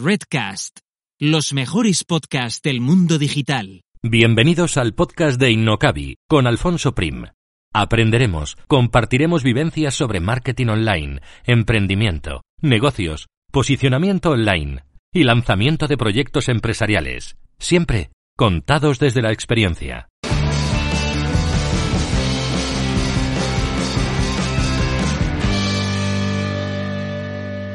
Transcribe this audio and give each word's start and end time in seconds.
Redcast, 0.00 0.78
los 1.18 1.52
mejores 1.52 2.04
podcasts 2.04 2.62
del 2.62 2.80
mundo 2.80 3.18
digital. 3.18 3.82
Bienvenidos 4.00 4.76
al 4.76 4.94
podcast 4.94 5.40
de 5.40 5.50
Innocabi 5.50 6.18
con 6.28 6.46
Alfonso 6.46 6.94
Prim. 6.94 7.24
Aprenderemos, 7.74 8.56
compartiremos 8.68 9.42
vivencias 9.42 9.94
sobre 9.94 10.20
marketing 10.20 10.68
online, 10.68 11.20
emprendimiento, 11.44 12.42
negocios, 12.62 13.26
posicionamiento 13.50 14.30
online 14.30 14.84
y 15.12 15.24
lanzamiento 15.24 15.88
de 15.88 15.96
proyectos 15.96 16.48
empresariales, 16.48 17.36
siempre 17.58 18.10
contados 18.36 19.00
desde 19.00 19.20
la 19.20 19.32
experiencia. 19.32 20.06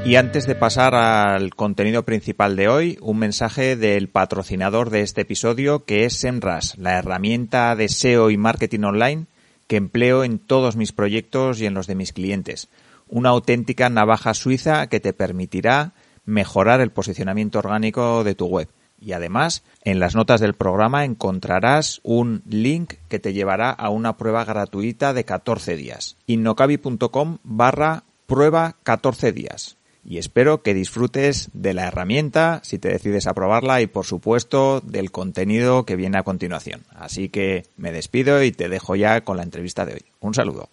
Y 0.06 0.18
antes 0.18 0.46
de 0.46 0.56
pasar 0.56 0.96
al 0.96 1.56
contenido 1.56 2.04
principal 2.04 2.58
de 2.58 2.68
hoy, 2.68 2.98
un 3.02 3.20
mensaje 3.20 3.78
del 3.78 4.10
patrocinador 4.10 4.90
de 4.90 5.00
este 5.00 5.22
episodio 5.22 5.86
que 5.86 6.04
es 6.04 6.20
SEMRAS, 6.20 6.78
la 6.78 7.00
herramienta 7.00 7.74
de 7.78 7.88
SEO 7.88 8.30
y 8.30 8.36
marketing 8.36 8.82
online 8.82 9.28
que 9.68 9.78
empleo 9.78 10.26
en 10.26 10.40
todos 10.40 10.76
mis 10.76 10.92
proyectos 10.92 11.62
y 11.62 11.68
en 11.68 11.74
los 11.74 11.88
de 11.88 11.96
mis 11.96 12.12
clientes. 12.12 12.68
Una 13.08 13.30
auténtica 13.30 13.90
navaja 13.90 14.34
suiza 14.34 14.88
que 14.88 15.00
te 15.00 15.14
permitirá 15.14 15.94
mejorar 16.26 16.82
el 16.82 16.92
posicionamiento 16.92 17.60
orgánico 17.60 18.26
de 18.26 18.36
tu 18.36 18.48
web. 18.48 18.68
Y 19.00 19.14
además, 19.14 19.64
en 19.86 20.02
las 20.02 20.16
notas 20.16 20.42
del 20.42 20.54
programa 20.54 21.06
encontrarás 21.06 22.02
un 22.04 22.44
link 22.46 22.96
que 23.08 23.20
te 23.20 23.32
llevará 23.32 23.70
a 23.70 23.90
una 23.90 24.18
prueba 24.18 24.44
gratuita 24.44 25.14
de 25.14 25.24
14 25.24 25.78
días. 25.78 26.18
innocabi.com 26.28 27.38
barra 27.44 28.04
prueba 28.26 28.76
14 28.84 29.32
días 29.32 29.78
y 30.06 30.18
espero 30.18 30.62
que 30.62 30.74
disfrutes 30.74 31.50
de 31.54 31.74
la 31.74 31.88
herramienta 31.88 32.60
si 32.64 32.80
te 32.80 32.90
decides 32.90 33.28
a 33.28 33.34
probarla 33.34 33.82
y 33.82 33.88
por 33.88 34.06
supuesto 34.06 34.82
del 34.82 35.12
contenido 35.12 35.86
que 35.86 35.96
viene 35.96 36.18
a 36.18 36.24
continuación. 36.24 36.82
Así 36.96 37.30
que 37.30 37.66
me 37.78 37.92
despido 37.92 38.44
y 38.44 38.52
te 38.52 38.70
dejo 38.70 38.96
ya 38.96 39.22
con 39.22 39.38
la 39.38 39.44
entrevista 39.44 39.86
de 39.86 39.94
hoy. 39.94 40.02
Un 40.20 40.34
saludo. 40.34 40.70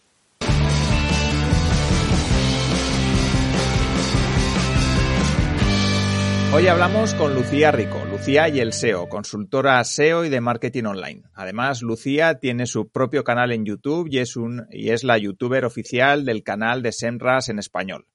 Hoy 6.52 6.66
hablamos 6.66 7.14
con 7.14 7.32
Lucía 7.36 7.70
Rico, 7.70 8.04
Lucía 8.10 8.48
y 8.48 8.58
el 8.58 8.72
SEO, 8.72 9.08
consultora 9.08 9.84
SEO 9.84 10.24
y 10.24 10.28
de 10.30 10.40
marketing 10.40 10.82
online. 10.82 11.22
Además, 11.32 11.80
Lucía 11.80 12.40
tiene 12.40 12.66
su 12.66 12.88
propio 12.88 13.22
canal 13.22 13.52
en 13.52 13.64
YouTube 13.64 14.08
y 14.10 14.18
es, 14.18 14.36
un, 14.36 14.66
y 14.72 14.90
es 14.90 15.04
la 15.04 15.16
youtuber 15.16 15.64
oficial 15.64 16.24
del 16.24 16.42
canal 16.42 16.82
de 16.82 16.90
Semras 16.90 17.50
en 17.50 17.60
español. 17.60 18.06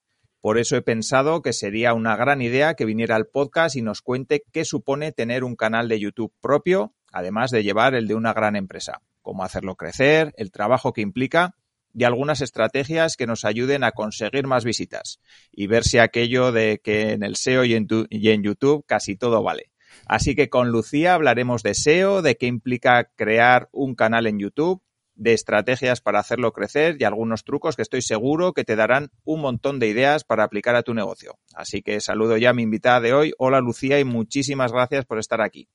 Por 0.45 0.59
eso 0.59 0.75
he 0.75 0.83
pensado 0.83 1.41
que 1.41 1.53
sería 1.53 1.95
una 1.95 2.15
gran 2.15 2.39
idea 2.39 2.75
que 2.75 2.85
viniera 2.85 3.15
al 3.15 3.25
podcast 3.25 3.75
y 3.75 3.81
nos 3.81 4.03
cuente 4.03 4.43
qué 4.53 4.63
supone 4.63 5.11
tener 5.11 5.43
un 5.43 5.55
canal 5.55 5.89
de 5.89 5.99
YouTube 5.99 6.35
propio, 6.39 6.93
además 7.11 7.49
de 7.49 7.63
llevar 7.63 7.95
el 7.95 8.07
de 8.07 8.13
una 8.13 8.31
gran 8.31 8.55
empresa, 8.55 9.01
cómo 9.23 9.43
hacerlo 9.43 9.75
crecer, 9.75 10.35
el 10.37 10.51
trabajo 10.51 10.93
que 10.93 11.01
implica 11.01 11.55
y 11.95 12.03
algunas 12.03 12.41
estrategias 12.41 13.15
que 13.17 13.25
nos 13.25 13.43
ayuden 13.43 13.83
a 13.83 13.93
conseguir 13.93 14.45
más 14.45 14.65
visitas 14.65 15.19
y 15.51 15.65
ver 15.65 15.83
si 15.83 15.97
aquello 15.97 16.51
de 16.51 16.79
que 16.79 17.13
en 17.13 17.23
el 17.23 17.37
SEO 17.37 17.65
y 17.65 17.73
en, 17.73 17.87
y 18.11 18.29
en 18.29 18.43
YouTube 18.43 18.85
casi 18.85 19.15
todo 19.15 19.41
vale. 19.41 19.71
Así 20.05 20.35
que 20.35 20.49
con 20.49 20.69
Lucía 20.69 21.15
hablaremos 21.15 21.63
de 21.63 21.73
SEO, 21.73 22.21
de 22.21 22.37
qué 22.37 22.45
implica 22.45 23.09
crear 23.15 23.67
un 23.71 23.95
canal 23.95 24.27
en 24.27 24.37
YouTube, 24.37 24.83
de 25.15 25.33
estrategias 25.33 26.01
para 26.01 26.19
hacerlo 26.19 26.51
crecer 26.51 26.97
y 26.99 27.03
algunos 27.03 27.43
trucos 27.43 27.75
que 27.75 27.81
estoy 27.81 28.01
seguro 28.01 28.53
que 28.53 28.63
te 28.63 28.75
darán 28.75 29.09
un 29.23 29.41
montón 29.41 29.79
de 29.79 29.87
ideas 29.87 30.23
para 30.23 30.43
aplicar 30.43 30.75
a 30.75 30.83
tu 30.83 30.93
negocio. 30.93 31.35
Así 31.55 31.81
que 31.81 31.99
saludo 32.01 32.37
ya 32.37 32.51
a 32.51 32.53
mi 32.53 32.63
invitada 32.63 33.01
de 33.01 33.13
hoy. 33.13 33.33
Hola 33.37 33.59
Lucía 33.59 33.99
y 33.99 34.03
muchísimas 34.03 34.71
gracias 34.71 35.05
por 35.05 35.19
estar 35.19 35.41
aquí. 35.41 35.67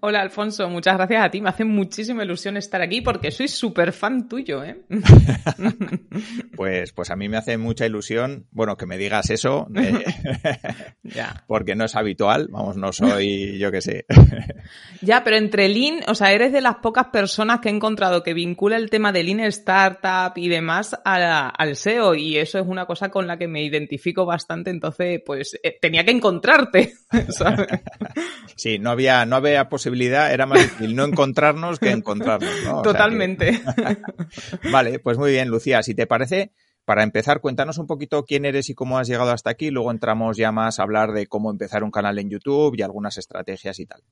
Hola 0.00 0.20
Alfonso, 0.20 0.68
muchas 0.68 0.96
gracias 0.96 1.24
a 1.24 1.30
ti. 1.30 1.40
Me 1.40 1.50
hace 1.50 1.64
muchísima 1.64 2.24
ilusión 2.24 2.56
estar 2.56 2.80
aquí 2.80 3.00
porque 3.00 3.30
soy 3.30 3.48
súper 3.48 3.92
fan 3.92 4.28
tuyo, 4.28 4.64
¿eh? 4.64 4.80
pues, 6.56 6.92
pues 6.92 7.10
a 7.10 7.16
mí 7.16 7.28
me 7.28 7.36
hace 7.36 7.58
mucha 7.58 7.84
ilusión, 7.86 8.46
bueno, 8.50 8.76
que 8.76 8.86
me 8.86 8.96
digas 8.96 9.30
eso, 9.30 9.68
eh, 9.74 10.04
ya. 11.02 11.44
porque 11.46 11.74
no 11.74 11.84
es 11.84 11.96
habitual, 11.96 12.48
vamos, 12.50 12.76
no 12.76 12.92
soy, 12.92 13.58
yo 13.58 13.70
qué 13.70 13.80
sé. 13.80 14.06
ya, 15.02 15.22
pero 15.22 15.36
entre 15.36 15.68
Lean, 15.68 16.00
o 16.08 16.14
sea, 16.14 16.32
eres 16.32 16.52
de 16.52 16.60
las 16.60 16.76
pocas 16.76 17.06
personas 17.08 17.60
que 17.60 17.68
he 17.68 17.72
encontrado 17.72 18.22
que 18.22 18.34
vincula 18.34 18.76
el 18.76 18.90
tema 18.90 19.12
de 19.12 19.22
Lean 19.22 19.40
Startup 19.40 20.32
y 20.36 20.48
demás 20.48 20.96
al 21.04 21.76
SEO 21.76 22.14
y 22.14 22.38
eso 22.38 22.58
es 22.58 22.66
una 22.66 22.86
cosa 22.86 23.10
con 23.10 23.26
la 23.26 23.36
que 23.36 23.48
me 23.48 23.62
identifico 23.62 24.24
bastante, 24.24 24.70
entonces, 24.70 25.20
pues 25.24 25.58
eh, 25.62 25.76
tenía 25.80 26.04
que 26.04 26.12
encontrarte, 26.12 26.94
¿sabes? 27.28 27.66
sí, 28.56 28.78
no 28.78 28.90
había, 28.90 29.26
no 29.26 29.36
había 29.36 29.53
posibilidad, 29.68 30.32
era 30.32 30.46
más 30.46 30.60
difícil 30.62 30.94
no 30.94 31.04
encontrarnos 31.04 31.78
que 31.78 31.90
encontrarnos. 31.90 32.82
Totalmente. 32.82 33.60
vale, 34.72 34.98
pues 34.98 35.18
muy 35.18 35.32
bien, 35.32 35.48
Lucía, 35.48 35.82
si 35.82 35.94
te 35.94 36.06
parece, 36.06 36.52
para 36.84 37.02
empezar, 37.02 37.40
cuéntanos 37.40 37.78
un 37.78 37.86
poquito 37.86 38.24
quién 38.24 38.44
eres 38.44 38.68
y 38.68 38.74
cómo 38.74 38.98
has 38.98 39.08
llegado 39.08 39.30
hasta 39.30 39.48
aquí. 39.48 39.70
Luego 39.70 39.90
entramos 39.90 40.36
ya 40.36 40.52
más 40.52 40.78
a 40.78 40.82
hablar 40.82 41.12
de 41.12 41.26
cómo 41.26 41.50
empezar 41.50 41.82
un 41.82 41.90
canal 41.90 42.18
en 42.18 42.28
YouTube 42.28 42.74
y 42.76 42.82
algunas 42.82 43.16
estrategias 43.16 43.78
y 43.80 43.86
tal. 43.86 44.02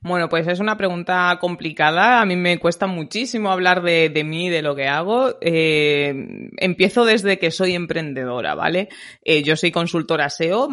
Bueno, 0.00 0.28
pues 0.28 0.46
es 0.46 0.60
una 0.60 0.76
pregunta 0.76 1.36
complicada. 1.40 2.20
A 2.20 2.24
mí 2.24 2.36
me 2.36 2.58
cuesta 2.58 2.86
muchísimo 2.86 3.50
hablar 3.50 3.82
de, 3.82 4.24
mí, 4.24 4.48
de 4.48 4.62
lo 4.62 4.76
que 4.76 4.86
hago. 4.86 5.38
Eh, 5.40 6.50
empiezo 6.58 7.04
desde 7.04 7.38
que 7.38 7.50
soy 7.50 7.74
emprendedora, 7.74 8.54
¿vale? 8.54 8.88
Eh, 9.24 9.42
yo 9.42 9.56
soy 9.56 9.72
consultora 9.72 10.30
SEO, 10.30 10.68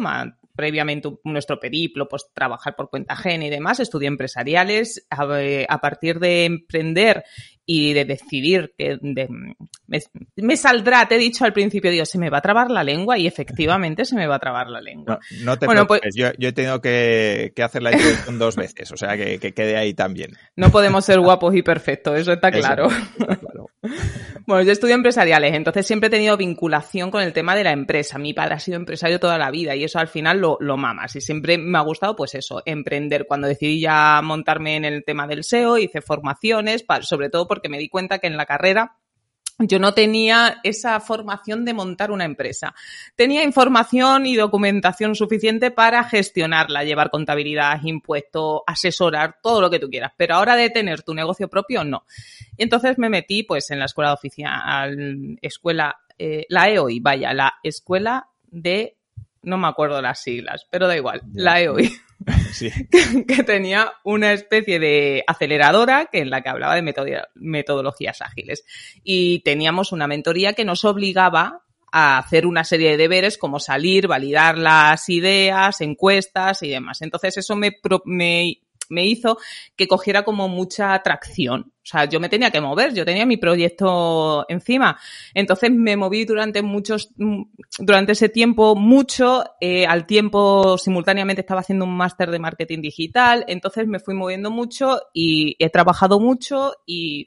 previamente 0.54 1.10
nuestro 1.24 1.58
periplo, 1.58 2.08
pues 2.08 2.26
trabajar 2.32 2.76
por 2.76 2.90
cuenta 2.90 3.14
ajena 3.14 3.46
y 3.46 3.50
demás, 3.50 3.80
estudié 3.80 4.08
empresariales, 4.08 5.06
a, 5.10 5.80
partir 5.80 6.18
de 6.18 6.44
emprender 6.44 7.24
y 7.64 7.92
de 7.92 8.04
decidir 8.04 8.74
que 8.76 8.98
me, 10.36 10.56
saldrá, 10.56 11.06
te 11.06 11.14
he 11.14 11.18
dicho 11.18 11.44
al 11.44 11.52
principio, 11.52 11.90
Dios, 11.90 12.08
se 12.08 12.18
me 12.18 12.30
va 12.30 12.38
a 12.38 12.42
trabar 12.42 12.70
la 12.70 12.84
lengua 12.84 13.18
y 13.18 13.26
efectivamente 13.26 14.04
se 14.04 14.16
me 14.16 14.26
va 14.26 14.36
a 14.36 14.40
trabar 14.40 14.68
la 14.68 14.80
lengua. 14.80 15.20
No, 15.42 15.58
te 15.58 15.66
bueno, 15.66 15.86
preocupes, 15.86 16.14
pues, 16.16 16.34
yo, 16.38 16.48
he 16.48 16.52
tenido 16.52 16.80
que, 16.80 17.52
hacer 17.62 17.82
la 17.82 17.92
introducción 17.92 18.38
dos 18.38 18.56
veces, 18.56 18.90
o 18.92 18.96
sea 18.96 19.16
que, 19.16 19.38
quede 19.38 19.76
ahí 19.76 19.94
también. 19.94 20.32
No 20.56 20.70
podemos 20.70 21.04
ser 21.04 21.20
guapos 21.20 21.54
y 21.54 21.62
perfectos, 21.62 22.18
eso 22.18 22.32
está 22.32 22.50
claro. 22.50 22.88
Bueno, 24.46 24.62
yo 24.62 24.72
estudio 24.72 24.94
empresariales, 24.94 25.54
entonces 25.54 25.86
siempre 25.86 26.08
he 26.08 26.10
tenido 26.10 26.36
vinculación 26.36 27.10
con 27.10 27.22
el 27.22 27.32
tema 27.32 27.54
de 27.54 27.64
la 27.64 27.72
empresa. 27.72 28.18
Mi 28.18 28.32
padre 28.34 28.54
ha 28.54 28.58
sido 28.58 28.76
empresario 28.76 29.20
toda 29.20 29.38
la 29.38 29.50
vida 29.50 29.74
y 29.76 29.84
eso 29.84 29.98
al 29.98 30.08
final 30.08 30.38
lo, 30.38 30.56
lo 30.60 30.76
mamas. 30.76 31.14
Y 31.16 31.20
siempre 31.20 31.58
me 31.58 31.78
ha 31.78 31.82
gustado, 31.82 32.16
pues 32.16 32.34
eso, 32.34 32.62
emprender. 32.64 33.26
Cuando 33.26 33.48
decidí 33.48 33.80
ya 33.80 34.20
montarme 34.22 34.76
en 34.76 34.84
el 34.84 35.04
tema 35.04 35.26
del 35.26 35.44
SEO, 35.44 35.78
hice 35.78 36.00
formaciones, 36.00 36.84
sobre 37.02 37.30
todo 37.30 37.46
porque 37.46 37.68
me 37.68 37.78
di 37.78 37.88
cuenta 37.88 38.18
que 38.18 38.26
en 38.26 38.36
la 38.36 38.46
carrera 38.46 38.96
yo 39.66 39.78
no 39.78 39.94
tenía 39.94 40.60
esa 40.62 41.00
formación 41.00 41.64
de 41.64 41.74
montar 41.74 42.10
una 42.10 42.24
empresa. 42.24 42.74
Tenía 43.16 43.42
información 43.44 44.26
y 44.26 44.36
documentación 44.36 45.14
suficiente 45.14 45.70
para 45.70 46.04
gestionarla, 46.04 46.84
llevar 46.84 47.10
contabilidad, 47.10 47.80
impuestos, 47.82 48.62
asesorar, 48.66 49.36
todo 49.42 49.60
lo 49.60 49.70
que 49.70 49.78
tú 49.78 49.88
quieras. 49.88 50.12
Pero 50.16 50.34
ahora 50.34 50.56
de 50.56 50.70
tener 50.70 51.02
tu 51.02 51.14
negocio 51.14 51.48
propio, 51.48 51.84
no. 51.84 52.04
entonces 52.56 52.98
me 52.98 53.08
metí 53.08 53.42
pues 53.42 53.70
en 53.70 53.78
la 53.78 53.86
escuela 53.86 54.12
oficial, 54.12 55.38
escuela, 55.40 55.96
eh, 56.18 56.46
la 56.48 56.68
EOI, 56.68 57.00
vaya, 57.00 57.32
la 57.32 57.54
escuela 57.62 58.28
de, 58.50 58.96
no 59.42 59.58
me 59.58 59.68
acuerdo 59.68 60.00
las 60.00 60.20
siglas, 60.20 60.66
pero 60.70 60.86
da 60.86 60.96
igual, 60.96 61.22
la 61.34 61.60
EOI. 61.60 61.90
que, 63.26 63.42
tenía 63.42 63.92
una 64.04 64.32
especie 64.32 64.78
de 64.78 65.24
aceleradora 65.26 66.06
que 66.06 66.20
en 66.20 66.30
la 66.30 66.42
que 66.42 66.50
hablaba 66.50 66.76
de 66.76 67.24
metodologías 67.34 68.22
ágiles. 68.22 68.64
Y 69.02 69.40
teníamos 69.40 69.92
una 69.92 70.06
mentoría 70.06 70.52
que 70.52 70.64
nos 70.64 70.84
obligaba 70.84 71.62
a 71.90 72.18
hacer 72.18 72.46
una 72.46 72.64
serie 72.64 72.90
de 72.90 72.96
deberes 72.96 73.36
como 73.36 73.58
salir, 73.58 74.06
validar 74.06 74.56
las 74.56 75.08
ideas, 75.08 75.80
encuestas 75.80 76.62
y 76.62 76.70
demás. 76.70 77.02
Entonces 77.02 77.36
eso 77.36 77.56
me, 77.56 77.72
me 78.04 78.58
me 78.92 79.06
hizo 79.06 79.38
que 79.74 79.88
cogiera 79.88 80.22
como 80.22 80.48
mucha 80.48 80.94
atracción. 80.94 81.71
O 81.82 81.86
sea, 81.86 82.04
yo 82.04 82.20
me 82.20 82.28
tenía 82.28 82.50
que 82.52 82.60
mover, 82.60 82.94
yo 82.94 83.04
tenía 83.04 83.26
mi 83.26 83.36
proyecto 83.36 84.46
encima. 84.48 84.98
Entonces 85.34 85.70
me 85.72 85.96
moví 85.96 86.24
durante 86.24 86.62
muchos, 86.62 87.10
durante 87.78 88.12
ese 88.12 88.28
tiempo 88.28 88.76
mucho. 88.76 89.44
Eh, 89.60 89.84
al 89.86 90.06
tiempo 90.06 90.78
simultáneamente 90.78 91.40
estaba 91.40 91.60
haciendo 91.60 91.84
un 91.84 91.96
máster 91.96 92.30
de 92.30 92.38
marketing 92.38 92.82
digital. 92.82 93.44
Entonces 93.48 93.88
me 93.88 93.98
fui 93.98 94.14
moviendo 94.14 94.50
mucho 94.50 95.00
y 95.12 95.56
he 95.58 95.70
trabajado 95.70 96.20
mucho 96.20 96.74
y 96.86 97.26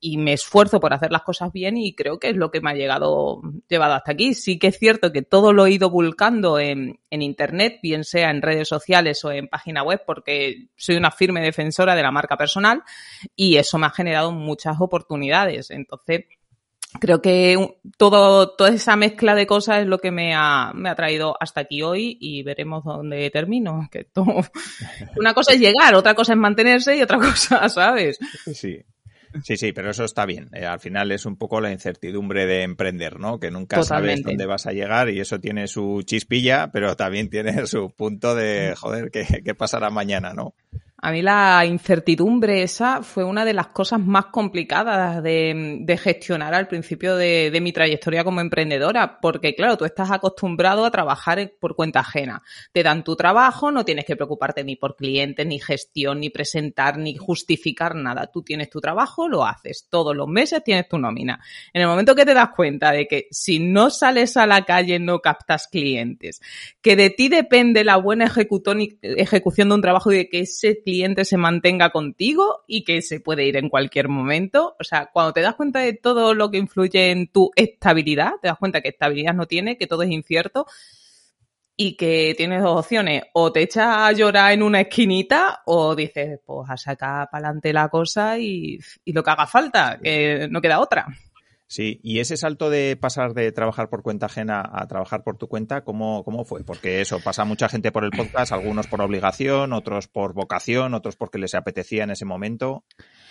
y 0.00 0.16
me 0.16 0.32
esfuerzo 0.32 0.80
por 0.80 0.94
hacer 0.94 1.12
las 1.12 1.22
cosas 1.22 1.52
bien 1.52 1.76
y 1.76 1.94
creo 1.94 2.18
que 2.18 2.30
es 2.30 2.36
lo 2.36 2.50
que 2.50 2.60
me 2.60 2.70
ha 2.70 2.74
llegado, 2.74 3.42
llevado 3.68 3.94
hasta 3.94 4.12
aquí. 4.12 4.34
Sí 4.34 4.58
que 4.58 4.68
es 4.68 4.78
cierto 4.78 5.12
que 5.12 5.22
todo 5.22 5.52
lo 5.52 5.66
he 5.66 5.72
ido 5.72 5.90
volcando 5.90 6.58
en, 6.58 7.00
en 7.10 7.22
internet, 7.22 7.80
bien 7.82 8.04
sea 8.04 8.30
en 8.30 8.42
redes 8.42 8.68
sociales 8.68 9.24
o 9.24 9.30
en 9.30 9.48
página 9.48 9.82
web, 9.82 10.02
porque 10.06 10.68
soy 10.76 10.96
una 10.96 11.10
firme 11.10 11.42
defensora 11.42 11.94
de 11.94 12.02
la 12.02 12.10
marca 12.10 12.36
personal 12.36 12.82
y 13.36 13.56
eso 13.56 13.78
me 13.78 13.86
ha 13.86 13.90
generado 13.90 14.32
muchas 14.32 14.80
oportunidades. 14.80 15.70
Entonces, 15.70 16.24
creo 16.98 17.22
que 17.22 17.78
todo, 17.96 18.56
toda 18.56 18.70
esa 18.70 18.96
mezcla 18.96 19.34
de 19.34 19.46
cosas 19.46 19.82
es 19.82 19.86
lo 19.86 19.98
que 19.98 20.10
me 20.10 20.34
ha, 20.34 20.72
me 20.74 20.88
ha 20.88 20.94
traído 20.94 21.36
hasta 21.38 21.60
aquí 21.60 21.82
hoy 21.82 22.16
y 22.20 22.42
veremos 22.42 22.84
dónde 22.84 23.30
termino. 23.30 23.88
Que 23.90 24.08
una 25.16 25.34
cosa 25.34 25.52
es 25.52 25.60
llegar, 25.60 25.94
otra 25.94 26.14
cosa 26.14 26.32
es 26.32 26.38
mantenerse 26.38 26.96
y 26.96 27.02
otra 27.02 27.18
cosa, 27.20 27.68
¿sabes? 27.68 28.18
Sí. 28.52 28.82
Sí, 29.44 29.56
sí, 29.56 29.72
pero 29.72 29.90
eso 29.90 30.04
está 30.04 30.26
bien. 30.26 30.48
Eh, 30.52 30.66
al 30.66 30.80
final 30.80 31.12
es 31.12 31.26
un 31.26 31.36
poco 31.36 31.60
la 31.60 31.70
incertidumbre 31.70 32.46
de 32.46 32.62
emprender, 32.62 33.18
¿no? 33.20 33.38
Que 33.38 33.50
nunca 33.50 33.82
sabes 33.82 34.22
dónde 34.22 34.46
vas 34.46 34.66
a 34.66 34.72
llegar 34.72 35.10
y 35.10 35.20
eso 35.20 35.40
tiene 35.40 35.66
su 35.68 36.02
chispilla, 36.04 36.70
pero 36.72 36.96
también 36.96 37.30
tiene 37.30 37.66
su 37.66 37.90
punto 37.90 38.34
de, 38.34 38.74
joder, 38.76 39.10
¿qué, 39.10 39.42
qué 39.44 39.54
pasará 39.54 39.90
mañana, 39.90 40.32
no? 40.34 40.54
A 41.02 41.12
mí 41.12 41.22
la 41.22 41.64
incertidumbre 41.64 42.62
esa 42.62 43.02
fue 43.02 43.24
una 43.24 43.46
de 43.46 43.54
las 43.54 43.68
cosas 43.68 44.00
más 44.00 44.26
complicadas 44.26 45.22
de, 45.22 45.98
gestionar 45.98 46.52
al 46.52 46.68
principio 46.68 47.16
de, 47.16 47.58
mi 47.62 47.72
trayectoria 47.72 48.22
como 48.22 48.42
emprendedora, 48.42 49.18
porque 49.18 49.54
claro, 49.54 49.78
tú 49.78 49.86
estás 49.86 50.10
acostumbrado 50.10 50.84
a 50.84 50.90
trabajar 50.90 51.52
por 51.58 51.74
cuenta 51.74 52.00
ajena. 52.00 52.42
Te 52.72 52.82
dan 52.82 53.02
tu 53.02 53.16
trabajo, 53.16 53.70
no 53.70 53.84
tienes 53.84 54.04
que 54.04 54.14
preocuparte 54.14 54.62
ni 54.62 54.76
por 54.76 54.94
clientes, 54.94 55.46
ni 55.46 55.58
gestión, 55.58 56.20
ni 56.20 56.28
presentar, 56.28 56.98
ni 56.98 57.16
justificar 57.16 57.94
nada. 57.94 58.26
Tú 58.26 58.42
tienes 58.42 58.68
tu 58.68 58.80
trabajo, 58.80 59.26
lo 59.26 59.46
haces. 59.46 59.86
Todos 59.88 60.14
los 60.14 60.28
meses 60.28 60.62
tienes 60.62 60.86
tu 60.86 60.98
nómina. 60.98 61.40
En 61.72 61.80
el 61.80 61.88
momento 61.88 62.14
que 62.14 62.26
te 62.26 62.34
das 62.34 62.50
cuenta 62.54 62.92
de 62.92 63.06
que 63.06 63.26
si 63.30 63.58
no 63.58 63.88
sales 63.88 64.36
a 64.36 64.46
la 64.46 64.66
calle 64.66 64.98
no 64.98 65.20
captas 65.20 65.66
clientes, 65.66 66.42
que 66.82 66.94
de 66.94 67.08
ti 67.08 67.30
depende 67.30 67.84
la 67.84 67.96
buena 67.96 68.26
ejecución 68.26 69.68
de 69.68 69.74
un 69.74 69.80
trabajo 69.80 70.12
y 70.12 70.16
de 70.18 70.28
que 70.28 70.40
ese 70.40 70.74
cliente 70.90 71.24
se 71.24 71.36
mantenga 71.36 71.90
contigo 71.90 72.64
y 72.66 72.84
que 72.84 73.00
se 73.02 73.20
puede 73.20 73.46
ir 73.46 73.56
en 73.56 73.68
cualquier 73.68 74.08
momento. 74.08 74.76
O 74.80 74.84
sea, 74.84 75.10
cuando 75.12 75.32
te 75.32 75.40
das 75.40 75.54
cuenta 75.54 75.80
de 75.80 75.92
todo 75.92 76.34
lo 76.34 76.50
que 76.50 76.58
influye 76.58 77.10
en 77.10 77.28
tu 77.28 77.50
estabilidad, 77.54 78.32
te 78.42 78.48
das 78.48 78.58
cuenta 78.58 78.80
que 78.80 78.88
estabilidad 78.88 79.34
no 79.34 79.46
tiene, 79.46 79.78
que 79.78 79.86
todo 79.86 80.02
es 80.02 80.10
incierto 80.10 80.66
y 81.76 81.96
que 81.96 82.34
tienes 82.36 82.62
dos 82.62 82.78
opciones. 82.80 83.22
O 83.32 83.52
te 83.52 83.62
echas 83.62 83.86
a 83.86 84.12
llorar 84.12 84.52
en 84.52 84.62
una 84.62 84.80
esquinita 84.80 85.62
o 85.66 85.94
dices, 85.94 86.40
pues 86.44 86.68
a 86.68 86.76
sacar 86.76 87.28
para 87.30 87.46
adelante 87.46 87.72
la 87.72 87.88
cosa 87.88 88.38
y, 88.38 88.78
y 89.04 89.12
lo 89.12 89.22
que 89.22 89.30
haga 89.30 89.46
falta, 89.46 89.98
que 90.02 90.48
no 90.50 90.60
queda 90.60 90.80
otra. 90.80 91.06
Sí, 91.70 92.00
y 92.02 92.18
ese 92.18 92.36
salto 92.36 92.68
de 92.68 92.96
pasar 92.96 93.32
de 93.32 93.52
trabajar 93.52 93.88
por 93.88 94.02
cuenta 94.02 94.26
ajena 94.26 94.68
a 94.72 94.88
trabajar 94.88 95.22
por 95.22 95.36
tu 95.36 95.46
cuenta, 95.46 95.84
¿cómo, 95.84 96.24
cómo 96.24 96.44
fue? 96.44 96.64
Porque 96.64 97.00
eso, 97.00 97.20
pasa 97.20 97.44
mucha 97.44 97.68
gente 97.68 97.92
por 97.92 98.02
el 98.02 98.10
podcast, 98.10 98.50
algunos 98.50 98.88
por 98.88 99.00
obligación, 99.00 99.72
otros 99.72 100.08
por 100.08 100.34
vocación, 100.34 100.94
otros 100.94 101.14
porque 101.14 101.38
les 101.38 101.54
apetecía 101.54 102.02
en 102.02 102.10
ese 102.10 102.24
momento. 102.24 102.82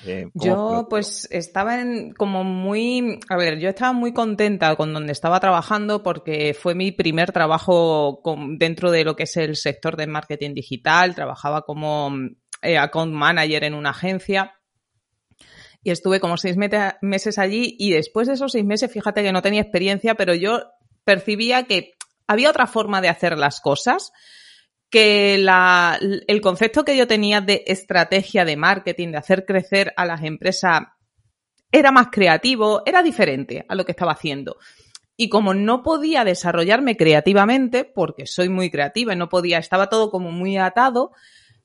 Eh, 0.05 0.29
yo 0.35 0.87
pues 0.89 1.27
estaba 1.31 1.81
en, 1.81 2.13
como 2.13 2.45
muy, 2.45 3.19
a 3.27 3.35
ver, 3.35 3.59
yo 3.59 3.67
estaba 3.67 3.91
muy 3.91 4.13
contenta 4.13 4.73
con 4.77 4.93
donde 4.93 5.11
estaba 5.11 5.41
trabajando 5.41 6.01
porque 6.01 6.53
fue 6.53 6.75
mi 6.75 6.93
primer 6.93 7.33
trabajo 7.33 8.21
dentro 8.57 8.89
de 8.89 9.03
lo 9.03 9.17
que 9.17 9.23
es 9.23 9.35
el 9.35 9.57
sector 9.57 9.97
de 9.97 10.07
marketing 10.07 10.53
digital, 10.53 11.13
trabajaba 11.13 11.63
como 11.63 12.13
eh, 12.61 12.77
account 12.77 13.11
manager 13.11 13.65
en 13.65 13.73
una 13.73 13.89
agencia 13.89 14.53
y 15.83 15.91
estuve 15.91 16.19
como 16.19 16.37
seis 16.37 16.57
meses 16.57 17.37
allí 17.37 17.75
y 17.79 17.91
después 17.91 18.27
de 18.27 18.33
esos 18.33 18.51
seis 18.51 18.65
meses, 18.65 18.91
fíjate 18.91 19.23
que 19.23 19.31
no 19.31 19.41
tenía 19.41 19.61
experiencia, 19.61 20.15
pero 20.15 20.33
yo 20.33 20.61
percibía 21.03 21.63
que 21.63 21.93
había 22.27 22.49
otra 22.49 22.67
forma 22.67 23.01
de 23.01 23.09
hacer 23.09 23.37
las 23.37 23.61
cosas, 23.61 24.11
que 24.89 25.37
la, 25.37 25.99
el 26.27 26.41
concepto 26.41 26.83
que 26.83 26.97
yo 26.97 27.07
tenía 27.07 27.41
de 27.41 27.63
estrategia 27.67 28.43
de 28.45 28.57
marketing, 28.57 29.11
de 29.11 29.17
hacer 29.17 29.45
crecer 29.45 29.93
a 29.95 30.05
las 30.05 30.23
empresas, 30.23 30.81
era 31.71 31.91
más 31.91 32.07
creativo, 32.11 32.81
era 32.85 33.03
diferente 33.03 33.65
a 33.67 33.75
lo 33.75 33.85
que 33.85 33.91
estaba 33.91 34.13
haciendo. 34.13 34.57
Y 35.15 35.29
como 35.29 35.53
no 35.53 35.83
podía 35.83 36.23
desarrollarme 36.23 36.97
creativamente, 36.97 37.83
porque 37.85 38.25
soy 38.25 38.49
muy 38.49 38.71
creativa 38.71 39.13
y 39.13 39.17
no 39.17 39.29
podía, 39.29 39.57
estaba 39.57 39.87
todo 39.87 40.09
como 40.11 40.31
muy 40.31 40.57
atado, 40.57 41.11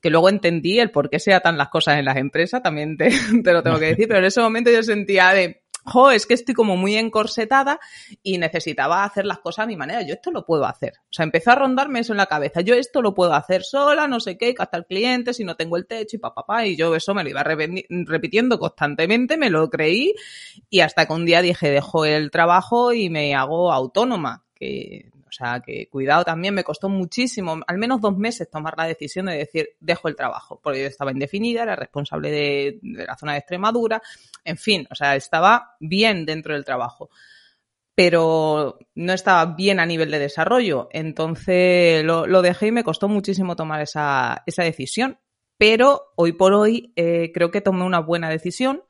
que 0.05 0.11
luego 0.11 0.29
entendí 0.29 0.77
el 0.77 0.91
por 0.91 1.09
qué 1.09 1.17
se 1.17 1.33
atan 1.33 1.57
las 1.57 1.69
cosas 1.69 1.97
en 1.97 2.05
las 2.05 2.17
empresas, 2.17 2.61
también 2.61 2.95
te, 3.43 3.51
lo 3.51 3.63
tengo 3.63 3.79
que 3.79 3.87
decir, 3.87 4.07
pero 4.07 4.19
en 4.19 4.25
ese 4.25 4.39
momento 4.39 4.69
yo 4.69 4.83
sentía 4.83 5.31
de, 5.31 5.63
jo, 5.83 6.11
es 6.11 6.27
que 6.27 6.35
estoy 6.35 6.53
como 6.53 6.77
muy 6.77 6.95
encorsetada 6.95 7.79
y 8.21 8.37
necesitaba 8.37 9.03
hacer 9.03 9.25
las 9.25 9.39
cosas 9.39 9.63
a 9.63 9.65
mi 9.65 9.75
manera. 9.75 10.03
Yo 10.03 10.13
esto 10.13 10.29
lo 10.29 10.45
puedo 10.45 10.65
hacer. 10.65 10.93
O 11.05 11.07
sea, 11.09 11.23
empezó 11.23 11.49
a 11.49 11.55
rondarme 11.55 12.01
eso 12.01 12.13
en 12.13 12.17
la 12.17 12.27
cabeza. 12.27 12.61
Yo 12.61 12.75
esto 12.75 13.01
lo 13.01 13.15
puedo 13.15 13.33
hacer 13.33 13.63
sola, 13.63 14.07
no 14.07 14.19
sé 14.19 14.37
qué, 14.37 14.53
captar 14.53 14.85
clientes 14.85 15.37
si 15.37 15.43
no 15.43 15.55
tengo 15.55 15.75
el 15.75 15.87
techo 15.87 16.17
y 16.17 16.19
papá, 16.19 16.45
pa, 16.45 16.67
y 16.67 16.75
yo 16.75 16.93
eso 16.93 17.15
me 17.15 17.23
lo 17.23 17.31
iba 17.31 17.43
repitiendo 17.43 18.59
constantemente, 18.59 19.37
me 19.37 19.49
lo 19.49 19.71
creí 19.71 20.13
y 20.69 20.81
hasta 20.81 21.07
que 21.07 21.13
un 21.13 21.25
día 21.25 21.41
dije, 21.41 21.71
dejo 21.71 22.05
el 22.05 22.29
trabajo 22.29 22.93
y 22.93 23.09
me 23.09 23.33
hago 23.33 23.73
autónoma, 23.73 24.45
que 24.53 25.09
sea, 25.35 25.61
que 25.65 25.87
cuidado 25.89 26.23
también, 26.23 26.53
me 26.53 26.63
costó 26.63 26.89
muchísimo, 26.89 27.59
al 27.67 27.77
menos 27.77 28.01
dos 28.01 28.17
meses 28.17 28.49
tomar 28.49 28.75
la 28.77 28.85
decisión 28.85 29.27
de 29.27 29.37
decir, 29.37 29.69
dejo 29.79 30.07
el 30.07 30.15
trabajo, 30.15 30.59
porque 30.63 30.81
yo 30.81 30.87
estaba 30.87 31.11
indefinida, 31.11 31.63
era 31.63 31.75
responsable 31.75 32.31
de, 32.31 32.79
la 32.81 33.17
zona 33.17 33.33
de 33.33 33.39
Extremadura, 33.39 34.01
en 34.43 34.57
fin, 34.57 34.87
o 34.89 34.95
sea, 34.95 35.15
estaba 35.15 35.75
bien 35.79 36.25
dentro 36.25 36.53
del 36.53 36.65
trabajo 36.65 37.09
pero 37.97 38.77
no 38.93 39.13
estaba 39.13 39.55
bien 39.55 39.79
a 39.79 39.85
nivel 39.85 40.11
de 40.11 40.19
desarrollo. 40.19 40.89
Entonces 40.91 42.03
lo, 42.03 42.41
dejé 42.41 42.67
y 42.67 42.71
me 42.73 42.83
costó 42.83 43.07
muchísimo 43.07 43.55
tomar 43.55 43.81
esa, 43.81 44.43
esa 44.45 44.63
decisión. 44.63 45.17
Pero 45.57 46.11
hoy 46.15 46.33
por 46.33 46.53
hoy 46.53 46.91
eh, 46.97 47.31
creo 47.33 47.51
que 47.51 47.61
tomé 47.61 47.85
una 47.85 47.99
buena 47.99 48.29
decisión. 48.29 48.83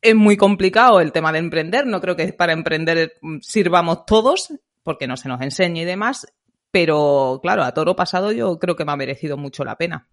Es 0.00 0.16
muy 0.16 0.36
complicado 0.36 1.00
el 1.00 1.12
tema 1.12 1.30
de 1.30 1.38
emprender. 1.38 1.86
No 1.86 2.00
creo 2.00 2.16
que 2.16 2.32
para 2.32 2.52
emprender 2.52 3.14
sirvamos 3.40 4.04
todos 4.04 4.52
porque 4.82 5.06
no 5.06 5.16
se 5.16 5.28
nos 5.28 5.40
enseña 5.40 5.82
y 5.82 5.84
demás, 5.84 6.26
pero 6.70 7.40
claro, 7.42 7.62
a 7.64 7.74
toro 7.74 7.96
pasado 7.96 8.32
yo 8.32 8.58
creo 8.58 8.76
que 8.76 8.84
me 8.84 8.92
ha 8.92 8.96
merecido 8.96 9.36
mucho 9.36 9.64
la 9.64 9.76
pena. 9.76 10.08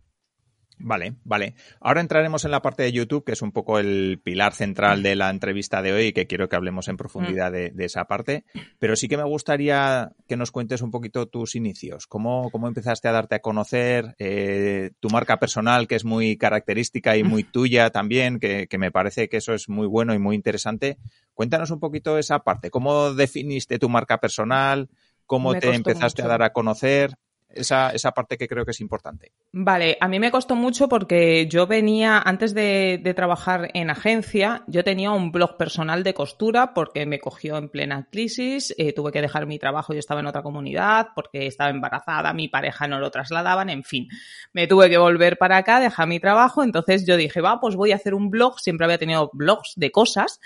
Vale, 0.81 1.16
vale. 1.25 1.56
Ahora 1.81 2.00
entraremos 2.00 2.45
en 2.45 2.51
la 2.51 2.62
parte 2.62 2.83
de 2.83 2.94
YouTube, 2.94 3.25
que 3.25 3.33
es 3.33 3.42
un 3.42 3.51
poco 3.51 3.80
el 3.80 4.21
pilar 4.24 4.54
central 4.54 5.04
de 5.04 5.18
la 5.18 5.30
entrevista 5.30 5.81
de 5.81 5.92
hoy 5.92 6.06
y 6.07 6.13
que 6.13 6.25
quiero 6.25 6.48
que 6.48 6.56
hablemos 6.56 6.88
en 6.88 6.95
profundidad 6.95 7.51
de, 7.51 7.74
esa 7.80 8.06
parte. 8.06 8.45
Pero 8.80 8.95
sí 8.95 9.10
que 9.10 9.18
me 9.18 9.25
gustaría 9.25 10.13
que 10.27 10.38
nos 10.38 10.51
cuentes 10.51 10.81
un 10.81 10.89
poquito 10.89 11.27
tus 11.27 11.56
inicios. 11.56 12.07
¿Cómo, 12.07 12.50
cómo 12.50 12.69
empezaste 12.69 13.10
a 13.10 13.12
darte 13.12 13.36
a 13.36 13.39
conocer 13.39 14.16
eh, 14.19 14.92
tu 15.01 15.10
marca 15.10 15.38
personal, 15.38 15.86
que 15.88 15.95
es 15.95 16.06
muy 16.06 16.38
característica 16.38 17.18
y 17.18 17.24
muy 17.24 17.44
tuya 17.51 17.89
también, 17.89 18.39
que, 18.39 18.68
que 18.68 18.77
me 18.77 18.92
parece 18.92 19.27
que 19.27 19.38
eso 19.38 19.54
es 19.54 19.68
muy 19.68 19.86
bueno 19.86 20.13
y 20.13 20.19
muy 20.19 20.36
interesante? 20.38 20.98
Cuéntanos 21.39 21.71
un 21.71 21.80
poquito 21.80 22.18
esa 22.18 22.39
parte. 22.39 22.69
¿Cómo 22.69 23.13
definiste 23.13 23.80
tu 23.80 23.88
marca 23.88 24.18
personal? 24.18 24.89
¿Cómo 25.25 25.57
te 25.57 25.74
empezaste 25.74 26.21
a 26.21 26.27
dar 26.27 26.44
a 26.44 26.51
conocer? 26.51 27.15
esa, 27.50 27.89
esa 27.89 28.12
parte 28.12 28.38
que 28.38 28.47
creo 28.47 28.66
que 28.66 28.71
es 28.71 28.81
importante. 28.81 29.33
Vale, 29.52 29.97
a 29.99 30.07
mí 30.07 30.19
me 30.19 30.31
costó 30.31 30.56
mucho 30.56 30.87
porque 30.87 31.47
yo 31.47 31.66
venía, 31.68 32.19
antes 32.19 32.54
de, 32.54 33.02
trabajar 33.16 33.71
en 33.73 33.90
agencia, 33.90 34.63
yo 34.68 34.83
tenía 34.83 35.11
un 35.11 35.31
blog 35.31 35.57
personal 35.57 36.04
de 36.04 36.13
costura 36.13 36.73
porque 36.73 37.06
me 37.06 37.19
cogió 37.19 37.57
en 37.57 37.69
plena 37.69 38.07
crisis, 38.11 38.73
eh, 38.78 38.94
tuve 38.94 39.11
que 39.11 39.21
dejar 39.21 39.47
mi 39.47 39.57
trabajo, 39.57 39.94
yo 39.94 39.99
estaba 39.99 40.19
en 40.19 40.28
otra 40.28 40.44
comunidad 40.44 41.07
porque 41.16 41.47
estaba 41.47 41.71
embarazada, 41.71 42.33
mi 42.33 42.47
pareja 42.47 42.87
no 42.87 42.99
lo 42.99 43.09
trasladaban, 43.09 43.69
en 43.69 43.83
fin, 43.83 44.07
me 44.54 44.68
tuve 44.68 44.90
que 44.90 44.97
volver 44.99 45.37
para 45.37 45.57
acá, 45.57 45.80
dejar 45.80 46.07
mi 46.07 46.19
trabajo, 46.19 46.63
entonces 46.63 47.06
yo 47.06 47.18
dije, 47.18 47.42
va, 47.42 47.59
pues 47.59 47.75
voy 47.75 47.92
a 47.92 47.95
hacer 47.95 48.13
un 48.13 48.30
blog, 48.30 48.59
siempre 48.59 48.85
había 48.85 48.99
tenido 48.99 49.31
blogs 49.33 49.73
de 49.75 49.92
cosas, 49.92 50.40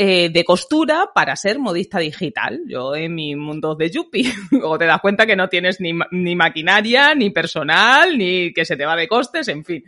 eh, 0.00 0.30
de 0.30 0.44
costura 0.44 1.10
para 1.12 1.34
ser 1.34 1.58
modista 1.58 1.98
digital. 1.98 2.62
Yo 2.68 2.94
en 2.94 3.16
mi 3.16 3.34
mundo 3.34 3.74
de 3.74 3.90
Yuppie. 3.90 4.32
Luego 4.52 4.78
te 4.78 4.84
das 4.84 5.00
cuenta 5.00 5.26
que 5.26 5.34
no 5.34 5.48
tienes 5.48 5.80
ni, 5.80 5.92
ni 6.12 6.36
maquinaria, 6.36 7.16
ni 7.16 7.30
personal, 7.30 8.16
ni 8.16 8.52
que 8.52 8.64
se 8.64 8.76
te 8.76 8.86
va 8.86 8.94
de 8.94 9.08
costes, 9.08 9.48
en 9.48 9.64
fin. 9.64 9.82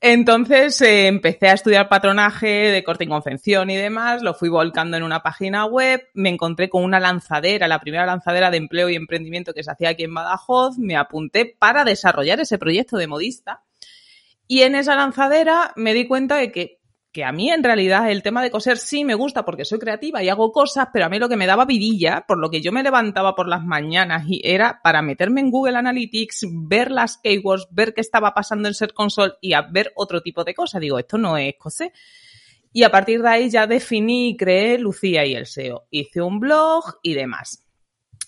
Entonces 0.00 0.80
eh, 0.82 1.08
empecé 1.08 1.48
a 1.48 1.54
estudiar 1.54 1.88
patronaje 1.88 2.46
de 2.46 2.84
corte 2.84 3.02
y 3.02 3.08
confección 3.08 3.70
y 3.70 3.76
demás, 3.76 4.22
lo 4.22 4.34
fui 4.34 4.48
volcando 4.48 4.96
en 4.96 5.02
una 5.02 5.24
página 5.24 5.64
web, 5.64 6.06
me 6.14 6.28
encontré 6.28 6.68
con 6.68 6.84
una 6.84 7.00
lanzadera, 7.00 7.66
la 7.66 7.80
primera 7.80 8.06
lanzadera 8.06 8.52
de 8.52 8.58
empleo 8.58 8.88
y 8.88 8.94
emprendimiento 8.94 9.52
que 9.52 9.64
se 9.64 9.72
hacía 9.72 9.88
aquí 9.88 10.04
en 10.04 10.14
Badajoz, 10.14 10.78
me 10.78 10.96
apunté 10.96 11.56
para 11.58 11.82
desarrollar 11.82 12.38
ese 12.38 12.58
proyecto 12.58 12.96
de 12.96 13.08
modista 13.08 13.64
y 14.46 14.62
en 14.62 14.76
esa 14.76 14.94
lanzadera 14.94 15.72
me 15.74 15.94
di 15.94 16.06
cuenta 16.06 16.36
de 16.36 16.52
que 16.52 16.77
que 17.12 17.24
a 17.24 17.32
mí 17.32 17.50
en 17.50 17.64
realidad 17.64 18.10
el 18.10 18.22
tema 18.22 18.42
de 18.42 18.50
coser 18.50 18.76
sí 18.76 19.04
me 19.04 19.14
gusta 19.14 19.44
porque 19.44 19.64
soy 19.64 19.78
creativa 19.78 20.22
y 20.22 20.28
hago 20.28 20.52
cosas, 20.52 20.88
pero 20.92 21.06
a 21.06 21.08
mí 21.08 21.18
lo 21.18 21.28
que 21.28 21.36
me 21.36 21.46
daba 21.46 21.64
vidilla, 21.64 22.24
por 22.28 22.38
lo 22.38 22.50
que 22.50 22.60
yo 22.60 22.70
me 22.70 22.82
levantaba 22.82 23.34
por 23.34 23.48
las 23.48 23.64
mañanas 23.64 24.24
y 24.28 24.40
era 24.44 24.80
para 24.82 25.00
meterme 25.00 25.40
en 25.40 25.50
Google 25.50 25.78
Analytics, 25.78 26.46
ver 26.52 26.90
las 26.90 27.18
keywords, 27.18 27.68
ver 27.70 27.94
qué 27.94 28.02
estaba 28.02 28.34
pasando 28.34 28.68
en 28.68 28.74
Search 28.74 28.92
Console 28.92 29.34
y 29.40 29.54
a 29.54 29.62
ver 29.62 29.92
otro 29.96 30.20
tipo 30.20 30.44
de 30.44 30.54
cosas. 30.54 30.80
Digo, 30.80 30.98
esto 30.98 31.16
no 31.16 31.38
es 31.38 31.54
coser. 31.58 31.92
Y 32.72 32.82
a 32.82 32.90
partir 32.90 33.22
de 33.22 33.28
ahí 33.28 33.50
ya 33.50 33.66
definí 33.66 34.30
y 34.30 34.36
creé 34.36 34.78
Lucía 34.78 35.24
y 35.24 35.34
el 35.34 35.46
SEO. 35.46 35.86
Hice 35.90 36.20
un 36.20 36.38
blog 36.38 36.98
y 37.02 37.14
demás. 37.14 37.64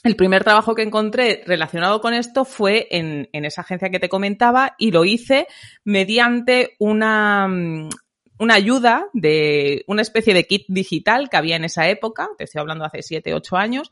El 0.02 0.16
primer 0.16 0.42
trabajo 0.42 0.74
que 0.74 0.82
encontré 0.82 1.42
relacionado 1.46 2.00
con 2.00 2.14
esto 2.14 2.46
fue 2.46 2.88
en, 2.90 3.28
en, 3.34 3.44
esa 3.44 3.60
agencia 3.60 3.90
que 3.90 4.00
te 4.00 4.08
comentaba 4.08 4.74
y 4.78 4.92
lo 4.92 5.04
hice 5.04 5.46
mediante 5.84 6.74
una, 6.78 7.46
una 8.40 8.54
ayuda 8.54 9.08
de 9.12 9.84
una 9.86 10.00
especie 10.00 10.32
de 10.32 10.46
kit 10.46 10.64
digital 10.66 11.28
que 11.28 11.36
había 11.36 11.56
en 11.56 11.64
esa 11.64 11.88
época, 11.88 12.30
te 12.38 12.44
estoy 12.44 12.60
hablando 12.60 12.86
hace 12.86 13.02
7, 13.02 13.34
8 13.34 13.56
años, 13.56 13.90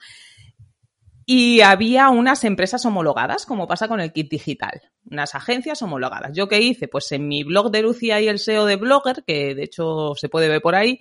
y 1.27 1.61
había 1.61 2.09
unas 2.09 2.43
empresas 2.45 2.87
homologadas, 2.87 3.45
como 3.45 3.69
pasa 3.69 3.89
con 3.89 4.01
el 4.01 4.11
kit 4.11 4.31
digital, 4.31 4.81
unas 5.11 5.35
agencias 5.35 5.83
homologadas. 5.83 6.33
¿Yo 6.35 6.49
qué 6.49 6.63
hice? 6.63 6.89
Pues 6.89 7.13
en 7.13 7.29
mi 7.29 7.45
blog 7.45 7.71
de 7.71 7.83
Lucía 7.83 8.23
y 8.23 8.29
el 8.29 8.39
SEO 8.39 8.65
de 8.65 8.77
Blogger, 8.77 9.23
que 9.27 9.55
de 9.55 9.65
hecho 9.65 10.15
se 10.17 10.31
puede 10.31 10.49
ver 10.49 10.63
por 10.63 10.75
ahí, 10.75 10.99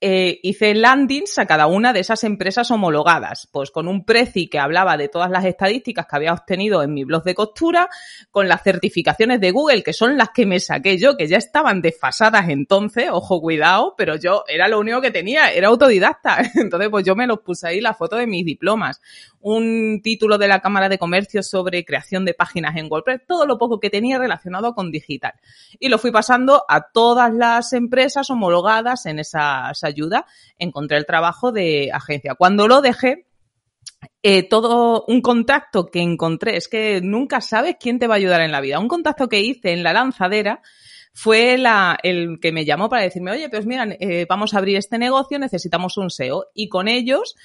eh, 0.00 0.40
hice 0.42 0.74
landings 0.74 1.38
a 1.38 1.46
cada 1.46 1.66
una 1.66 1.92
de 1.94 2.00
esas 2.00 2.22
empresas 2.24 2.70
homologadas, 2.70 3.48
pues 3.50 3.70
con 3.70 3.88
un 3.88 4.04
preci 4.04 4.48
que 4.48 4.58
hablaba 4.58 4.98
de 4.98 5.08
todas 5.08 5.30
las 5.30 5.44
estadísticas 5.46 6.06
que 6.06 6.16
había 6.16 6.34
obtenido 6.34 6.82
en 6.82 6.92
mi 6.92 7.04
blog 7.04 7.24
de 7.24 7.34
costura, 7.34 7.88
con 8.30 8.46
las 8.46 8.62
certificaciones 8.62 9.40
de 9.40 9.52
Google, 9.52 9.82
que 9.82 9.94
son 9.94 10.18
las 10.18 10.30
que 10.30 10.44
me 10.44 10.60
saqué 10.60 10.98
yo, 10.98 11.16
que 11.16 11.26
ya 11.26 11.38
estaban 11.38 11.80
desfasadas 11.80 12.48
entonces, 12.48 13.08
ojo, 13.10 13.40
cuidado, 13.40 13.94
pero 13.96 14.16
yo 14.16 14.44
era 14.48 14.68
lo 14.68 14.80
único 14.80 15.00
que 15.00 15.10
tenía, 15.10 15.50
era 15.52 15.68
autodidacta. 15.68 16.38
Entonces, 16.54 16.88
pues 16.90 17.04
yo 17.04 17.14
me 17.14 17.26
los 17.26 17.40
puse 17.40 17.68
ahí 17.68 17.80
la 17.80 17.94
foto 17.94 18.16
de 18.16 18.26
mis 18.26 18.44
diplomas, 18.44 19.00
un 19.40 20.00
título 20.02 20.38
de 20.38 20.48
la 20.48 20.60
Cámara 20.60 20.88
de 20.88 20.98
Comercio 20.98 21.42
sobre 21.42 21.84
creación 21.84 22.24
de 22.24 22.34
páginas 22.34 22.76
en 22.76 22.88
WordPress, 22.90 23.22
todo 23.26 23.46
lo 23.46 23.58
poco 23.58 23.80
que 23.80 23.90
tenía 23.90 24.18
relacionado 24.18 24.74
con 24.74 24.90
digital. 24.90 25.34
Y 25.78 25.88
lo 25.88 25.98
fui 25.98 26.10
pasando 26.10 26.64
a 26.68 26.90
todas 26.92 27.32
las 27.32 27.72
empresas 27.72 28.28
homologadas 28.30 29.06
en 29.06 29.18
esas 29.18 29.82
ayuda, 29.86 30.26
encontré 30.58 30.98
el 30.98 31.06
trabajo 31.06 31.52
de 31.52 31.90
agencia. 31.92 32.34
Cuando 32.34 32.68
lo 32.68 32.80
dejé, 32.80 33.26
eh, 34.22 34.42
todo 34.42 35.04
un 35.08 35.20
contacto 35.20 35.86
que 35.86 36.00
encontré, 36.00 36.56
es 36.56 36.68
que 36.68 37.00
nunca 37.02 37.40
sabes 37.40 37.76
quién 37.80 37.98
te 37.98 38.06
va 38.06 38.14
a 38.14 38.18
ayudar 38.18 38.40
en 38.40 38.52
la 38.52 38.60
vida. 38.60 38.78
Un 38.78 38.88
contacto 38.88 39.28
que 39.28 39.40
hice 39.40 39.72
en 39.72 39.82
la 39.82 39.92
lanzadera 39.92 40.60
fue 41.12 41.54
el 41.54 42.38
que 42.42 42.52
me 42.52 42.66
llamó 42.66 42.90
para 42.90 43.02
decirme, 43.02 43.30
oye, 43.30 43.48
pues 43.48 43.64
mira, 43.64 43.86
eh, 44.00 44.26
vamos 44.28 44.52
a 44.52 44.58
abrir 44.58 44.76
este 44.76 44.98
negocio, 44.98 45.38
necesitamos 45.38 45.96
un 45.96 46.10
SEO. 46.10 46.48
Y 46.52 46.68
con 46.68 46.88
ellos 46.88 47.36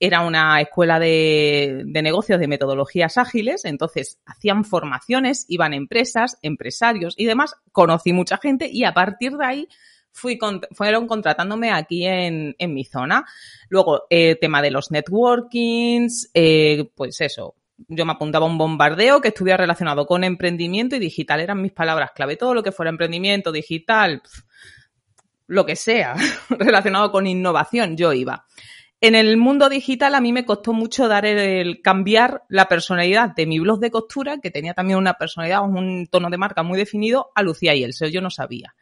era 0.00 0.22
una 0.22 0.60
escuela 0.60 0.98
de 0.98 1.84
negocios 1.86 2.40
de 2.40 2.48
metodologías 2.48 3.18
ágiles, 3.18 3.64
entonces 3.64 4.18
hacían 4.26 4.64
formaciones, 4.64 5.44
iban 5.46 5.74
empresas, 5.74 6.38
empresarios 6.42 7.14
y 7.16 7.26
demás, 7.26 7.54
conocí 7.70 8.12
mucha 8.12 8.36
gente 8.36 8.68
y 8.68 8.82
a 8.82 8.94
partir 8.94 9.36
de 9.36 9.46
ahí 9.46 9.68
fui 10.12 10.38
fueron 10.72 11.06
contratándome 11.06 11.70
aquí 11.70 12.06
en, 12.06 12.54
en 12.58 12.74
mi 12.74 12.84
zona. 12.84 13.24
Luego, 13.68 14.02
eh, 14.10 14.36
tema 14.40 14.62
de 14.62 14.70
los 14.70 14.90
networkings, 14.90 16.30
eh, 16.34 16.90
pues 16.94 17.20
eso, 17.20 17.54
yo 17.88 18.04
me 18.04 18.12
apuntaba 18.12 18.46
a 18.46 18.48
un 18.48 18.58
bombardeo 18.58 19.20
que 19.20 19.28
estuviera 19.28 19.56
relacionado 19.56 20.06
con 20.06 20.24
emprendimiento 20.24 20.96
y 20.96 20.98
digital, 20.98 21.40
eran 21.40 21.62
mis 21.62 21.72
palabras 21.72 22.10
clave. 22.14 22.36
Todo 22.36 22.54
lo 22.54 22.62
que 22.62 22.72
fuera 22.72 22.90
emprendimiento, 22.90 23.52
digital, 23.52 24.22
lo 25.46 25.66
que 25.66 25.76
sea, 25.76 26.14
relacionado 26.50 27.10
con 27.10 27.26
innovación, 27.26 27.96
yo 27.96 28.12
iba. 28.12 28.46
En 29.02 29.14
el 29.14 29.38
mundo 29.38 29.70
digital 29.70 30.14
a 30.14 30.20
mí 30.20 30.30
me 30.30 30.44
costó 30.44 30.74
mucho 30.74 31.08
dar 31.08 31.24
el, 31.24 31.80
cambiar 31.80 32.42
la 32.48 32.66
personalidad 32.66 33.34
de 33.34 33.46
mi 33.46 33.58
blog 33.58 33.80
de 33.80 33.90
costura, 33.90 34.38
que 34.42 34.50
tenía 34.50 34.74
también 34.74 34.98
una 34.98 35.14
personalidad, 35.14 35.62
un 35.64 36.06
tono 36.06 36.28
de 36.28 36.36
marca 36.36 36.62
muy 36.62 36.76
definido, 36.76 37.30
a 37.34 37.42
Lucía 37.42 37.74
y 37.74 37.90
SEO 37.90 38.10
yo 38.10 38.20
no 38.20 38.28
sabía. 38.28 38.74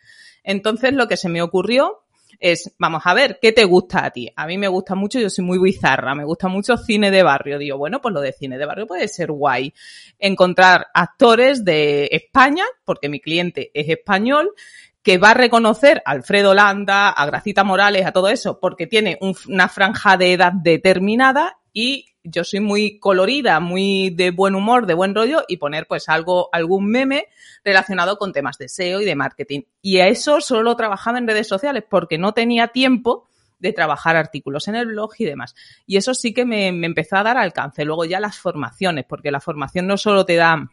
Entonces 0.49 0.95
lo 0.95 1.07
que 1.07 1.19
se 1.19 1.28
me 1.28 1.43
ocurrió 1.43 2.05
es, 2.40 2.75
vamos 2.78 3.02
a 3.05 3.12
ver, 3.12 3.38
¿qué 3.38 3.52
te 3.52 3.64
gusta 3.64 4.07
a 4.07 4.11
ti? 4.11 4.33
A 4.35 4.47
mí 4.47 4.57
me 4.57 4.69
gusta 4.69 4.95
mucho, 4.95 5.21
yo 5.21 5.28
soy 5.28 5.45
muy 5.45 5.59
bizarra, 5.59 6.14
me 6.14 6.25
gusta 6.25 6.49
mucho 6.49 6.78
cine 6.78 7.11
de 7.11 7.23
barrio. 7.23 7.59
Digo, 7.59 7.76
bueno, 7.76 8.00
pues 8.00 8.14
lo 8.14 8.23
de 8.23 8.33
cine 8.33 8.57
de 8.57 8.64
barrio 8.64 8.87
puede 8.87 9.09
ser 9.09 9.31
guay. 9.31 9.75
Encontrar 10.19 10.87
actores 10.95 11.67
de 11.67 12.09
España, 12.11 12.64
porque 12.87 13.11
mi 13.11 13.21
cliente 13.21 13.71
es 13.75 13.90
español, 13.90 14.55
que 15.02 15.19
va 15.19 15.33
a 15.33 15.35
reconocer 15.35 16.00
a 16.07 16.12
Alfredo 16.12 16.55
Landa, 16.55 17.11
a 17.11 17.26
Gracita 17.26 17.62
Morales, 17.62 18.07
a 18.07 18.12
todo 18.12 18.31
eso, 18.31 18.59
porque 18.59 18.87
tiene 18.87 19.19
una 19.21 19.69
franja 19.69 20.17
de 20.17 20.33
edad 20.33 20.52
determinada 20.55 21.59
y 21.75 22.07
yo 22.30 22.44
soy 22.44 22.61
muy 22.61 22.99
colorida, 22.99 23.61
muy 23.61 24.11
de 24.11 24.30
buen 24.30 24.54
humor, 24.54 24.87
de 24.87 24.94
buen 24.94 25.14
rollo 25.14 25.44
y 25.49 25.56
poner 25.56 25.87
pues 25.87 26.08
algo, 26.08 26.49
algún 26.52 26.87
meme 26.87 27.26
relacionado 27.64 28.16
con 28.18 28.32
temas 28.32 28.58
de 28.58 28.68
SEO 28.68 29.00
y 29.00 29.04
de 29.04 29.14
marketing. 29.14 29.62
Y 29.82 29.99
a 29.99 30.08
eso 30.08 30.40
solo 30.40 30.76
trabajaba 30.76 31.18
en 31.18 31.26
redes 31.26 31.49
sociales 31.49 31.85
porque 31.88 32.18
no 32.18 32.32
tenía 32.32 32.68
tiempo 32.68 33.28
de 33.58 33.73
trabajar 33.73 34.16
artículos 34.16 34.68
en 34.68 34.76
el 34.76 34.87
blog 34.87 35.11
y 35.18 35.25
demás. 35.25 35.54
Y 35.87 35.97
eso 35.97 36.14
sí 36.14 36.32
que 36.32 36.44
me, 36.44 36.73
me 36.73 36.87
empezó 36.87 37.16
a 37.16 37.23
dar 37.23 37.38
alcance. 37.38 37.85
Luego 37.85 38.04
ya 38.04 38.20
las 38.20 38.38
formaciones, 38.38 39.04
porque 39.08 39.30
la 39.30 39.40
formación 39.40 39.87
no 39.87 39.97
solo 39.97 40.25
te 40.25 40.37
da 40.37 40.70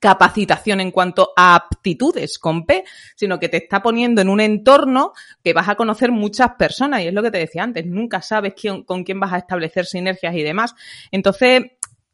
capacitación 0.00 0.80
en 0.80 0.90
cuanto 0.90 1.32
a 1.36 1.54
aptitudes 1.54 2.38
con 2.38 2.66
P, 2.66 2.84
sino 3.14 3.38
que 3.38 3.48
te 3.48 3.58
está 3.58 3.82
poniendo 3.82 4.20
en 4.20 4.28
un 4.28 4.40
entorno 4.40 5.12
que 5.42 5.52
vas 5.52 5.68
a 5.68 5.74
conocer 5.74 6.10
muchas 6.12 6.54
personas 6.58 7.02
y 7.02 7.08
es 7.08 7.14
lo 7.14 7.22
que 7.22 7.30
te 7.30 7.38
decía 7.38 7.62
antes, 7.62 7.86
nunca 7.86 8.22
sabes 8.22 8.54
quién, 8.60 8.84
con 8.84 9.04
quién 9.04 9.20
vas 9.20 9.32
a 9.32 9.38
establecer 9.38 9.86
sinergias 9.86 10.34
y 10.34 10.42
demás. 10.42 10.74
Entonces, 11.10 11.62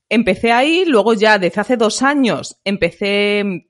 empecé 0.09 0.53
ahí, 0.53 0.85
luego 0.87 1.15
ya 1.15 1.39
desde 1.39 1.61
hace 1.61 1.77
dos 1.77 2.03
años 2.03 2.59
empecé 2.65 3.67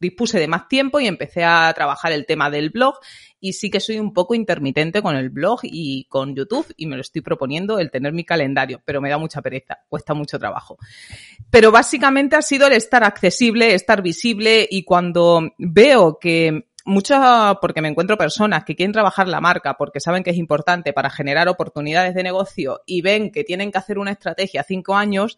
dispuse 0.00 0.38
de 0.38 0.48
más 0.48 0.66
tiempo 0.66 0.98
y 0.98 1.06
empecé 1.06 1.44
a 1.44 1.72
trabajar 1.74 2.12
el 2.12 2.26
tema 2.26 2.50
del 2.50 2.70
blog 2.70 2.94
y 3.40 3.54
sí 3.54 3.70
que 3.70 3.80
soy 3.80 3.98
un 3.98 4.12
poco 4.12 4.34
intermitente 4.34 5.02
con 5.02 5.16
el 5.16 5.30
blog 5.30 5.60
y 5.62 6.04
con 6.04 6.34
YouTube 6.34 6.72
y 6.76 6.86
me 6.86 6.96
lo 6.96 7.02
estoy 7.02 7.22
proponiendo 7.22 7.78
el 7.78 7.90
tener 7.90 8.12
mi 8.12 8.24
calendario, 8.24 8.80
pero 8.84 9.00
me 9.00 9.10
da 9.10 9.18
mucha 9.18 9.42
pereza, 9.42 9.78
cuesta 9.88 10.14
mucho 10.14 10.38
trabajo. 10.38 10.78
Pero 11.50 11.72
básicamente 11.72 12.36
ha 12.36 12.42
sido 12.42 12.66
el 12.66 12.74
estar 12.74 13.02
accesible, 13.02 13.74
estar 13.74 14.02
visible 14.02 14.68
y 14.70 14.84
cuando 14.84 15.50
veo 15.58 16.18
que 16.18 16.66
muchas, 16.84 17.56
porque 17.60 17.80
me 17.80 17.88
encuentro 17.88 18.16
personas 18.16 18.64
que 18.64 18.74
quieren 18.74 18.92
trabajar 18.92 19.28
la 19.28 19.40
marca 19.40 19.74
porque 19.74 20.00
saben 20.00 20.22
que 20.22 20.30
es 20.30 20.36
importante 20.36 20.92
para 20.92 21.10
generar 21.10 21.48
oportunidades 21.48 22.14
de 22.14 22.22
negocio 22.22 22.82
y 22.86 23.02
ven 23.02 23.30
que 23.30 23.44
tienen 23.44 23.70
que 23.70 23.78
hacer 23.78 23.98
una 23.98 24.12
estrategia 24.12 24.62
cinco 24.62 24.94
años, 24.94 25.36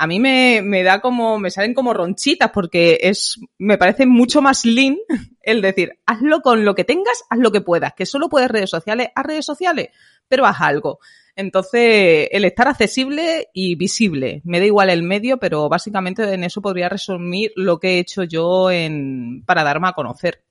a 0.00 0.06
mí 0.06 0.20
me, 0.20 0.62
me, 0.62 0.84
da 0.84 1.00
como, 1.00 1.40
me 1.40 1.50
salen 1.50 1.74
como 1.74 1.92
ronchitas 1.92 2.52
porque 2.52 3.00
es, 3.02 3.36
me 3.58 3.78
parece 3.78 4.06
mucho 4.06 4.40
más 4.40 4.64
lean 4.64 4.96
el 5.42 5.60
decir, 5.60 5.98
hazlo 6.06 6.40
con 6.40 6.64
lo 6.64 6.76
que 6.76 6.84
tengas, 6.84 7.24
haz 7.28 7.38
lo 7.40 7.50
que 7.50 7.62
puedas, 7.62 7.94
que 7.94 8.06
solo 8.06 8.28
puedes 8.28 8.48
redes 8.48 8.70
sociales, 8.70 9.08
haz 9.12 9.26
redes 9.26 9.44
sociales, 9.44 9.88
pero 10.28 10.46
haz 10.46 10.60
algo. 10.60 11.00
Entonces, 11.34 12.28
el 12.30 12.44
estar 12.44 12.68
accesible 12.68 13.48
y 13.52 13.74
visible. 13.74 14.40
Me 14.44 14.60
da 14.60 14.66
igual 14.66 14.88
el 14.90 15.02
medio, 15.02 15.38
pero 15.38 15.68
básicamente 15.68 16.32
en 16.32 16.44
eso 16.44 16.62
podría 16.62 16.88
resumir 16.88 17.52
lo 17.56 17.78
que 17.78 17.96
he 17.96 17.98
hecho 17.98 18.22
yo 18.22 18.70
en, 18.70 19.42
para 19.46 19.64
darme 19.64 19.88
a 19.88 19.92
conocer. 19.92 20.42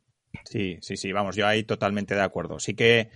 Sí, 0.44 0.78
sí, 0.82 0.98
sí, 0.98 1.12
vamos, 1.14 1.36
yo 1.38 1.48
ahí 1.48 1.64
totalmente 1.64 2.16
de 2.16 2.22
acuerdo. 2.22 2.60
Sí 2.60 2.74
que 2.74 3.10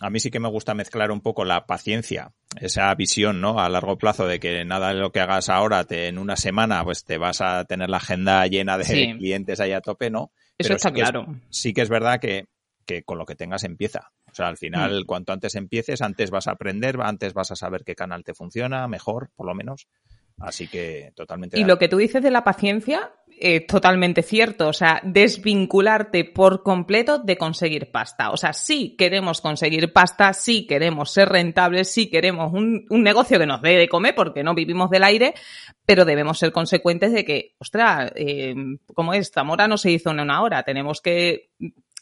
a 0.00 0.10
mí 0.10 0.20
sí 0.20 0.30
que 0.30 0.40
me 0.40 0.48
gusta 0.48 0.74
mezclar 0.74 1.10
un 1.10 1.20
poco 1.20 1.44
la 1.44 1.66
paciencia, 1.66 2.32
esa 2.60 2.94
visión, 2.94 3.40
¿no? 3.40 3.58
A 3.58 3.68
largo 3.68 3.96
plazo 3.96 4.26
de 4.26 4.38
que 4.38 4.64
nada 4.64 4.88
de 4.88 5.00
lo 5.00 5.10
que 5.10 5.20
hagas 5.20 5.48
ahora 5.48 5.84
te, 5.84 6.08
en 6.08 6.18
una 6.18 6.36
semana, 6.36 6.84
pues 6.84 7.04
te 7.04 7.18
vas 7.18 7.40
a 7.40 7.64
tener 7.64 7.88
la 7.88 7.96
agenda 7.98 8.46
llena 8.46 8.78
de 8.78 9.16
clientes 9.18 9.60
ahí 9.60 9.72
a 9.72 9.80
tope, 9.80 10.10
¿no? 10.10 10.32
Eso 10.58 10.74
está 10.74 10.92
claro. 10.92 11.26
sí 11.50 11.72
que 11.72 11.82
es 11.82 11.88
verdad 11.88 12.18
que, 12.20 12.46
que, 12.86 13.02
con 13.02 13.18
lo 13.18 13.26
que 13.26 13.34
tengas 13.34 13.64
empieza. 13.64 14.12
O 14.30 14.34
sea, 14.34 14.48
al 14.48 14.56
final, 14.56 15.02
mm. 15.02 15.06
cuanto 15.06 15.32
antes 15.32 15.54
empieces, 15.54 16.02
antes 16.02 16.30
vas 16.30 16.46
a 16.46 16.52
aprender, 16.52 16.98
antes 17.02 17.32
vas 17.34 17.50
a 17.50 17.56
saber 17.56 17.84
qué 17.84 17.94
canal 17.94 18.24
te 18.24 18.34
funciona, 18.34 18.86
mejor, 18.88 19.30
por 19.34 19.46
lo 19.46 19.54
menos. 19.54 19.88
Así 20.38 20.68
que 20.68 21.12
totalmente. 21.14 21.58
Y 21.58 21.64
lo 21.64 21.78
que 21.78 21.88
tú 21.88 21.96
dices 21.96 22.22
de 22.22 22.30
la 22.30 22.44
paciencia, 22.44 23.12
es 23.38 23.66
totalmente 23.66 24.22
cierto. 24.22 24.68
O 24.68 24.72
sea, 24.72 25.00
desvincularte 25.04 26.24
por 26.24 26.62
completo 26.62 27.18
de 27.18 27.36
conseguir 27.36 27.90
pasta. 27.90 28.30
O 28.30 28.36
sea, 28.36 28.52
sí 28.52 28.96
queremos 28.96 29.40
conseguir 29.40 29.92
pasta, 29.92 30.32
sí 30.32 30.66
queremos 30.66 31.12
ser 31.12 31.28
rentables, 31.28 31.90
sí 31.92 32.08
queremos 32.08 32.52
un, 32.52 32.86
un 32.88 33.02
negocio 33.02 33.38
que 33.38 33.46
nos 33.46 33.62
dé 33.62 33.76
de 33.76 33.88
comer 33.88 34.14
porque 34.14 34.42
no 34.42 34.54
vivimos 34.54 34.90
del 34.90 35.04
aire, 35.04 35.34
pero 35.84 36.04
debemos 36.04 36.38
ser 36.38 36.52
consecuentes 36.52 37.12
de 37.12 37.24
que, 37.24 37.54
ostras, 37.58 38.12
eh, 38.14 38.54
como 38.94 39.12
es, 39.14 39.30
Zamora 39.30 39.68
no 39.68 39.76
se 39.76 39.90
hizo 39.90 40.10
en 40.10 40.20
una 40.20 40.42
hora. 40.42 40.62
Tenemos 40.62 41.00
que 41.00 41.50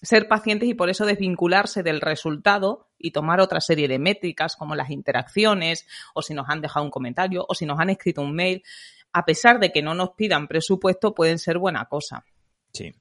ser 0.04 0.28
pacientes 0.28 0.68
y 0.68 0.74
por 0.74 0.90
eso 0.90 1.06
desvincularse 1.06 1.82
del 1.82 2.00
resultado 2.00 2.88
y 2.98 3.10
tomar 3.10 3.40
otra 3.40 3.60
serie 3.60 3.88
de 3.88 3.98
métricas 3.98 4.56
como 4.56 4.74
las 4.74 4.90
interacciones 4.90 5.86
o 6.14 6.22
si 6.22 6.34
nos 6.34 6.48
han 6.48 6.60
dejado 6.60 6.84
un 6.84 6.90
comentario 6.90 7.44
o 7.48 7.54
si 7.54 7.66
nos 7.66 7.80
han 7.80 7.90
escrito 7.90 8.22
un 8.22 8.34
mail, 8.34 8.62
a 9.12 9.24
pesar 9.24 9.60
de 9.60 9.72
que 9.72 9.82
no 9.82 9.94
nos 9.94 10.10
pidan 10.10 10.48
presupuesto, 10.48 11.14
pueden 11.14 11.38
ser 11.38 11.58
buena 11.58 11.86
cosa. 11.86 12.24
Sí. 12.72 12.92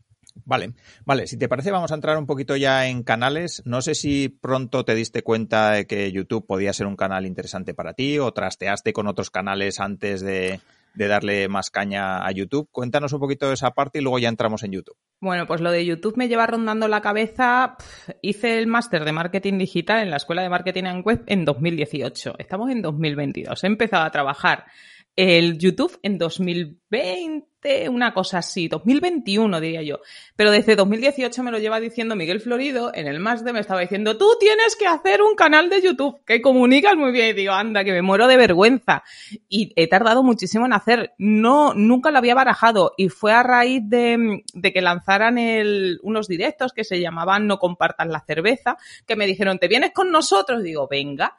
Vale, 0.46 0.74
vale, 1.06 1.28
si 1.28 1.38
te 1.38 1.48
parece 1.48 1.70
vamos 1.70 1.92
a 1.92 1.96
entrar 1.96 2.18
un 2.18 2.26
poquito 2.26 2.56
ya 2.56 2.88
en 2.88 3.04
canales. 3.04 3.62
No 3.66 3.84
sé 3.84 3.94
si 3.94 4.30
pronto 4.30 4.84
te 4.84 4.96
diste 4.96 5.22
cuenta 5.22 5.72
de 5.72 5.86
que 5.86 6.12
YouTube 6.12 6.48
podía 6.48 6.74
ser 6.74 6.88
un 6.88 6.96
canal 6.96 7.28
interesante 7.28 7.76
para 7.76 7.94
ti 7.94 8.18
o 8.18 8.32
trasteaste 8.32 8.94
con 8.94 9.08
otros 9.08 9.30
canales 9.30 9.80
antes 9.80 10.22
de, 10.22 10.60
de 10.94 11.08
darle 11.08 11.48
más 11.48 11.70
caña 11.70 12.26
a 12.26 12.32
YouTube. 12.32 12.70
Cuéntanos 12.72 13.14
un 13.14 13.20
poquito 13.20 13.48
de 13.48 13.54
esa 13.54 13.72
parte 13.72 14.00
y 14.00 14.02
luego 14.02 14.20
ya 14.20 14.30
entramos 14.30 14.64
en 14.64 14.72
YouTube. 14.72 14.98
Bueno, 15.20 15.48
pues 15.48 15.62
lo 15.62 15.72
de 15.72 15.86
YouTube 15.86 16.18
me 16.18 16.28
lleva 16.28 16.48
rondando 16.48 16.88
la 16.88 17.02
cabeza. 17.02 17.78
hice 18.22 18.60
el 18.60 18.68
máster 18.68 19.06
de 19.06 19.12
marketing 19.12 19.58
digital 19.58 20.04
en 20.04 20.10
la 20.10 20.18
Escuela 20.18 20.42
de 20.42 20.50
Marketing 20.50 20.84
en 20.84 21.02
Web 21.04 21.24
en 21.28 21.46
2018. 21.46 22.36
Estamos 22.38 22.70
en 22.70 22.82
2022. 22.82 23.64
He 23.64 23.68
empezado 23.68 24.04
a 24.04 24.12
trabajar 24.12 24.66
el 25.16 25.58
YouTube 25.58 26.00
en 26.02 26.18
2020 26.18 27.54
una 27.90 28.14
cosa 28.14 28.40
así, 28.40 28.68
2021 28.68 29.60
diría 29.62 29.82
yo. 29.84 30.00
Pero 30.36 30.52
desde 30.52 30.76
2018 30.76 31.44
me 31.44 31.52
lo 31.52 31.60
lleva 31.60 31.80
diciendo 31.80 32.16
Miguel 32.16 32.42
Florido, 32.42 32.92
en 32.94 33.08
el 33.08 33.20
más 33.20 33.44
de 33.44 33.54
me 33.54 33.60
estaba 33.60 33.82
diciendo, 33.82 34.18
tú 34.18 34.28
tienes 34.40 34.76
que 34.76 34.86
hacer 34.86 35.22
un 35.22 35.36
canal 35.36 35.70
de 35.70 35.82
YouTube 35.82 36.22
que 36.26 36.42
comunicas 36.42 36.96
muy 36.96 37.12
bien. 37.12 37.30
Y 37.30 37.34
digo, 37.34 37.54
anda, 37.54 37.84
que 37.84 37.92
me 37.92 38.02
muero 38.02 38.28
de 38.28 38.38
vergüenza. 38.38 39.04
Y 39.48 39.72
he 39.76 39.88
tardado 39.88 40.24
muchísimo 40.24 40.66
en 40.66 40.74
hacer, 40.74 41.14
no, 41.18 41.74
nunca 41.74 42.12
lo 42.12 42.18
había 42.18 42.36
barajado. 42.36 42.94
Y 42.98 43.10
fue 43.10 43.32
a 43.32 43.44
raíz 43.44 43.82
de, 43.86 44.44
que 44.74 44.82
lanzaran 44.82 45.38
el, 45.38 46.00
unos 46.04 46.28
directos 46.28 46.74
que 46.74 46.84
se 46.84 47.00
llamaban 47.00 47.48
No 47.48 47.60
compartas 47.60 48.08
la 48.08 48.24
cerveza, 48.26 48.78
que 49.08 49.16
me 49.16 49.26
dijeron, 49.26 49.60
¿te 49.60 49.68
vienes 49.68 49.92
con 49.94 50.12
nosotros? 50.12 50.64
digo, 50.64 50.88
venga. 50.90 51.38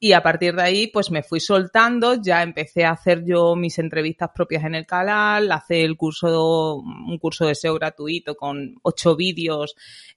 Y 0.00 0.12
a 0.12 0.22
partir 0.22 0.54
de 0.54 0.62
ahí, 0.62 0.86
pues 0.86 1.10
me 1.10 1.24
fui 1.24 1.40
soltando, 1.40 2.14
ya 2.22 2.42
empecé 2.42 2.84
a 2.84 2.92
hacer 2.92 3.24
yo 3.24 3.56
mis 3.56 3.78
entrevistas 3.80 4.30
propias 4.32 4.64
en 4.64 4.76
el 4.76 4.86
canal, 4.86 5.50
hace 5.50 5.82
el 5.82 5.96
curso, 5.96 6.76
un 6.76 7.18
curso 7.18 7.46
de 7.46 7.56
SEO 7.56 7.74
gratuito 7.74 8.36
con 8.36 8.76
ocho 8.82 9.16
vídeos 9.16 9.74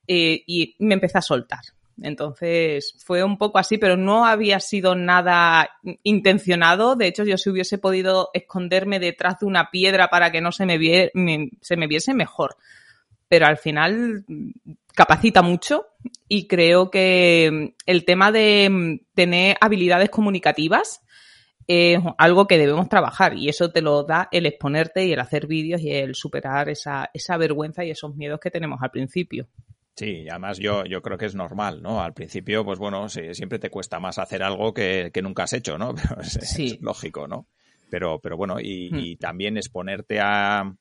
eh, 0.08 0.44
y 0.46 0.76
me 0.80 0.94
empecé 0.94 1.18
a 1.18 1.24
soltar. 1.24 1.62
Entonces 2.02 2.96
fue 3.04 3.24
un 3.24 3.38
poco 3.38 3.58
así, 3.58 3.78
pero 3.78 3.98
no 3.98 4.26
había 4.26 4.60
sido 4.60 4.96
nada 4.96 5.70
intencionado. 6.04 6.96
De 6.96 7.08
hecho, 7.08 7.24
yo 7.24 7.38
si 7.38 7.50
hubiese 7.50 7.78
podido 7.78 8.30
esconderme 8.34 9.00
detrás 9.00 9.40
de 9.40 9.46
una 9.46 9.70
piedra 9.72 10.10
para 10.10 10.32
que 10.32 10.42
no 10.42 10.52
se 10.52 10.66
me, 10.66 10.80
se 11.62 11.78
me 11.78 11.88
viese 11.88 12.14
mejor. 12.14 12.56
Pero 13.32 13.46
al 13.46 13.56
final 13.56 14.26
capacita 14.94 15.42
mucho 15.42 15.86
y 16.28 16.50
creo 16.50 16.92
que 16.92 17.76
el 17.86 18.04
tema 18.04 18.30
de 18.30 19.06
tener 19.14 19.56
habilidades 19.62 20.10
comunicativas 20.10 21.02
es 21.66 21.98
algo 22.18 22.46
que 22.46 22.58
debemos 22.58 22.90
trabajar 22.90 23.38
y 23.38 23.48
eso 23.48 23.72
te 23.72 23.82
lo 23.82 24.04
da 24.04 24.28
el 24.34 24.48
exponerte 24.48 25.06
y 25.06 25.14
el 25.14 25.22
hacer 25.22 25.48
vídeos 25.48 25.80
y 25.80 25.92
el 25.92 26.14
superar 26.14 26.68
esa, 26.68 27.10
esa 27.14 27.38
vergüenza 27.38 27.86
y 27.86 27.92
esos 27.92 28.14
miedos 28.18 28.42
que 28.42 28.52
tenemos 28.52 28.82
al 28.82 28.92
principio. 28.92 29.48
Sí, 29.96 30.28
además 30.30 30.58
yo, 30.58 30.84
yo 30.84 31.02
creo 31.02 31.18
que 31.18 31.28
es 31.28 31.36
normal, 31.36 31.82
¿no? 31.82 32.02
Al 32.02 32.14
principio, 32.14 32.66
pues 32.66 32.80
bueno, 32.80 33.08
siempre 33.08 33.60
te 33.60 33.70
cuesta 33.70 34.02
más 34.02 34.20
hacer 34.20 34.44
algo 34.44 34.74
que, 34.74 35.10
nunca 35.24 35.44
has 35.44 35.54
hecho, 35.54 35.78
¿no? 35.78 35.96
Pero 35.96 36.20
es, 36.20 36.82
lógico, 36.82 37.30
¿no? 37.30 37.48
Pero, 37.90 38.20
pero 38.20 38.36
bueno, 38.36 38.60
y, 38.60 38.90
hmm. 38.90 39.00
y 39.00 39.16
también 39.16 39.56
exponerte 39.56 40.20
a, 40.20 40.76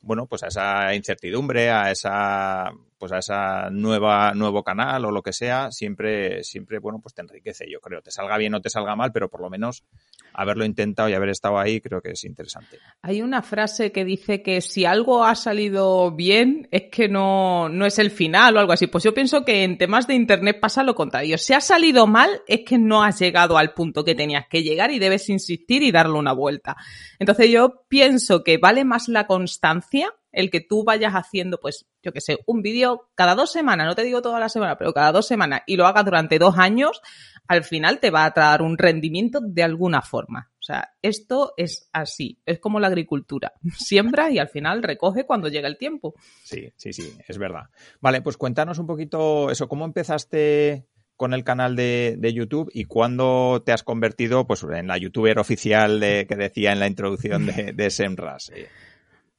bueno, 0.00 0.26
pues 0.26 0.42
a 0.42 0.48
esa 0.48 0.94
incertidumbre, 0.94 1.70
a 1.70 1.90
esa 1.90 2.72
pues 2.98 3.12
a 3.12 3.18
esa 3.18 3.70
nueva 3.70 4.32
nuevo 4.34 4.62
canal 4.62 5.04
o 5.04 5.10
lo 5.10 5.22
que 5.22 5.32
sea, 5.32 5.70
siempre 5.70 6.42
siempre 6.44 6.78
bueno, 6.78 7.00
pues 7.00 7.14
te 7.14 7.22
enriquece, 7.22 7.70
yo 7.70 7.80
creo, 7.80 8.02
te 8.02 8.10
salga 8.10 8.36
bien 8.36 8.54
o 8.54 8.60
te 8.60 8.70
salga 8.70 8.96
mal, 8.96 9.12
pero 9.12 9.28
por 9.28 9.40
lo 9.40 9.50
menos 9.50 9.84
haberlo 10.32 10.64
intentado 10.64 11.08
y 11.08 11.14
haber 11.14 11.30
estado 11.30 11.58
ahí 11.58 11.80
creo 11.80 12.00
que 12.00 12.10
es 12.10 12.24
interesante. 12.24 12.78
Hay 13.02 13.22
una 13.22 13.42
frase 13.42 13.92
que 13.92 14.04
dice 14.04 14.42
que 14.42 14.60
si 14.60 14.84
algo 14.84 15.24
ha 15.24 15.34
salido 15.34 16.10
bien 16.12 16.68
es 16.70 16.84
que 16.90 17.08
no, 17.08 17.68
no 17.68 17.86
es 17.86 17.98
el 17.98 18.10
final 18.10 18.56
o 18.56 18.60
algo 18.60 18.72
así. 18.72 18.86
Pues 18.86 19.04
yo 19.04 19.14
pienso 19.14 19.44
que 19.44 19.64
en 19.64 19.78
temas 19.78 20.06
de 20.06 20.14
internet 20.14 20.58
pasa 20.60 20.82
lo 20.82 20.94
contrario. 20.94 21.38
Si 21.38 21.54
ha 21.54 21.60
salido 21.60 22.06
mal 22.06 22.42
es 22.46 22.60
que 22.66 22.78
no 22.78 23.02
has 23.02 23.18
llegado 23.18 23.58
al 23.58 23.74
punto 23.74 24.04
que 24.04 24.14
tenías 24.14 24.46
que 24.48 24.62
llegar 24.62 24.90
y 24.90 24.98
debes 24.98 25.28
insistir 25.28 25.82
y 25.82 25.92
darle 25.92 26.18
una 26.18 26.32
vuelta. 26.32 26.76
Entonces 27.18 27.50
yo 27.50 27.84
pienso 27.88 28.44
que 28.44 28.58
vale 28.58 28.84
más 28.84 29.08
la 29.08 29.26
constancia 29.26 30.14
el 30.38 30.50
que 30.50 30.60
tú 30.60 30.84
vayas 30.84 31.14
haciendo, 31.14 31.58
pues, 31.58 31.88
yo 32.00 32.12
qué 32.12 32.20
sé, 32.20 32.38
un 32.46 32.62
vídeo 32.62 33.10
cada 33.16 33.34
dos 33.34 33.50
semanas, 33.50 33.88
no 33.88 33.96
te 33.96 34.04
digo 34.04 34.22
toda 34.22 34.38
la 34.38 34.48
semana, 34.48 34.78
pero 34.78 34.92
cada 34.92 35.10
dos 35.10 35.26
semanas 35.26 35.62
y 35.66 35.76
lo 35.76 35.84
hagas 35.84 36.04
durante 36.04 36.38
dos 36.38 36.56
años, 36.58 37.02
al 37.48 37.64
final 37.64 37.98
te 37.98 38.10
va 38.10 38.24
a 38.24 38.30
dar 38.30 38.62
un 38.62 38.78
rendimiento 38.78 39.40
de 39.42 39.64
alguna 39.64 40.00
forma. 40.00 40.52
O 40.60 40.62
sea, 40.62 40.94
esto 41.02 41.54
es 41.56 41.90
así, 41.92 42.40
es 42.46 42.60
como 42.60 42.78
la 42.78 42.86
agricultura. 42.86 43.52
Siembra 43.76 44.30
y 44.30 44.38
al 44.38 44.48
final 44.48 44.84
recoge 44.84 45.26
cuando 45.26 45.48
llega 45.48 45.66
el 45.66 45.76
tiempo. 45.76 46.14
Sí, 46.44 46.72
sí, 46.76 46.92
sí, 46.92 47.12
es 47.26 47.36
verdad. 47.36 47.64
Vale, 48.00 48.22
pues 48.22 48.36
cuéntanos 48.36 48.78
un 48.78 48.86
poquito 48.86 49.50
eso, 49.50 49.66
¿cómo 49.66 49.86
empezaste 49.86 50.86
con 51.16 51.34
el 51.34 51.42
canal 51.42 51.74
de, 51.74 52.16
YouTube 52.32 52.70
y 52.72 52.84
cuándo 52.84 53.60
te 53.66 53.72
has 53.72 53.82
convertido 53.82 54.46
pues, 54.46 54.62
en 54.62 54.86
la 54.86 54.98
youtuber 54.98 55.40
oficial 55.40 55.98
de, 55.98 56.28
que 56.28 56.36
decía 56.36 56.70
en 56.70 56.78
la 56.78 56.86
introducción 56.86 57.46
de, 57.46 57.72
de 57.72 57.90
Semras? 57.90 58.52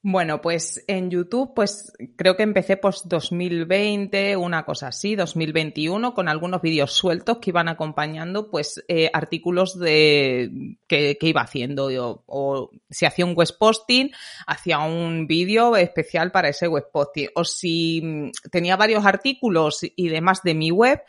Bueno, 0.02 0.40
pues 0.40 0.82
en 0.88 1.10
YouTube, 1.10 1.54
pues 1.54 1.92
creo 2.16 2.38
que 2.38 2.44
empecé 2.44 2.78
pues 2.78 3.02
2020, 3.04 4.38
una 4.38 4.64
cosa 4.64 4.88
así, 4.88 5.18
2021, 5.18 6.14
con 6.14 6.30
algunos 6.30 6.62
vídeos 6.62 6.94
sueltos 6.94 7.40
que 7.40 7.50
iban 7.50 7.68
acompañando 7.68 8.50
pues 8.50 8.82
eh, 8.88 9.10
artículos 9.12 9.78
de 9.78 10.78
que, 10.88 11.18
iba 11.20 11.42
haciendo 11.42 11.90
o, 12.28 12.72
si 12.90 13.06
hacía 13.08 13.26
un 13.26 13.36
web 13.36 13.50
posting, 13.60 14.12
hacía 14.48 14.80
un 14.80 15.28
vídeo 15.28 15.76
especial 15.76 16.32
para 16.32 16.48
ese 16.48 16.70
web 16.70 16.86
posting 16.94 17.28
o 17.36 17.44
si 17.44 18.02
mm, 18.02 18.32
tenía 18.52 18.78
varios 18.78 19.06
artículos 19.06 19.80
y 19.84 20.08
demás 20.08 20.44
de 20.44 20.54
mi 20.54 20.72
web, 20.72 21.02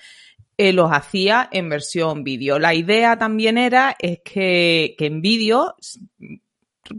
eh, 0.57 0.73
los 0.73 0.91
hacía 0.91 1.49
en 1.53 1.69
versión 1.69 2.25
vídeo. 2.25 2.59
La 2.59 2.75
idea 2.75 3.17
también 3.17 3.57
era 3.57 3.95
es 4.01 4.19
que, 4.25 4.97
que 4.99 5.07
en 5.07 5.23
vídeo 5.23 5.77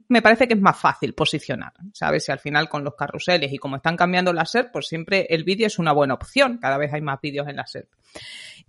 me 0.08 0.22
parece 0.22 0.48
que 0.48 0.54
es 0.54 0.62
más 0.62 0.80
fácil 0.80 1.13
posicionar, 1.13 1.74
¿sabes? 1.94 2.26
Si 2.26 2.32
al 2.32 2.39
final 2.39 2.70
con 2.70 2.84
los 2.84 2.96
carruseles 2.96 3.52
y 3.52 3.58
como 3.58 3.78
están 3.78 3.98
cambiando 3.98 4.32
la 4.32 4.46
SERP, 4.46 4.72
pues 4.72 4.88
siempre 4.88 5.28
el 5.30 5.44
vídeo 5.44 5.67
es 5.67 5.80
una 5.80 5.91
buena 5.91 6.13
opción. 6.13 6.60
Cada 6.60 6.78
vez 6.78 6.94
hay 6.94 7.02
más 7.02 7.20
vídeos 7.22 7.48
en 7.48 7.56
la 7.56 7.67
SERP. 7.67 7.89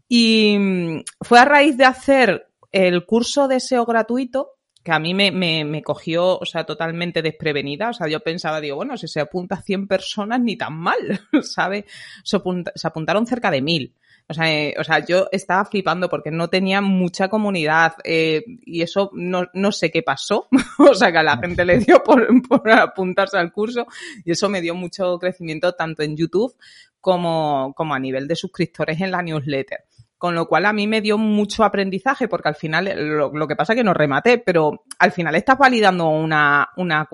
Y 0.09 0.57
mm, 0.59 1.03
fue 1.21 1.39
a 1.39 1.45
raíz 1.45 1.77
de 1.77 1.85
hacer 1.85 2.49
el 2.71 3.05
curso 3.05 3.49
de 3.49 3.61
SEO 3.61 3.85
gratuito 3.85 4.53
que 4.83 4.93
a 4.93 4.99
mí 4.99 5.15
me, 5.15 5.31
me, 5.31 5.83
cogió, 5.83 6.39
o 6.39 6.45
sea, 6.45 6.65
totalmente 6.65 7.23
desprevenida. 7.23 7.91
O 7.91 7.93
sea, 7.93 8.09
yo 8.09 8.21
pensaba, 8.21 8.61
digo, 8.61 8.77
bueno, 8.77 8.97
si 8.97 9.07
se 9.07 9.21
apunta 9.21 9.55
a 9.55 9.63
100 9.63 9.87
personas, 9.87 10.41
ni 10.41 10.57
tan 10.57 10.75
mal, 10.75 11.21
¿sabes? 11.43 11.85
Se, 12.25 12.41
se 12.75 12.89
apuntaron 12.89 13.27
cerca 13.27 13.51
de 13.51 13.63
mil. 13.63 13.95
O 14.29 14.35
sea, 14.35 14.53
eh, 14.53 14.75
o 14.79 14.85
sea, 14.85 15.05
yo 15.05 15.29
estaba 15.31 15.65
flipando 15.65 16.09
porque 16.09 16.31
no 16.31 16.49
tenía 16.49 16.81
mucha 16.81 17.29
comunidad 17.29 17.95
eh, 18.05 18.45
y 18.65 18.83
eso 18.83 19.11
no, 19.13 19.47
no, 19.53 19.73
sé 19.73 19.91
qué 19.91 20.03
pasó. 20.03 20.49
o 20.79 20.95
sea, 20.95 21.13
que 21.13 21.19
a 21.19 21.23
la 21.23 21.37
gente 21.39 21.65
le 21.65 21.79
dio 21.79 22.03
por, 22.03 22.27
por, 22.49 22.71
apuntarse 22.71 23.37
al 23.37 23.53
curso 23.53 23.87
y 24.25 24.33
eso 24.33 24.49
me 24.49 24.61
dio 24.61 24.75
mucho 24.75 25.19
crecimiento 25.19 25.73
tanto 25.73 26.03
en 26.03 26.17
YouTube 26.17 26.55
como, 27.01 27.75
como 27.77 27.95
a 27.95 27.99
nivel 27.99 28.29
de 28.29 28.37
suscriptores 28.37 29.01
en 29.01 29.11
la 29.11 29.23
newsletter. 29.23 29.85
Con 30.23 30.37
lo 30.37 30.47
cual 30.47 30.67
a 30.67 30.73
mí 30.73 30.87
me 30.87 31.01
dio 31.01 31.19
mucho 31.19 31.65
aprendizaje 31.65 32.29
porque 32.29 32.49
al 32.49 32.55
final 32.55 32.93
lo, 32.95 33.33
lo 33.35 33.49
que 33.49 33.57
pasa 33.57 33.73
es 33.73 33.79
que 33.79 33.83
no 33.83 33.93
rematé, 33.93 34.39
pero 34.39 34.85
al 35.01 35.11
final 35.11 35.35
estás 35.35 35.59
validando 35.59 36.11
una, 36.11 36.69
una, 36.77 37.09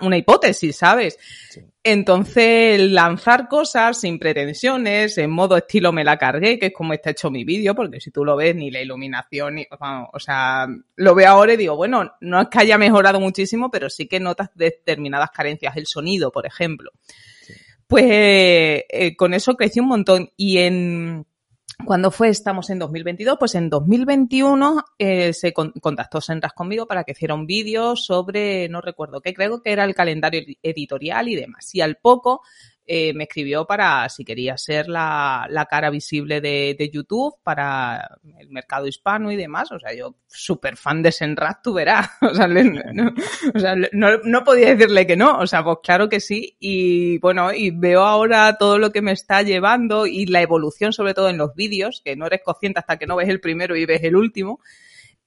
una 0.00 0.16
hipótesis, 0.16 0.76
¿sabes? 0.76 1.18
Entonces, 1.82 2.80
lanzar 2.92 3.48
cosas 3.48 4.00
sin 4.00 4.20
pretensiones, 4.20 5.18
en 5.18 5.28
modo 5.28 5.56
estilo 5.56 5.90
me 5.90 6.04
la 6.04 6.16
cargué, 6.16 6.56
que 6.56 6.66
es 6.66 6.72
como 6.72 6.92
está 6.92 7.10
hecho 7.10 7.32
mi 7.32 7.42
vídeo, 7.42 7.74
porque 7.74 8.00
si 8.00 8.12
tú 8.12 8.24
lo 8.24 8.36
ves, 8.36 8.54
ni 8.54 8.70
la 8.70 8.80
iluminación, 8.80 9.56
ni, 9.56 9.66
o 10.12 10.20
sea, 10.20 10.68
lo 10.94 11.14
veo 11.16 11.28
ahora 11.28 11.54
y 11.54 11.56
digo, 11.56 11.74
bueno, 11.74 12.12
no 12.20 12.42
es 12.42 12.46
que 12.46 12.60
haya 12.60 12.78
mejorado 12.78 13.18
muchísimo, 13.18 13.72
pero 13.72 13.90
sí 13.90 14.06
que 14.06 14.20
notas 14.20 14.50
determinadas 14.54 15.32
carencias, 15.32 15.76
el 15.76 15.88
sonido, 15.88 16.30
por 16.30 16.46
ejemplo. 16.46 16.92
Pues 17.88 18.04
eh, 18.08 19.16
con 19.16 19.34
eso 19.34 19.56
crecí 19.56 19.80
un 19.80 19.88
montón 19.88 20.30
y 20.36 20.58
en 20.58 21.26
cuando 21.84 22.10
fue, 22.10 22.28
estamos 22.28 22.70
en 22.70 22.78
2022, 22.78 23.36
pues 23.38 23.54
en 23.54 23.68
2021 23.68 24.84
eh, 24.98 25.32
se 25.32 25.52
contactó 25.52 26.20
Senras 26.20 26.52
conmigo 26.52 26.86
para 26.86 27.04
que 27.04 27.12
hiciera 27.12 27.34
un 27.34 27.46
vídeo 27.46 27.96
sobre, 27.96 28.68
no 28.68 28.80
recuerdo 28.80 29.20
qué, 29.20 29.34
creo 29.34 29.60
que 29.60 29.72
era 29.72 29.84
el 29.84 29.94
calendario 29.94 30.42
editorial 30.62 31.28
y 31.28 31.36
demás. 31.36 31.74
Y 31.74 31.80
al 31.80 31.96
poco 31.96 32.42
eh, 32.86 33.14
me 33.14 33.24
escribió 33.24 33.66
para 33.66 34.06
si 34.10 34.26
quería 34.26 34.58
ser 34.58 34.88
la, 34.88 35.46
la 35.48 35.64
cara 35.64 35.88
visible 35.88 36.42
de, 36.42 36.76
de, 36.78 36.90
YouTube 36.90 37.34
para 37.42 38.18
el 38.38 38.50
mercado 38.50 38.86
hispano 38.86 39.32
y 39.32 39.36
demás. 39.36 39.72
O 39.72 39.78
sea, 39.78 39.94
yo 39.94 40.16
súper 40.26 40.76
fan 40.76 41.02
de 41.02 41.10
Senrat, 41.10 41.62
tú 41.62 41.72
verás. 41.72 42.10
O 42.20 42.34
sea, 42.34 42.46
no, 42.46 43.14
o 43.54 43.58
sea 43.58 43.74
no, 43.92 44.18
no, 44.24 44.44
podía 44.44 44.74
decirle 44.74 45.06
que 45.06 45.16
no. 45.16 45.38
O 45.38 45.46
sea, 45.46 45.64
pues 45.64 45.78
claro 45.82 46.10
que 46.10 46.20
sí. 46.20 46.56
Y 46.60 47.18
bueno, 47.18 47.54
y 47.54 47.70
veo 47.70 48.02
ahora 48.02 48.56
todo 48.58 48.78
lo 48.78 48.90
que 48.92 49.00
me 49.00 49.12
está 49.12 49.42
llevando 49.42 50.06
y 50.06 50.26
la 50.26 50.42
evolución, 50.42 50.92
sobre 50.92 51.14
todo 51.14 51.30
en 51.30 51.38
los 51.38 51.54
vídeos, 51.54 52.02
que 52.04 52.16
no 52.16 52.26
eres 52.26 52.42
consciente 52.44 52.80
hasta 52.80 52.98
que 52.98 53.06
no 53.06 53.16
ves 53.16 53.28
el 53.30 53.40
primero 53.40 53.76
y 53.76 53.86
ves 53.86 54.02
el 54.02 54.16
último. 54.16 54.60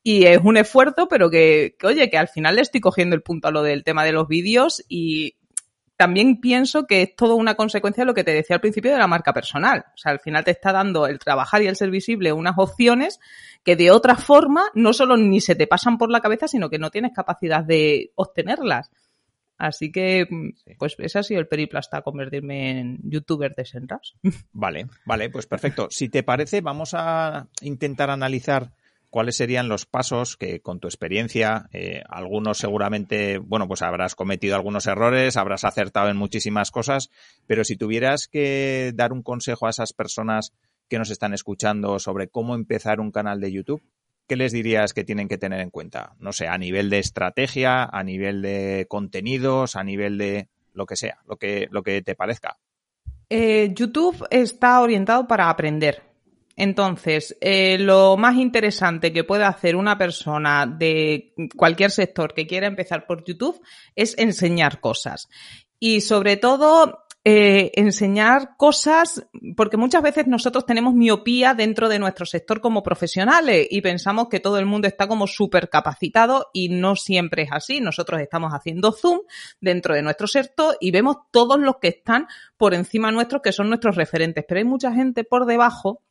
Y 0.03 0.25
es 0.25 0.39
un 0.43 0.57
esfuerzo, 0.57 1.07
pero 1.07 1.29
que, 1.29 1.75
que, 1.79 1.87
oye, 1.87 2.09
que 2.09 2.17
al 2.17 2.27
final 2.27 2.55
le 2.55 2.61
estoy 2.61 2.81
cogiendo 2.81 3.15
el 3.15 3.23
punto 3.23 3.47
a 3.47 3.51
lo 3.51 3.63
del 3.63 3.83
tema 3.83 4.05
de 4.05 4.11
los 4.11 4.27
vídeos 4.27 4.85
y 4.87 5.37
también 5.97 6.39
pienso 6.39 6.85
que 6.85 7.01
es 7.01 7.15
todo 7.15 7.35
una 7.35 7.55
consecuencia 7.55 8.03
de 8.03 8.05
lo 8.05 8.13
que 8.13 8.23
te 8.23 8.33
decía 8.33 8.55
al 8.55 8.61
principio 8.61 8.91
de 8.91 8.99
la 8.99 9.07
marca 9.07 9.33
personal. 9.33 9.85
O 9.95 9.97
sea, 9.97 10.11
al 10.11 10.19
final 10.19 10.43
te 10.43 10.51
está 10.51 10.71
dando 10.71 11.07
el 11.07 11.17
trabajar 11.17 11.63
y 11.63 11.67
el 11.67 11.75
ser 11.75 11.89
visible 11.89 12.31
unas 12.31 12.53
opciones 12.57 13.19
que 13.63 13.75
de 13.75 13.89
otra 13.89 14.15
forma 14.15 14.63
no 14.75 14.93
solo 14.93 15.17
ni 15.17 15.41
se 15.41 15.55
te 15.55 15.65
pasan 15.65 15.97
por 15.97 16.11
la 16.11 16.21
cabeza, 16.21 16.47
sino 16.47 16.69
que 16.69 16.77
no 16.77 16.91
tienes 16.91 17.13
capacidad 17.13 17.63
de 17.63 18.11
obtenerlas. 18.15 18.91
Así 19.57 19.91
que, 19.91 20.27
pues 20.77 20.95
ese 20.99 21.17
ha 21.17 21.23
sido 21.23 21.39
el 21.39 21.47
periplo 21.47 21.79
hasta 21.79 22.03
convertirme 22.03 22.79
en 22.79 22.99
youtuber 23.03 23.55
de 23.55 23.65
Senras. 23.65 24.13
Vale, 24.51 24.87
vale, 25.03 25.31
pues 25.31 25.47
perfecto. 25.47 25.87
Si 25.89 26.09
te 26.09 26.21
parece, 26.21 26.61
vamos 26.61 26.93
a 26.93 27.47
intentar 27.61 28.11
analizar 28.11 28.71
¿cuáles 29.09 29.37
serían 29.37 29.69
los 29.69 29.85
pasos 29.85 30.37
que 30.37 30.59
con 30.59 30.79
tu 30.79 30.87
experiencia, 30.87 31.69
eh, 31.71 32.03
algunos 32.09 32.57
seguramente, 32.57 33.37
bueno, 33.37 33.67
pues 33.67 33.81
habrás 33.81 34.15
cometido 34.15 34.55
algunos 34.55 34.85
errores, 34.87 35.37
habrás 35.37 35.63
acertado 35.63 36.09
en 36.09 36.17
muchísimas 36.17 36.71
cosas, 36.71 37.09
pero 37.45 37.63
si 37.63 37.75
tuvieras 37.75 38.27
que 38.27 38.91
dar 38.95 39.13
un 39.13 39.23
consejo 39.23 39.67
a 39.67 39.71
esas 39.71 39.93
personas 39.93 40.53
que 40.89 40.97
nos 40.97 41.09
están 41.09 41.33
escuchando 41.33 41.99
sobre 41.99 42.27
cómo 42.27 42.55
empezar 42.55 42.99
un 42.99 43.11
canal 43.11 43.39
de 43.39 43.51
YouTube, 43.51 43.83
¿qué 44.27 44.35
les 44.35 44.51
dirías 44.51 44.93
que 44.93 45.03
tienen 45.03 45.27
que 45.27 45.37
tener 45.37 45.61
en 45.61 45.69
cuenta? 45.69 46.15
No 46.19 46.33
sé, 46.33 46.47
a 46.47 46.57
nivel 46.57 46.89
de 46.89 46.99
estrategia, 46.99 47.83
a 47.83 48.03
nivel 48.03 48.41
de 48.41 48.85
contenidos, 48.89 49.75
a 49.75 49.83
nivel 49.83 50.17
de 50.17 50.49
lo 50.73 50.85
que 50.85 50.95
sea, 50.95 51.19
lo 51.27 51.37
que, 51.37 51.67
lo 51.71 51.83
que 51.83 52.01
te 52.01 52.15
parezca. 52.15 52.57
Eh, 53.29 53.73
YouTube 53.73 54.25
está 54.31 54.79
orientado 54.79 55.27
para 55.27 55.49
aprender. 55.49 56.06
Entonces, 56.57 57.37
eh, 57.39 57.77
lo 57.77 58.17
más 58.17 58.35
interesante 58.35 59.13
que 59.13 59.23
puede 59.23 59.43
hacer 59.43 59.75
una 59.75 59.97
persona 59.97 60.65
de 60.65 61.35
cualquier 61.55 61.91
sector 61.91 62.33
que 62.33 62.47
quiera 62.47 62.65
empezar 62.65 63.05
por 63.05 63.23
YouTube 63.23 63.61
es 63.95 64.17
enseñar 64.17 64.79
cosas. 64.79 65.29
Y 65.79 66.01
sobre 66.01 66.35
todo, 66.35 67.05
eh, 67.23 67.71
enseñar 67.75 68.55
cosas, 68.57 69.27
porque 69.55 69.77
muchas 69.77 70.01
veces 70.01 70.25
nosotros 70.25 70.65
tenemos 70.65 70.95
miopía 70.95 71.53
dentro 71.53 71.89
de 71.89 71.99
nuestro 71.99 72.25
sector 72.25 72.59
como 72.59 72.81
profesionales 72.81 73.67
y 73.69 73.81
pensamos 73.81 74.27
que 74.27 74.39
todo 74.39 74.57
el 74.57 74.65
mundo 74.65 74.87
está 74.87 75.07
como 75.07 75.27
súper 75.27 75.69
capacitado 75.69 76.47
y 76.53 76.69
no 76.69 76.95
siempre 76.95 77.43
es 77.43 77.49
así. 77.51 77.81
Nosotros 77.81 78.19
estamos 78.19 78.51
haciendo 78.51 78.93
zoom 78.93 79.19
dentro 79.61 79.93
de 79.93 80.01
nuestro 80.01 80.25
sector 80.25 80.75
y 80.79 80.89
vemos 80.89 81.17
todos 81.29 81.59
los 81.59 81.75
que 81.79 81.89
están 81.89 82.27
por 82.55 82.73
encima 82.73 83.11
nuestros, 83.11 83.43
que 83.43 83.51
son 83.51 83.67
nuestros 83.67 83.95
referentes, 83.95 84.43
pero 84.47 84.59
hay 84.59 84.65
mucha 84.65 84.91
gente 84.91 85.23
por 85.23 85.45
debajo 85.45 86.01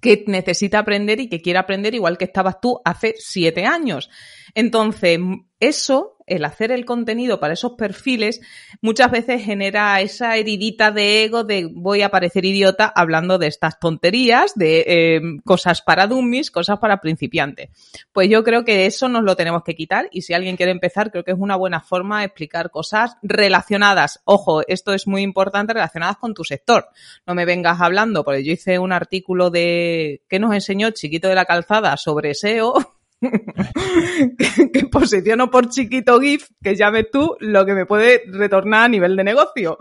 que 0.00 0.24
necesita 0.26 0.78
aprender 0.78 1.20
y 1.20 1.28
que 1.28 1.40
quiere 1.40 1.58
aprender 1.58 1.94
igual 1.94 2.18
que 2.18 2.24
estabas 2.24 2.60
tú 2.60 2.80
hace 2.84 3.14
siete 3.18 3.64
años. 3.66 4.10
Entonces, 4.54 5.18
eso 5.60 6.18
el 6.28 6.44
hacer 6.44 6.70
el 6.70 6.84
contenido 6.84 7.40
para 7.40 7.54
esos 7.54 7.72
perfiles 7.72 8.40
muchas 8.80 9.10
veces 9.10 9.44
genera 9.44 10.00
esa 10.00 10.36
heridita 10.36 10.90
de 10.90 11.24
ego 11.24 11.44
de 11.44 11.68
voy 11.72 12.02
a 12.02 12.10
parecer 12.10 12.44
idiota 12.44 12.92
hablando 12.94 13.38
de 13.38 13.46
estas 13.46 13.78
tonterías, 13.78 14.54
de 14.54 14.84
eh, 14.86 15.20
cosas 15.44 15.82
para 15.82 16.06
dummies, 16.06 16.50
cosas 16.50 16.78
para 16.78 17.00
principiantes. 17.00 17.70
Pues 18.12 18.28
yo 18.28 18.44
creo 18.44 18.64
que 18.64 18.86
eso 18.86 19.08
nos 19.08 19.24
lo 19.24 19.36
tenemos 19.36 19.62
que 19.64 19.74
quitar 19.74 20.08
y 20.12 20.22
si 20.22 20.34
alguien 20.34 20.56
quiere 20.56 20.72
empezar 20.72 21.10
creo 21.10 21.24
que 21.24 21.32
es 21.32 21.38
una 21.38 21.56
buena 21.56 21.80
forma 21.80 22.20
de 22.20 22.26
explicar 22.26 22.70
cosas 22.70 23.16
relacionadas. 23.22 24.20
Ojo, 24.24 24.62
esto 24.68 24.92
es 24.92 25.06
muy 25.06 25.22
importante, 25.22 25.72
relacionadas 25.72 26.18
con 26.18 26.34
tu 26.34 26.44
sector. 26.44 26.88
No 27.26 27.34
me 27.34 27.44
vengas 27.44 27.80
hablando, 27.80 28.24
porque 28.24 28.44
yo 28.44 28.52
hice 28.52 28.78
un 28.78 28.92
artículo 28.92 29.50
de 29.50 30.22
que 30.28 30.38
nos 30.38 30.54
enseñó 30.54 30.90
Chiquito 30.90 31.28
de 31.28 31.34
la 31.34 31.44
Calzada 31.44 31.96
sobre 31.96 32.34
SEO 32.34 32.97
que, 34.72 34.86
posiciono 34.86 35.50
por 35.50 35.68
chiquito 35.68 36.20
GIF, 36.20 36.48
que 36.62 36.76
llame 36.76 37.04
tú 37.04 37.36
lo 37.40 37.66
que 37.66 37.74
me 37.74 37.86
puede 37.86 38.22
retornar 38.26 38.84
a 38.84 38.88
nivel 38.88 39.16
de 39.16 39.24
negocio. 39.24 39.78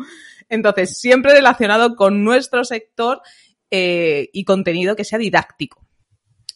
Entonces, 0.49 0.97
siempre 0.99 1.33
relacionado 1.33 1.95
con 1.95 2.23
nuestro 2.23 2.63
sector 2.63 3.21
eh, 3.69 4.29
y 4.33 4.43
contenido 4.43 4.95
que 4.95 5.03
sea 5.03 5.19
didáctico. 5.19 5.85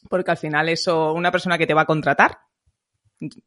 Porque 0.10 0.32
al 0.32 0.38
final 0.38 0.70
eso, 0.70 1.13
una 1.13 1.32
persona 1.32 1.58
que 1.58 1.67
te 1.67 1.74
va 1.74 1.82
a 1.82 1.86
contratar, 1.86 2.39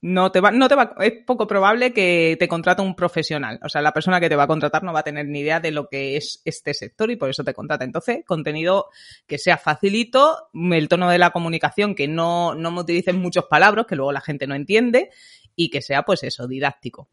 no 0.01 0.31
te 0.31 0.41
va, 0.41 0.53
no 0.53 0.69
te 0.69 0.77
va, 0.77 0.95
es 1.01 1.13
poco 1.27 1.47
probable 1.47 1.93
que 1.93 2.37
te 2.39 2.47
contrate 2.47 2.83
un 2.83 2.95
profesional. 2.95 3.59
O 3.63 3.69
sea, 3.69 3.83
la 3.83 3.93
persona 3.93 4.21
que 4.21 4.29
te 4.29 4.37
va 4.37 4.45
a 4.45 4.49
contratar 4.49 4.85
no 4.85 4.93
va 4.93 5.01
a 5.01 5.05
tener 5.05 5.27
ni 5.27 5.41
idea 5.41 5.59
de 5.59 5.73
lo 5.73 5.89
que 5.89 6.17
es 6.17 6.41
este 6.45 6.75
sector 6.75 7.11
y 7.11 7.17
por 7.17 7.29
eso 7.29 7.43
te 7.43 7.55
contrata. 7.55 7.85
Entonces, 7.85 8.25
contenido 8.25 8.89
que 9.27 9.39
sea 9.39 9.59
facilito, 9.59 10.49
el 10.55 10.89
tono 10.89 11.11
de 11.11 11.19
la 11.19 11.31
comunicación, 11.31 11.95
que 11.95 12.07
no, 12.07 12.55
no 12.55 12.71
me 12.71 12.81
utilicen 12.81 13.19
muchos 13.21 13.47
palabras, 13.47 13.87
que 13.87 13.97
luego 13.97 14.13
la 14.13 14.21
gente 14.21 14.47
no 14.47 14.55
entiende, 14.55 15.11
y 15.57 15.71
que 15.71 15.83
sea, 15.83 16.05
pues 16.05 16.23
eso, 16.23 16.47
didáctico. 16.47 17.09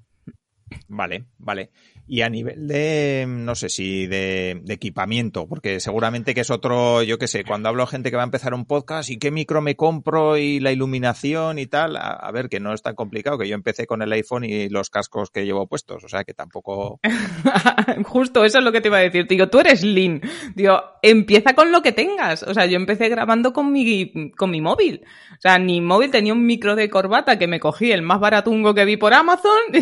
Vale, 0.87 1.25
vale. 1.37 1.71
Y 2.07 2.21
a 2.21 2.29
nivel 2.29 2.67
de, 2.67 3.25
no 3.25 3.55
sé 3.55 3.69
si 3.69 4.05
de, 4.05 4.61
equipamiento, 4.67 5.47
porque 5.47 5.79
seguramente 5.79 6.33
que 6.33 6.41
es 6.41 6.49
otro, 6.49 7.03
yo 7.03 7.17
qué 7.17 7.27
sé, 7.27 7.45
cuando 7.45 7.69
hablo 7.69 7.87
gente 7.87 8.09
que 8.09 8.17
va 8.17 8.23
a 8.23 8.25
empezar 8.25 8.53
un 8.53 8.65
podcast 8.65 9.09
y 9.09 9.17
qué 9.17 9.31
micro 9.31 9.61
me 9.61 9.77
compro 9.77 10.35
y 10.35 10.59
la 10.59 10.73
iluminación 10.73 11.57
y 11.57 11.67
tal, 11.67 11.95
a, 11.95 12.29
ver, 12.33 12.49
que 12.49 12.59
no 12.59 12.73
es 12.73 12.81
tan 12.81 12.95
complicado, 12.95 13.37
que 13.37 13.47
yo 13.47 13.55
empecé 13.55 13.87
con 13.87 14.01
el 14.01 14.11
iPhone 14.11 14.43
y 14.43 14.67
los 14.67 14.89
cascos 14.89 15.29
que 15.29 15.45
llevo 15.45 15.67
puestos, 15.67 16.03
o 16.03 16.09
sea 16.09 16.25
que 16.25 16.33
tampoco... 16.33 16.99
Justo, 18.03 18.43
eso 18.43 18.59
es 18.59 18.65
lo 18.65 18.73
que 18.73 18.81
te 18.81 18.89
iba 18.89 18.97
a 18.97 19.01
decir, 19.01 19.25
digo, 19.27 19.47
tú 19.47 19.59
eres 19.59 19.83
Lin, 19.83 20.21
digo, 20.53 20.81
empieza 21.01 21.53
con 21.53 21.71
lo 21.71 21.81
que 21.81 21.93
tengas, 21.93 22.43
o 22.43 22.53
sea, 22.53 22.65
yo 22.65 22.75
empecé 22.75 23.07
grabando 23.07 23.53
con 23.53 23.71
mi, 23.71 24.31
con 24.31 24.51
mi 24.51 24.59
móvil, 24.59 25.01
o 25.31 25.41
sea, 25.41 25.59
mi 25.59 25.79
móvil 25.79 26.11
tenía 26.11 26.33
un 26.33 26.45
micro 26.45 26.75
de 26.75 26.89
corbata 26.89 27.39
que 27.39 27.47
me 27.47 27.61
cogí 27.61 27.91
el 27.91 28.01
más 28.01 28.19
baratungo 28.19 28.73
que 28.73 28.83
vi 28.83 28.97
por 28.97 29.13
Amazon, 29.13 29.59
y 29.71 29.79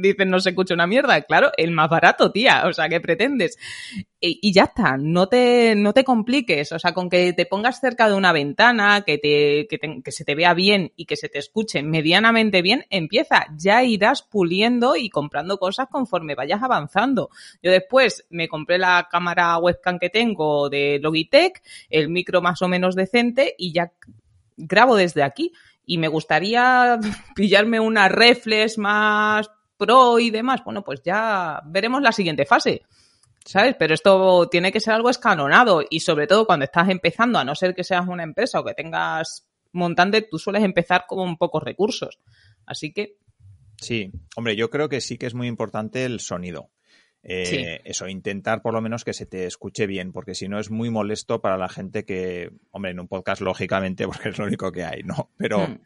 dicen 0.00 0.30
no 0.30 0.40
se 0.40 0.50
escucha 0.50 0.74
una 0.74 0.86
mierda, 0.86 1.20
claro, 1.22 1.50
el 1.56 1.70
más 1.70 1.88
barato, 1.88 2.30
tía, 2.30 2.64
o 2.66 2.72
sea, 2.72 2.88
¿qué 2.88 3.00
pretendes? 3.00 3.58
Y, 4.22 4.52
ya 4.52 4.64
está, 4.64 4.98
no 4.98 5.28
te, 5.28 5.74
no 5.74 5.94
te 5.94 6.04
compliques, 6.04 6.72
o 6.72 6.78
sea, 6.78 6.92
con 6.92 7.08
que 7.08 7.32
te 7.32 7.46
pongas 7.46 7.80
cerca 7.80 8.06
de 8.06 8.14
una 8.14 8.32
ventana, 8.32 9.02
que, 9.02 9.16
te, 9.16 9.66
que, 9.68 10.12
se 10.12 10.24
te 10.24 10.34
vea 10.34 10.52
bien 10.52 10.92
y 10.94 11.06
que 11.06 11.16
se 11.16 11.30
te 11.30 11.38
escuche 11.38 11.82
medianamente 11.82 12.60
bien, 12.60 12.84
empieza, 12.90 13.46
ya 13.56 13.82
irás 13.82 14.22
puliendo 14.22 14.94
y 14.96 15.08
comprando 15.08 15.58
cosas 15.58 15.88
conforme 15.90 16.34
vayas 16.34 16.62
avanzando. 16.62 17.30
Yo 17.62 17.70
después 17.70 18.26
me 18.28 18.48
compré 18.48 18.76
la 18.76 19.08
cámara 19.10 19.56
webcam 19.56 19.98
que 19.98 20.10
tengo 20.10 20.68
de 20.68 20.98
Logitech, 21.02 21.62
el 21.88 22.10
micro 22.10 22.42
más 22.42 22.60
o 22.60 22.68
menos 22.68 22.94
decente 22.94 23.54
y 23.56 23.72
ya 23.72 23.92
grabo 24.58 24.96
desde 24.96 25.22
aquí 25.22 25.52
y 25.86 25.98
me 25.98 26.08
gustaría 26.08 26.98
pillarme 27.34 27.80
una 27.80 28.08
reflex 28.08 28.78
más 28.78 29.50
Pro 29.80 30.18
y 30.18 30.30
demás, 30.30 30.62
bueno, 30.64 30.84
pues 30.84 31.00
ya 31.02 31.62
veremos 31.64 32.02
la 32.02 32.12
siguiente 32.12 32.44
fase. 32.44 32.82
¿Sabes? 33.42 33.74
Pero 33.78 33.94
esto 33.94 34.48
tiene 34.50 34.70
que 34.70 34.80
ser 34.80 34.92
algo 34.92 35.08
escalonado 35.08 35.82
y 35.88 36.00
sobre 36.00 36.26
todo 36.26 36.46
cuando 36.46 36.66
estás 36.66 36.90
empezando, 36.90 37.38
a 37.38 37.44
no 37.44 37.54
ser 37.54 37.74
que 37.74 37.84
seas 37.84 38.06
una 38.06 38.22
empresa 38.22 38.60
o 38.60 38.64
que 38.64 38.74
tengas 38.74 39.48
montante, 39.72 40.22
tú 40.22 40.38
sueles 40.38 40.62
empezar 40.62 41.04
con 41.08 41.38
pocos 41.38 41.62
recursos. 41.62 42.20
Así 42.66 42.92
que. 42.92 43.16
Sí, 43.78 44.12
hombre, 44.36 44.56
yo 44.56 44.68
creo 44.68 44.90
que 44.90 45.00
sí 45.00 45.16
que 45.16 45.26
es 45.26 45.34
muy 45.34 45.46
importante 45.46 46.04
el 46.04 46.20
sonido. 46.20 46.70
Eh, 47.22 47.80
eso, 47.84 48.08
intentar 48.08 48.60
por 48.62 48.74
lo 48.74 48.80
menos 48.82 49.04
que 49.04 49.14
se 49.14 49.26
te 49.26 49.46
escuche 49.46 49.86
bien, 49.86 50.12
porque 50.12 50.34
si 50.34 50.48
no 50.48 50.58
es 50.58 50.70
muy 50.70 50.90
molesto 50.90 51.40
para 51.40 51.56
la 51.56 51.68
gente 51.68 52.04
que, 52.04 52.50
hombre, 52.72 52.90
en 52.90 53.00
un 53.00 53.08
podcast 53.08 53.40
lógicamente, 53.40 54.06
porque 54.06 54.28
es 54.28 54.38
lo 54.38 54.44
único 54.44 54.70
que 54.70 54.84
hay, 54.84 55.02
¿no? 55.02 55.30
Pero, 55.38 55.66
hmm 55.66 55.78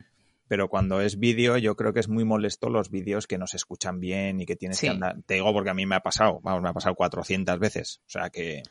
pero 0.49 0.69
cuando 0.69 1.01
es 1.01 1.19
vídeo 1.19 1.57
yo 1.59 1.77
creo 1.77 1.93
que 1.93 2.01
es 2.01 2.09
muy 2.09 2.25
molesto 2.25 2.69
los 2.69 2.91
vídeos 2.91 3.27
que 3.27 3.39
no 3.39 3.47
se 3.47 3.57
escuchan 3.57 4.01
bien 4.01 4.41
y 4.41 4.47
que 4.47 4.57
tienes 4.57 4.81
que 4.81 4.89
andar. 4.89 5.17
Te 5.27 5.35
digo 5.35 5.53
porque 5.53 5.71
a 5.71 5.75
mí 5.75 5.87
me 5.87 5.97
ha 5.97 6.01
pasado, 6.01 6.41
vamos, 6.43 6.63
me 6.63 6.69
ha 6.69 6.73
pasado 6.73 6.95
400 6.95 7.59
veces, 7.59 8.01
o 8.07 8.11
sea 8.11 8.31
que... 8.31 8.63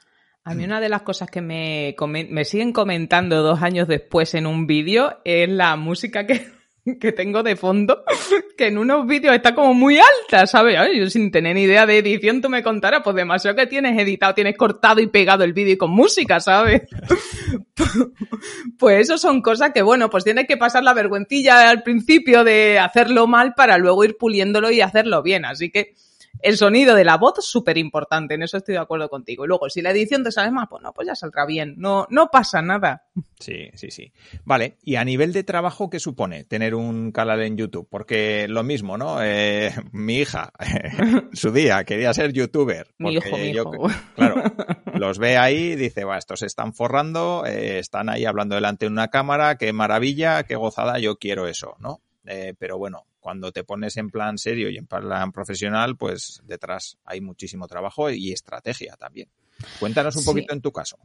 A 0.45 0.53
mí 0.55 0.65
una 0.65 0.81
de 0.81 0.89
las 0.89 1.03
cosas 1.03 1.29
que 1.29 1.41
me, 1.41 1.95
me 2.29 2.43
siguen 2.43 2.73
comentando 2.73 3.41
dos 3.41 3.61
años 3.61 3.87
después 3.87 4.33
en 4.33 4.45
un 4.45 4.67
vídeo 4.67 5.21
es 5.23 5.47
la 5.47 5.77
música 5.77 6.27
que, 6.27 6.45
que 6.99 7.11
tengo 7.11 7.43
de 7.43 7.55
fondo, 7.55 8.03
que 8.57 8.67
en 8.67 8.77
unos 8.77 9.05
vídeos 9.07 9.35
está 9.35 9.55
como 9.55 9.73
muy 9.73 9.97
alta, 9.99 10.45
¿sabes? 10.47 10.77
yo 10.95 11.09
sin 11.09 11.31
tener 11.31 11.55
ni 11.55 11.63
idea 11.63 11.85
de 11.85 11.99
edición, 11.99 12.41
tú 12.41 12.49
me 12.49 12.63
contarás, 12.63 13.01
pues 13.03 13.15
demasiado 13.15 13.55
que 13.55 13.67
tienes 13.67 13.97
editado, 13.99 14.33
tienes 14.33 14.57
cortado 14.57 14.99
y 14.99 15.07
pegado 15.07 15.43
el 15.43 15.53
vídeo 15.53 15.77
con 15.77 15.91
música, 15.91 16.39
¿sabes? 16.39 16.83
pues 18.77 19.01
eso 19.01 19.17
son 19.17 19.41
cosas 19.41 19.71
que, 19.73 19.81
bueno, 19.81 20.09
pues 20.09 20.23
tienes 20.23 20.47
que 20.47 20.57
pasar 20.57 20.83
la 20.83 20.93
vergüencilla 20.93 21.69
al 21.69 21.83
principio 21.83 22.43
de 22.43 22.79
hacerlo 22.79 23.27
mal 23.27 23.53
para 23.53 23.77
luego 23.77 24.03
ir 24.03 24.17
puliéndolo 24.17 24.71
y 24.71 24.81
hacerlo 24.81 25.23
bien, 25.23 25.45
así 25.45 25.71
que 25.71 25.93
el 26.43 26.57
sonido 26.57 26.95
de 26.95 27.05
la 27.05 27.17
voz 27.17 27.39
es 27.39 27.45
súper 27.45 27.77
importante, 27.77 28.35
en 28.35 28.43
eso 28.43 28.57
estoy 28.57 28.73
de 28.73 28.81
acuerdo 28.81 29.09
contigo. 29.09 29.45
Y 29.45 29.47
luego, 29.47 29.69
si 29.69 29.81
la 29.81 29.91
edición 29.91 30.23
te 30.23 30.31
sale 30.31 30.51
más, 30.51 30.67
pues 30.69 30.83
no, 30.83 30.93
pues 30.93 31.07
ya 31.07 31.15
saldrá 31.15 31.45
bien, 31.45 31.75
no, 31.77 32.05
no 32.09 32.27
pasa 32.27 32.61
nada. 32.61 33.05
Sí, 33.39 33.69
sí, 33.73 33.91
sí. 33.91 34.11
Vale, 34.43 34.77
y 34.83 34.95
a 34.95 35.05
nivel 35.05 35.31
de 35.31 35.43
trabajo, 35.43 35.89
¿qué 35.89 35.99
supone 35.99 36.43
tener 36.43 36.75
un 36.75 37.11
canal 37.11 37.41
en 37.41 37.57
YouTube? 37.57 37.87
Porque 37.89 38.47
lo 38.49 38.63
mismo, 38.63 38.97
¿no? 38.97 39.23
Eh, 39.23 39.73
mi 39.93 40.17
hija, 40.17 40.51
su 41.33 41.51
día, 41.51 41.85
quería 41.85 42.13
ser 42.13 42.33
youtuber. 42.33 42.93
Mi 42.97 43.13
hijo, 43.13 43.37
mi 43.37 43.47
hijo. 43.47 43.71
claro, 44.15 44.43
los 44.95 45.19
ve 45.19 45.37
ahí 45.37 45.71
y 45.71 45.75
dice, 45.75 46.03
va, 46.03 46.17
estos 46.17 46.39
se 46.39 46.45
están 46.45 46.73
forrando, 46.73 47.45
eh, 47.45 47.79
están 47.79 48.09
ahí 48.09 48.25
hablando 48.25 48.55
delante 48.55 48.85
de 48.85 48.91
una 48.91 49.07
cámara, 49.07 49.57
qué 49.57 49.71
maravilla, 49.71 50.43
qué 50.43 50.55
gozada, 50.55 50.99
yo 50.99 51.17
quiero 51.17 51.47
eso, 51.47 51.75
¿no? 51.79 52.01
Eh, 52.25 52.53
pero 52.57 52.77
bueno, 52.77 53.05
cuando 53.19 53.51
te 53.51 53.63
pones 53.63 53.97
en 53.97 54.09
plan 54.09 54.37
serio 54.37 54.69
y 54.69 54.77
en 54.77 54.85
plan 54.85 55.31
profesional, 55.31 55.97
pues 55.97 56.41
detrás 56.45 56.97
hay 57.05 57.21
muchísimo 57.21 57.67
trabajo 57.67 58.09
y 58.09 58.31
estrategia 58.31 58.95
también. 58.95 59.29
Cuéntanos 59.79 60.15
un 60.15 60.25
poquito 60.25 60.53
en 60.53 60.61
tu 60.61 60.71
caso. 60.71 60.97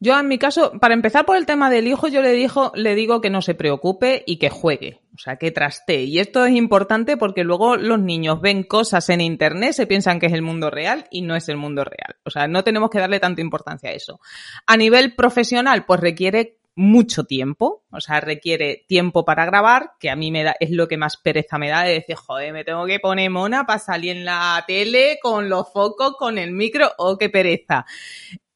Yo 0.00 0.18
en 0.18 0.28
mi 0.28 0.38
caso, 0.38 0.72
para 0.80 0.92
empezar 0.92 1.24
por 1.24 1.36
el 1.36 1.46
tema 1.46 1.70
del 1.70 1.86
hijo, 1.86 2.08
yo 2.08 2.20
le, 2.20 2.32
dijo, 2.32 2.72
le 2.74 2.94
digo 2.94 3.20
que 3.20 3.30
no 3.30 3.40
se 3.40 3.54
preocupe 3.54 4.22
y 4.26 4.36
que 4.36 4.50
juegue, 4.50 5.00
o 5.14 5.18
sea, 5.18 5.36
que 5.36 5.50
traste. 5.50 6.02
Y 6.02 6.18
esto 6.18 6.44
es 6.44 6.54
importante 6.54 7.16
porque 7.16 7.42
luego 7.42 7.76
los 7.76 7.98
niños 7.98 8.40
ven 8.42 8.64
cosas 8.64 9.08
en 9.08 9.22
Internet, 9.22 9.72
se 9.72 9.86
piensan 9.86 10.20
que 10.20 10.26
es 10.26 10.34
el 10.34 10.42
mundo 10.42 10.68
real 10.68 11.06
y 11.10 11.22
no 11.22 11.36
es 11.36 11.48
el 11.48 11.56
mundo 11.56 11.84
real. 11.84 12.16
O 12.24 12.30
sea, 12.30 12.48
no 12.48 12.64
tenemos 12.64 12.90
que 12.90 12.98
darle 12.98 13.18
tanta 13.18 13.40
importancia 13.40 13.90
a 13.90 13.92
eso. 13.94 14.20
A 14.66 14.76
nivel 14.76 15.14
profesional, 15.14 15.86
pues 15.86 16.00
requiere 16.00 16.58
mucho 16.76 17.24
tiempo, 17.24 17.84
o 17.90 18.00
sea, 18.00 18.20
requiere 18.20 18.84
tiempo 18.88 19.24
para 19.24 19.44
grabar, 19.44 19.92
que 20.00 20.10
a 20.10 20.16
mí 20.16 20.30
me 20.30 20.42
da, 20.42 20.56
es 20.58 20.70
lo 20.70 20.88
que 20.88 20.96
más 20.96 21.16
pereza 21.16 21.58
me 21.58 21.68
da 21.68 21.82
de 21.82 21.94
decir, 21.94 22.16
joder, 22.16 22.52
me 22.52 22.64
tengo 22.64 22.86
que 22.86 23.00
poner 23.00 23.30
mona 23.30 23.64
para 23.64 23.78
salir 23.78 24.16
en 24.16 24.24
la 24.24 24.62
tele 24.66 25.18
con 25.22 25.48
los 25.48 25.72
focos, 25.72 26.16
con 26.18 26.38
el 26.38 26.50
micro, 26.50 26.90
oh, 26.98 27.16
qué 27.16 27.28
pereza. 27.28 27.86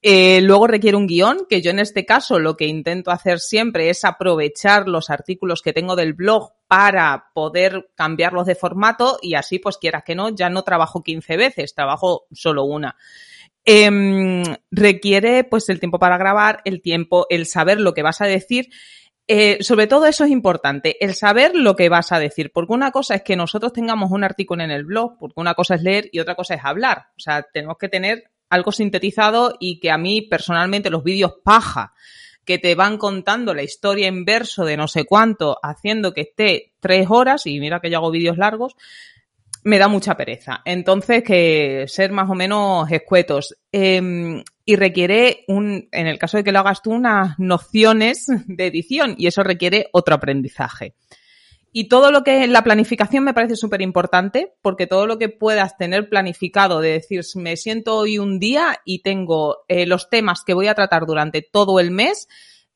Eh, 0.00 0.40
luego 0.42 0.68
requiere 0.68 0.96
un 0.96 1.09
guion, 1.09 1.46
que 1.48 1.61
yo 1.61 1.70
en 1.70 1.81
este 1.81 2.07
caso 2.07 2.38
lo 2.38 2.57
que 2.57 2.66
intento 2.66 3.11
hacer 3.11 3.40
siempre 3.40 3.90
es 3.90 4.04
aprovechar 4.04 4.88
los 4.88 5.11
artículos 5.11 5.61
que 5.61 5.72
tengo 5.72 5.96
del 5.96 6.14
blog 6.14 6.52
para 6.68 7.31
poder 7.35 7.90
cambiarlos 7.96 8.46
de 8.46 8.54
formato 8.54 9.18
y 9.22 9.35
así, 9.35 9.59
pues 9.59 9.76
quieras 9.76 10.04
que 10.04 10.14
no, 10.14 10.28
ya 10.28 10.50
no 10.50 10.62
trabajo 10.62 11.02
15 11.02 11.37
veces, 11.37 11.74
trabajo 11.74 12.26
solo 12.31 12.64
una. 12.64 12.96
Em, 13.70 14.42
requiere 14.70 15.44
pues 15.44 15.68
el 15.68 15.78
tiempo 15.78 15.98
para 15.98 16.16
grabar, 16.16 16.62
el 16.64 16.81
tiempo, 16.81 17.26
el 17.28 17.44
saber 17.44 17.78
lo 17.78 17.92
que 17.92 18.02
vas 18.02 18.22
a 18.22 18.24
decir. 18.24 18.70
Eh, 19.26 19.59
sobre 19.61 19.87
todo 19.87 20.07
eso 20.07 20.24
es 20.24 20.31
importante, 20.31 20.96
el 21.04 21.14
saber 21.14 21.54
lo 21.54 21.76
que 21.76 21.90
vas 21.90 22.11
a 22.12 22.18
decir, 22.18 22.50
porque 22.50 22.72
una 22.72 22.92
cosa 22.92 23.16
es 23.16 23.22
que 23.22 23.37
nosotros 23.37 23.74
tengamos 23.74 24.11
un 24.11 24.24
artículo 24.24 24.64
en 24.64 24.70
el 24.70 24.87
blog, 24.87 25.18
porque 25.18 25.38
una 25.38 25.52
cosa 25.52 25.74
es 25.74 25.83
leer 25.83 26.09
y 26.12 26.20
otra 26.20 26.35
cosa 26.35 26.54
es 26.54 26.64
hablar. 26.64 27.09
O 27.18 27.20
sea, 27.20 27.42
tenemos 27.42 27.76
que 27.76 27.90
tener 27.90 28.31
algo 28.48 28.72
sintetizado 28.72 29.54
y 29.61 29.81
que 29.81 29.90
a 29.90 29.98
mí 29.98 30.22
personalmente 30.22 30.88
los 30.88 31.04
vídeos 31.04 31.35
paja 31.44 31.92
que 32.46 32.57
te 32.57 32.74
van 32.74 32.96
contando 32.96 33.52
la 33.52 33.64
historia 33.64 34.09
en 34.09 34.24
verso 34.24 34.64
de 34.64 34.78
no 34.78 34.88
sé 34.88 35.04
cuánto, 35.04 35.59
haciendo 35.62 36.14
que 36.14 36.22
esté 36.22 36.72
tres 36.81 37.09
horas, 37.11 37.46
y 37.46 37.61
mira 37.61 37.81
que 37.81 37.90
yo 37.90 37.98
hago 37.98 38.11
vídeos 38.11 38.38
largos, 38.38 38.76
me 39.64 39.79
da 39.79 39.88
mucha 39.88 40.16
pereza. 40.16 40.62
Entonces, 40.64 41.23
que 41.23 41.85
ser 41.88 42.12
más 42.12 42.31
o 42.31 42.35
menos 42.35 42.90
escuetos. 42.90 43.57
Em, 43.73 44.42
y 44.64 44.77
requiere 44.77 45.44
un, 45.49 45.88
en 45.92 46.07
el 46.07 46.18
caso 46.18 46.37
de 46.37 46.44
que 46.44 46.53
lo 46.53 46.59
hagas 46.59 46.83
tú, 46.83 46.90
unas 46.90 47.38
nociones 47.38 48.27
de 48.47 48.66
edición 48.66 49.14
y 49.16 49.27
eso 49.27 49.42
requiere 49.42 49.88
otro 49.92 50.14
aprendizaje. 50.14 50.94
Y 51.73 51.88
todo 51.88 52.11
lo 52.11 52.23
que 52.23 52.44
es 52.44 52.51
la 52.51 52.64
planificación 52.64 53.25
me 53.25 53.35
parece 53.35 53.57
súper 53.57 53.83
importante 53.83 54.55
porque 54.62 54.87
todo 54.87 55.07
lo 55.07 55.18
que 55.18 55.29
puedas 55.29 55.77
tener 55.77 56.09
planificado 56.09 56.81
de 56.81 56.92
decir, 56.92 57.23
me 57.37 57.57
siento 57.57 57.97
hoy 57.97 58.18
un 58.18 58.38
día 58.38 58.81
y 58.85 59.03
tengo 59.03 59.59
eh, 59.68 59.87
los 59.87 60.09
temas 60.09 60.44
que 60.44 60.55
voy 60.55 60.66
a 60.66 60.75
tratar 60.75 61.07
durante 61.07 61.42
todo 61.42 61.79
el 61.79 61.90
mes, 61.90 62.29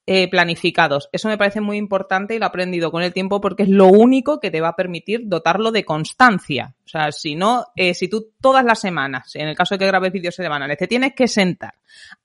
eh, 0.05 0.29
planificados. 0.29 1.09
Eso 1.13 1.29
me 1.29 1.39
parece 1.39 1.61
muy 1.61 1.77
importante 1.77 2.35
y 2.35 2.39
lo 2.39 2.47
he 2.47 2.49
aprendido 2.49 2.91
con 2.91 3.05
el 3.05 3.13
tiempo 3.13 3.41
porque 3.41 3.63
es 3.63 3.69
lo 3.69 3.87
único 3.87 4.41
que 4.41 4.51
te 4.51 4.61
va 4.61 4.69
a 4.69 4.77
permitir 4.77 5.23
dotarlo 5.27 5.71
de 5.71 5.85
constancia. 5.85 6.75
O 6.85 6.89
sea, 6.89 7.13
si 7.13 7.37
no, 7.37 7.67
eh, 7.77 7.95
si 7.95 8.09
tú 8.09 8.33
todas 8.41 8.65
las 8.65 8.81
semanas, 8.81 9.37
en 9.37 9.47
el 9.47 9.57
caso 9.57 9.77
de 9.77 9.79
que 9.79 9.87
grabes 9.87 10.13
vídeos 10.13 10.35
semanales, 10.35 10.77
te 10.77 10.89
tienes 10.89 11.15
que 11.15 11.29
sentar 11.29 11.75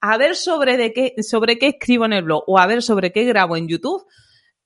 a 0.02 0.18
ver 0.18 0.36
sobre 0.36 0.76
de 0.76 0.92
qué, 0.92 1.16
sobre 1.22 1.60
qué 1.60 1.68
escribo 1.68 2.06
en 2.06 2.14
el 2.14 2.24
blog 2.24 2.44
o 2.48 2.58
a 2.58 2.66
ver 2.66 2.82
sobre 2.82 3.12
qué 3.12 3.26
grabo 3.26 3.56
en 3.56 3.68
YouTube, 3.68 4.08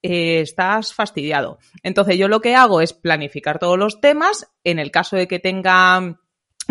eh, 0.03 0.39
estás 0.39 0.93
fastidiado. 0.93 1.59
Entonces 1.83 2.17
yo 2.17 2.27
lo 2.27 2.39
que 2.39 2.55
hago 2.55 2.81
es 2.81 2.93
planificar 2.93 3.59
todos 3.59 3.77
los 3.77 3.99
temas. 3.99 4.51
En 4.63 4.79
el 4.79 4.89
caso 4.89 5.15
de 5.15 5.27
que 5.27 5.39
tenga 5.39 6.17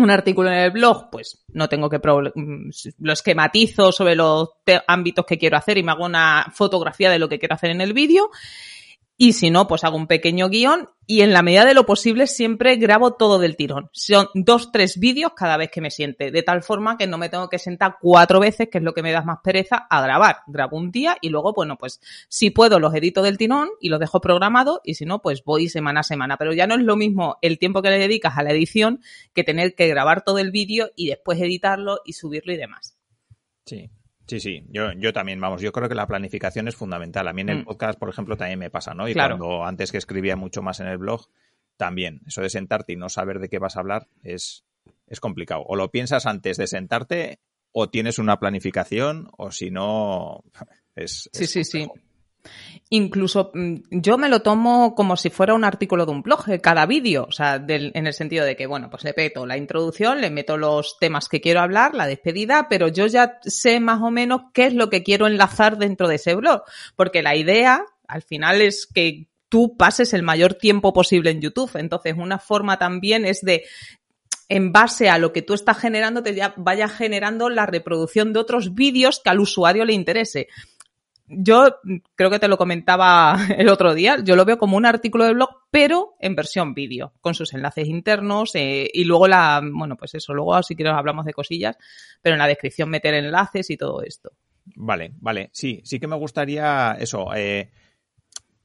un 0.01 0.11
artículo 0.11 0.49
en 0.49 0.57
el 0.57 0.71
blog, 0.71 1.09
pues 1.11 1.43
no 1.49 1.69
tengo 1.69 1.89
que 1.89 1.99
mm, 1.99 2.69
lo 2.99 3.13
esquematizo 3.13 3.91
sobre 3.91 4.15
los 4.15 4.49
ámbitos 4.87 5.25
que 5.25 5.37
quiero 5.37 5.57
hacer 5.57 5.77
y 5.77 5.83
me 5.83 5.91
hago 5.91 6.05
una 6.05 6.47
fotografía 6.53 7.09
de 7.09 7.19
lo 7.19 7.29
que 7.29 7.39
quiero 7.39 7.55
hacer 7.55 7.71
en 7.71 7.81
el 7.81 7.93
vídeo 7.93 8.29
y 9.21 9.33
si 9.33 9.51
no, 9.51 9.67
pues 9.67 9.83
hago 9.83 9.97
un 9.97 10.07
pequeño 10.07 10.49
guion 10.49 10.89
y 11.05 11.21
en 11.21 11.31
la 11.31 11.43
medida 11.43 11.63
de 11.63 11.75
lo 11.75 11.85
posible 11.85 12.25
siempre 12.25 12.77
grabo 12.77 13.13
todo 13.13 13.37
del 13.37 13.55
tirón. 13.55 13.91
Son 13.93 14.29
dos, 14.33 14.71
tres 14.71 14.97
vídeos 14.97 15.33
cada 15.35 15.57
vez 15.57 15.69
que 15.69 15.79
me 15.79 15.91
siente, 15.91 16.31
de 16.31 16.41
tal 16.41 16.63
forma 16.63 16.97
que 16.97 17.05
no 17.05 17.19
me 17.19 17.29
tengo 17.29 17.47
que 17.47 17.59
sentar 17.59 17.97
cuatro 18.01 18.39
veces, 18.39 18.69
que 18.71 18.79
es 18.79 18.83
lo 18.83 18.95
que 18.95 19.03
me 19.03 19.11
da 19.11 19.21
más 19.21 19.37
pereza, 19.43 19.85
a 19.91 20.01
grabar. 20.01 20.37
Grabo 20.47 20.75
un 20.75 20.89
día 20.89 21.17
y 21.21 21.29
luego, 21.29 21.53
bueno, 21.53 21.77
pues 21.77 22.01
si 22.29 22.49
puedo 22.49 22.79
los 22.79 22.95
edito 22.95 23.21
del 23.21 23.37
tirón 23.37 23.69
y 23.79 23.89
los 23.89 23.99
dejo 23.99 24.21
programado 24.21 24.81
y 24.83 24.95
si 24.95 25.05
no, 25.05 25.21
pues 25.21 25.43
voy 25.43 25.69
semana 25.69 25.99
a 25.99 26.03
semana. 26.03 26.37
Pero 26.37 26.51
ya 26.53 26.65
no 26.65 26.73
es 26.73 26.81
lo 26.81 26.95
mismo 26.95 27.37
el 27.43 27.59
tiempo 27.59 27.83
que 27.83 27.91
le 27.91 27.99
dedicas 27.99 28.39
a 28.39 28.41
la 28.41 28.49
edición 28.49 29.01
que 29.35 29.43
tener 29.43 29.75
que 29.75 29.87
grabar 29.87 30.23
todo 30.23 30.39
el 30.39 30.49
vídeo 30.49 30.89
y 30.95 31.09
después 31.09 31.39
editarlo 31.39 31.99
y 32.05 32.13
subirlo 32.13 32.53
y 32.53 32.57
demás. 32.57 32.97
Sí, 33.67 33.91
Sí, 34.31 34.39
sí, 34.39 34.63
yo, 34.69 34.93
yo 34.93 35.11
también, 35.11 35.41
vamos, 35.41 35.61
yo 35.61 35.73
creo 35.73 35.89
que 35.89 35.95
la 35.95 36.07
planificación 36.07 36.69
es 36.69 36.75
fundamental. 36.77 37.27
A 37.27 37.33
mí 37.33 37.41
en 37.41 37.49
el 37.49 37.57
mm. 37.57 37.65
podcast, 37.65 37.99
por 37.99 38.07
ejemplo, 38.07 38.37
también 38.37 38.59
me 38.59 38.69
pasa, 38.69 38.93
¿no? 38.93 39.09
Y 39.09 39.13
cuando 39.13 39.65
antes 39.65 39.91
que 39.91 39.97
escribía 39.97 40.37
mucho 40.37 40.61
más 40.61 40.79
en 40.79 40.87
el 40.87 40.97
blog, 40.97 41.27
también. 41.75 42.21
Eso 42.25 42.41
de 42.41 42.49
sentarte 42.49 42.93
y 42.93 42.95
no 42.95 43.09
saber 43.09 43.39
de 43.39 43.49
qué 43.49 43.59
vas 43.59 43.75
a 43.75 43.81
hablar 43.81 44.07
es, 44.23 44.63
es 45.07 45.19
complicado. 45.19 45.65
O 45.67 45.75
lo 45.75 45.91
piensas 45.91 46.25
antes 46.27 46.55
de 46.55 46.67
sentarte, 46.67 47.39
o 47.73 47.89
tienes 47.89 48.19
una 48.19 48.39
planificación, 48.39 49.27
o 49.37 49.51
si 49.51 49.69
no, 49.69 50.45
es. 50.95 51.29
Sí, 51.33 51.45
sí, 51.45 51.65
sí. 51.65 51.89
Incluso 52.89 53.51
mm, 53.53 53.75
yo 53.91 54.17
me 54.17 54.29
lo 54.29 54.41
tomo 54.41 54.95
como 54.95 55.15
si 55.15 55.29
fuera 55.29 55.53
un 55.53 55.63
artículo 55.63 56.05
de 56.05 56.11
un 56.11 56.21
blog, 56.21 56.49
eh, 56.49 56.59
cada 56.59 56.85
vídeo, 56.85 57.25
o 57.27 57.31
sea, 57.31 57.63
en 57.67 58.07
el 58.07 58.13
sentido 58.13 58.45
de 58.45 58.55
que, 58.55 58.67
bueno, 58.67 58.89
pues 58.89 59.03
le 59.03 59.13
meto 59.15 59.45
la 59.45 59.57
introducción, 59.57 60.21
le 60.21 60.29
meto 60.29 60.57
los 60.57 60.97
temas 60.99 61.29
que 61.29 61.41
quiero 61.41 61.61
hablar, 61.61 61.95
la 61.95 62.07
despedida, 62.07 62.67
pero 62.69 62.87
yo 62.89 63.07
ya 63.07 63.39
sé 63.43 63.79
más 63.79 64.01
o 64.01 64.11
menos 64.11 64.41
qué 64.53 64.65
es 64.65 64.73
lo 64.73 64.89
que 64.89 65.03
quiero 65.03 65.27
enlazar 65.27 65.77
dentro 65.77 66.07
de 66.07 66.15
ese 66.15 66.35
blog, 66.35 66.63
porque 66.95 67.21
la 67.21 67.35
idea, 67.35 67.85
al 68.07 68.23
final, 68.23 68.61
es 68.61 68.87
que 68.87 69.27
tú 69.47 69.75
pases 69.77 70.13
el 70.13 70.23
mayor 70.23 70.53
tiempo 70.53 70.93
posible 70.93 71.29
en 71.29 71.41
YouTube. 71.41 71.71
Entonces, 71.75 72.15
una 72.17 72.39
forma 72.39 72.79
también 72.79 73.25
es 73.25 73.41
de 73.41 73.63
en 74.47 74.73
base 74.73 75.09
a 75.09 75.17
lo 75.17 75.31
que 75.31 75.41
tú 75.41 75.53
estás 75.53 75.77
generando, 75.77 76.23
te 76.23 76.37
vaya 76.57 76.89
generando 76.89 77.49
la 77.49 77.65
reproducción 77.65 78.33
de 78.33 78.39
otros 78.39 78.73
vídeos 78.73 79.21
que 79.23 79.29
al 79.29 79.39
usuario 79.39 79.85
le 79.85 79.93
interese 79.93 80.47
yo 81.31 81.79
creo 82.15 82.29
que 82.29 82.39
te 82.39 82.47
lo 82.47 82.57
comentaba 82.57 83.35
el 83.57 83.69
otro 83.69 83.93
día, 83.93 84.17
yo 84.23 84.35
lo 84.35 84.45
veo 84.45 84.57
como 84.57 84.77
un 84.77 84.85
artículo 84.85 85.25
de 85.25 85.33
blog, 85.33 85.49
pero 85.71 86.15
en 86.19 86.35
versión 86.35 86.73
vídeo, 86.73 87.13
con 87.21 87.33
sus 87.33 87.53
enlaces 87.53 87.87
internos 87.87 88.55
eh, 88.55 88.89
y 88.93 89.05
luego 89.05 89.27
la, 89.27 89.61
bueno, 89.63 89.95
pues 89.97 90.15
eso, 90.15 90.33
luego 90.33 90.61
si 90.63 90.75
quieres 90.75 90.93
hablamos 90.93 91.25
de 91.25 91.33
cosillas, 91.33 91.77
pero 92.21 92.35
en 92.35 92.39
la 92.39 92.47
descripción 92.47 92.89
meter 92.89 93.13
enlaces 93.13 93.69
y 93.69 93.77
todo 93.77 94.01
esto. 94.03 94.31
Vale, 94.75 95.13
vale, 95.19 95.49
sí, 95.53 95.81
sí 95.83 95.99
que 95.99 96.07
me 96.07 96.15
gustaría 96.15 96.95
eso, 96.99 97.33
eh, 97.35 97.71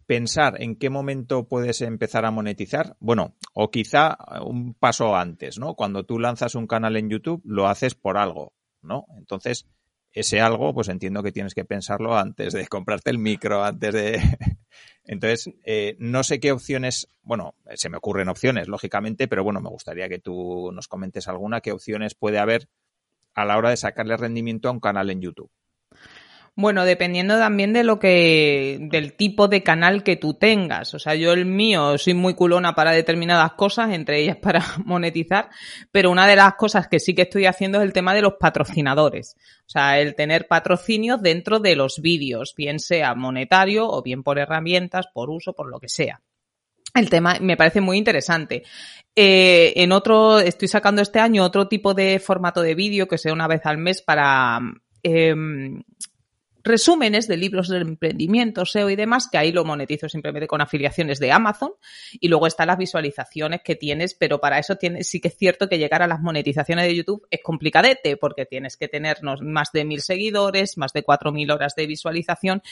pensar 0.07 0.63
en 0.63 0.77
qué 0.77 0.89
momento 0.89 1.49
puedes 1.49 1.83
empezar 1.83 2.25
a 2.25 2.31
monetizar. 2.31 2.97
Bueno, 3.01 3.35
o 3.53 3.71
quizá 3.71 4.17
un 4.45 4.75
paso 4.75 5.17
antes, 5.17 5.59
¿no? 5.59 5.75
Cuando 5.75 6.05
tú 6.05 6.19
lanzas 6.19 6.55
un 6.55 6.67
canal 6.67 6.97
en 6.97 7.11
YouTube, 7.11 7.43
lo 7.45 7.67
haces 7.67 7.95
por 7.95 8.17
algo, 8.17 8.53
¿no? 8.83 9.07
Entonces, 9.19 9.67
ese 10.17 10.41
algo, 10.41 10.73
pues 10.73 10.89
entiendo 10.89 11.23
que 11.23 11.31
tienes 11.31 11.55
que 11.55 11.67
pensarlo 11.67 12.17
antes 12.17 12.55
de 12.55 12.67
comprarte 12.69 13.11
el 13.11 13.19
micro, 13.19 13.63
antes 13.63 13.93
de... 13.93 14.19
Entonces, 15.05 15.55
eh, 15.63 15.95
no 15.99 16.25
sé 16.25 16.41
qué 16.41 16.53
opciones, 16.53 17.09
bueno, 17.23 17.55
se 17.75 17.91
me 17.91 17.99
ocurren 17.99 18.31
opciones, 18.31 18.67
lógicamente, 18.67 19.29
pero 19.29 19.45
bueno, 19.45 19.61
me 19.61 19.69
gustaría 19.69 20.09
que 20.09 20.19
tú 20.19 20.73
nos 20.73 20.89
comentes 20.89 21.29
alguna, 21.29 21.61
qué 21.61 21.71
opciones 21.71 22.15
puede 22.15 22.39
haber 22.39 22.67
a 23.35 23.45
la 23.45 23.59
hora 23.59 23.69
de 23.69 23.77
sacarle 23.77 24.17
rendimiento 24.17 24.71
a 24.71 24.73
un 24.73 24.81
canal 24.81 25.11
en 25.11 25.21
YouTube. 25.21 25.51
Bueno, 26.59 26.87
dependiendo 26.87 27.39
también 27.39 27.75
de 27.75 27.85
lo 27.85 27.99
que, 27.99 28.79
del 28.81 29.13
tipo 29.13 29.47
de 29.47 29.63
canal 29.63 30.03
que 30.03 30.17
tú 30.17 30.33
tengas. 30.33 30.95
O 30.95 30.99
sea, 30.99 31.15
yo 31.15 31.35
el 31.35 31.45
mío 31.45 31.99
soy 31.99 32.15
muy 32.15 32.33
culona 32.33 32.75
para 32.75 32.93
determinadas 32.93 33.53
cosas, 33.53 33.93
entre 33.93 34.23
ellas 34.23 34.39
para 34.39 34.65
monetizar, 34.87 35.51
pero 35.93 36.11
una 36.11 36.27
de 36.27 36.35
las 36.35 36.55
cosas 36.55 36.89
que 36.89 36.99
sí 36.99 37.15
que 37.15 37.23
estoy 37.23 37.45
haciendo 37.45 37.79
es 37.79 37.85
el 37.85 37.93
tema 37.93 38.15
de 38.15 38.23
los 38.23 38.37
patrocinadores. 38.41 39.37
O 39.67 39.69
sea, 39.69 40.01
el 40.01 40.15
tener 40.15 40.49
patrocinios 40.49 41.21
dentro 41.21 41.61
de 41.61 41.77
los 41.77 42.01
vídeos, 42.01 42.55
bien 42.57 42.81
sea 42.81 43.15
monetario 43.15 43.87
o 43.87 44.03
bien 44.03 44.23
por 44.23 44.39
herramientas, 44.39 45.09
por 45.13 45.29
uso, 45.29 45.53
por 45.53 45.69
lo 45.69 45.79
que 45.79 45.91
sea. 45.91 46.23
El 46.95 47.11
tema 47.11 47.37
me 47.39 47.59
parece 47.59 47.83
muy 47.83 47.99
interesante. 47.99 48.63
Eh, 49.15 49.75
en 49.77 49.93
otro, 49.93 50.39
estoy 50.39 50.69
sacando 50.69 51.03
este 51.03 51.21
año 51.21 51.45
otro 51.45 51.69
tipo 51.69 51.93
de 51.93 52.19
formato 52.19 52.63
de 52.63 52.75
vídeo 52.75 53.07
que 53.07 53.19
sea 53.19 53.35
una 53.35 53.47
vez 53.47 53.61
al 53.67 53.77
mes 53.77 54.01
para 54.01 54.59
em, 55.03 55.83
resúmenes 56.67 57.27
de 57.29 57.37
libros 57.37 57.69
de 57.69 57.79
emprendimiento, 57.79 58.67
SEO 58.67 58.91
y 58.91 58.97
demás, 58.97 59.29
que 59.31 59.39
ahí 59.39 59.53
lo 59.53 59.65
monetizo 59.65 60.09
simplemente 60.09 60.47
con 60.47 60.61
afiliaciones 60.61 61.19
de 61.19 61.33
Amazon. 61.33 61.73
Y 62.21 62.29
luego 62.29 62.47
están 62.47 62.67
las 62.67 62.79
visualizaciones 62.79 63.61
que 63.65 63.77
tienes, 63.77 64.15
pero 64.15 64.41
para 64.41 64.59
eso 64.59 64.77
tienes, 64.77 65.09
sí 65.09 65.21
que 65.21 65.29
es 65.29 65.37
cierto 65.37 65.69
que 65.69 65.79
llegar 65.79 66.03
a 66.03 66.07
las 66.07 66.21
monetizaciones 66.21 66.87
de 66.87 66.95
YouTube 66.95 67.27
es 67.31 67.41
complicadete, 67.43 68.17
porque 68.17 68.45
tienes 68.45 68.77
que 68.77 68.89
tener 68.89 69.19
más 69.23 69.73
de 69.73 69.85
mil 69.85 70.01
seguidores, 70.01 70.77
más 70.77 70.93
de 70.93 71.03
cuatro 71.03 71.33
mil 71.33 71.51
horas 71.51 71.75
de 71.75 71.87
visualización 71.87 72.63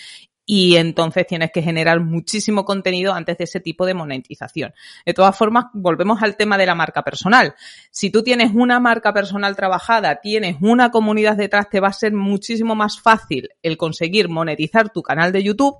y 0.46 0.76
entonces 0.76 1.26
tienes 1.26 1.50
que 1.52 1.62
generar 1.62 2.00
muchísimo 2.00 2.64
contenido 2.64 3.14
antes 3.14 3.38
de 3.38 3.44
ese 3.44 3.61
tipo 3.61 3.87
de 3.87 3.94
monetización. 3.94 4.74
De 5.07 5.14
todas 5.14 5.37
formas, 5.37 5.66
volvemos 5.72 6.22
al 6.22 6.37
tema 6.37 6.59
de 6.59 6.66
la 6.66 6.74
marca 6.74 7.02
personal. 7.02 7.54
Si 7.90 8.11
tú 8.11 8.22
tienes 8.22 8.52
una 8.54 8.80
marca 8.80 9.12
personal 9.12 9.57
trabajada, 9.57 10.20
tienes 10.20 10.57
una 10.61 10.90
comunidad 10.90 11.37
detrás, 11.37 11.70
te 11.70 11.80
va 11.80 11.88
a 11.88 11.92
ser 11.92 12.12
muchísimo 12.12 12.74
más 12.74 13.00
fácil 13.00 13.48
el 13.62 13.76
conseguir 13.76 14.28
monetizar 14.28 14.90
tu 14.90 15.02
canal 15.02 15.33
de 15.33 15.42
YouTube 15.42 15.76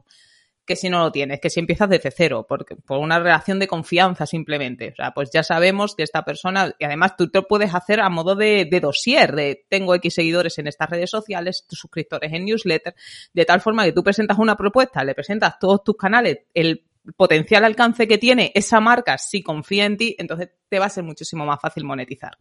que 0.67 0.77
si 0.77 0.89
no 0.89 1.01
lo 1.01 1.13
tienes, 1.13 1.41
que 1.41 1.51
si 1.51 1.61
empiezas 1.61 1.89
desde 1.89 2.11
cero, 2.11 2.47
porque 2.49 2.77
por 2.77 2.99
una 2.99 3.19
relación 3.19 3.59
de 3.59 3.69
confianza 3.69 4.27
simplemente. 4.27 4.91
O 4.93 4.95
sea, 4.95 5.13
pues 5.13 5.31
ya 5.33 5.43
sabemos 5.43 5.95
que 5.95 6.03
esta 6.03 6.25
persona, 6.25 6.75
y 6.79 6.85
además 6.85 7.17
tú 7.17 7.29
te 7.31 7.43
puedes 7.43 7.75
hacer 7.75 8.01
a 8.01 8.09
modo 8.09 8.35
de, 8.35 8.67
de 8.71 8.81
dossier, 8.81 9.35
de 9.35 9.67
tengo 9.69 9.95
X 9.95 10.15
seguidores 10.15 10.59
en 10.59 10.67
estas 10.67 10.89
redes 10.89 11.11
sociales, 11.11 11.67
tus 11.69 11.79
suscriptores 11.79 12.33
en 12.33 12.45
newsletter, 12.45 12.95
de 13.33 13.45
tal 13.45 13.61
forma 13.61 13.85
que 13.85 13.93
tú 13.93 14.03
presentas 14.03 14.39
una 14.39 14.57
propuesta, 14.57 15.05
le 15.05 15.15
presentas 15.15 15.59
todos 15.59 15.85
tus 15.85 15.97
canales, 15.97 16.39
el 16.55 16.85
potencial 17.17 17.65
alcance 17.65 18.09
que 18.09 18.19
tiene 18.19 18.51
esa 18.55 18.81
marca 18.81 19.19
si 19.19 19.43
confía 19.43 19.85
en 19.85 19.97
ti, 19.97 20.17
entonces 20.19 20.51
te 20.69 20.79
va 20.79 20.87
a 20.87 20.91
ser 20.91 21.05
muchísimo 21.05 21.45
más 21.45 21.61
fácil 21.61 21.85
monetizar. 21.85 22.37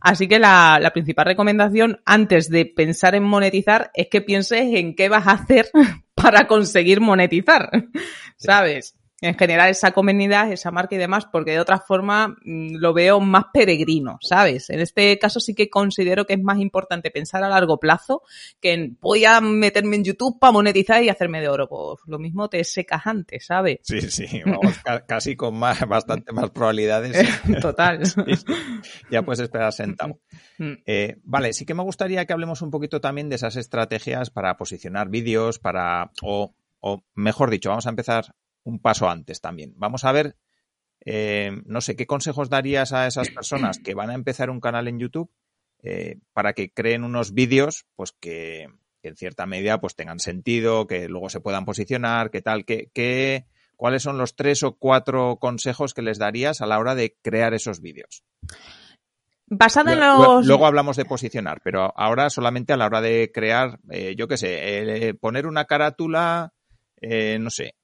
Así 0.00 0.26
que 0.26 0.38
la, 0.38 0.78
la, 0.80 0.92
principal 0.92 1.26
recomendación 1.26 2.00
antes 2.06 2.48
de 2.48 2.64
pensar 2.64 3.14
en 3.14 3.24
monetizar 3.24 3.90
es 3.92 4.08
que 4.08 4.22
pienses 4.22 4.74
en 4.74 4.94
qué 4.94 5.10
vas 5.10 5.26
a 5.26 5.32
hacer 5.32 5.70
para 6.24 6.46
conseguir 6.46 7.02
monetizar, 7.02 7.70
¿sabes? 8.38 8.96
En 9.24 9.38
general 9.38 9.70
esa 9.70 9.92
comunidad, 9.92 10.52
esa 10.52 10.70
marca 10.70 10.94
y 10.94 10.98
demás, 10.98 11.24
porque 11.24 11.52
de 11.52 11.60
otra 11.60 11.78
forma 11.78 12.36
mm, 12.44 12.76
lo 12.76 12.92
veo 12.92 13.20
más 13.20 13.46
peregrino, 13.54 14.18
¿sabes? 14.20 14.68
En 14.68 14.80
este 14.80 15.18
caso 15.18 15.40
sí 15.40 15.54
que 15.54 15.70
considero 15.70 16.26
que 16.26 16.34
es 16.34 16.42
más 16.42 16.58
importante 16.58 17.10
pensar 17.10 17.42
a 17.42 17.48
largo 17.48 17.78
plazo 17.80 18.22
que 18.60 18.74
en 18.74 18.98
voy 19.00 19.24
a 19.24 19.40
meterme 19.40 19.96
en 19.96 20.04
YouTube 20.04 20.38
para 20.38 20.52
monetizar 20.52 21.02
y 21.02 21.08
hacerme 21.08 21.40
de 21.40 21.48
oro. 21.48 21.68
Pues 21.68 22.00
lo 22.06 22.18
mismo 22.18 22.50
te 22.50 22.62
secas 22.64 23.06
antes, 23.06 23.46
¿sabes? 23.46 23.78
Sí, 23.82 24.02
sí, 24.02 24.42
vamos, 24.44 24.78
casi 25.06 25.36
con 25.36 25.58
más, 25.58 25.80
bastante 25.88 26.30
más 26.32 26.50
probabilidades. 26.50 27.16
Total. 27.60 28.00
Ya 29.10 29.22
puedes 29.22 29.40
esperar 29.40 29.72
sentado. 29.72 30.20
Mm. 30.58 30.72
Eh, 30.84 31.16
vale, 31.24 31.52
sí 31.52 31.64
que 31.64 31.74
me 31.74 31.82
gustaría 31.82 32.26
que 32.26 32.32
hablemos 32.32 32.60
un 32.62 32.70
poquito 32.70 33.00
también 33.00 33.28
de 33.28 33.36
esas 33.36 33.56
estrategias 33.56 34.30
para 34.30 34.56
posicionar 34.56 35.08
vídeos, 35.08 35.58
para, 35.58 36.10
o, 36.22 36.54
o 36.80 37.04
mejor 37.14 37.50
dicho, 37.50 37.70
vamos 37.70 37.86
a 37.86 37.90
empezar 37.90 38.34
un 38.64 38.80
paso 38.80 39.08
antes 39.08 39.40
también. 39.40 39.74
Vamos 39.76 40.04
a 40.04 40.12
ver, 40.12 40.36
eh, 41.04 41.52
no 41.66 41.80
sé, 41.80 41.96
¿qué 41.96 42.06
consejos 42.06 42.48
darías 42.48 42.92
a 42.92 43.06
esas 43.06 43.30
personas 43.30 43.78
que 43.78 43.94
van 43.94 44.10
a 44.10 44.14
empezar 44.14 44.50
un 44.50 44.60
canal 44.60 44.88
en 44.88 44.98
YouTube 44.98 45.30
eh, 45.82 46.18
para 46.32 46.54
que 46.54 46.72
creen 46.72 47.04
unos 47.04 47.34
vídeos, 47.34 47.86
pues 47.94 48.12
que, 48.12 48.68
en 49.02 49.16
cierta 49.16 49.44
medida 49.44 49.80
pues 49.80 49.94
tengan 49.94 50.18
sentido, 50.18 50.86
que 50.86 51.08
luego 51.08 51.28
se 51.28 51.40
puedan 51.40 51.66
posicionar, 51.66 52.30
qué 52.30 52.40
tal, 52.40 52.64
qué, 52.64 53.44
cuáles 53.76 54.02
son 54.02 54.16
los 54.16 54.34
tres 54.34 54.62
o 54.62 54.78
cuatro 54.78 55.36
consejos 55.36 55.92
que 55.92 56.02
les 56.02 56.18
darías 56.18 56.62
a 56.62 56.66
la 56.66 56.78
hora 56.78 56.94
de 56.94 57.16
crear 57.20 57.52
esos 57.52 57.82
vídeos? 57.82 58.24
Basado 59.46 59.90
en 59.90 60.00
los... 60.00 60.46
Luego 60.46 60.66
hablamos 60.66 60.96
de 60.96 61.04
posicionar, 61.04 61.60
pero 61.62 61.92
ahora 61.96 62.30
solamente 62.30 62.72
a 62.72 62.78
la 62.78 62.86
hora 62.86 63.02
de 63.02 63.30
crear, 63.30 63.78
eh, 63.90 64.14
yo 64.16 64.26
qué 64.26 64.38
sé, 64.38 65.14
poner 65.20 65.46
una 65.46 65.66
carátula, 65.66 66.54
no 67.02 67.50
sé, 67.50 67.74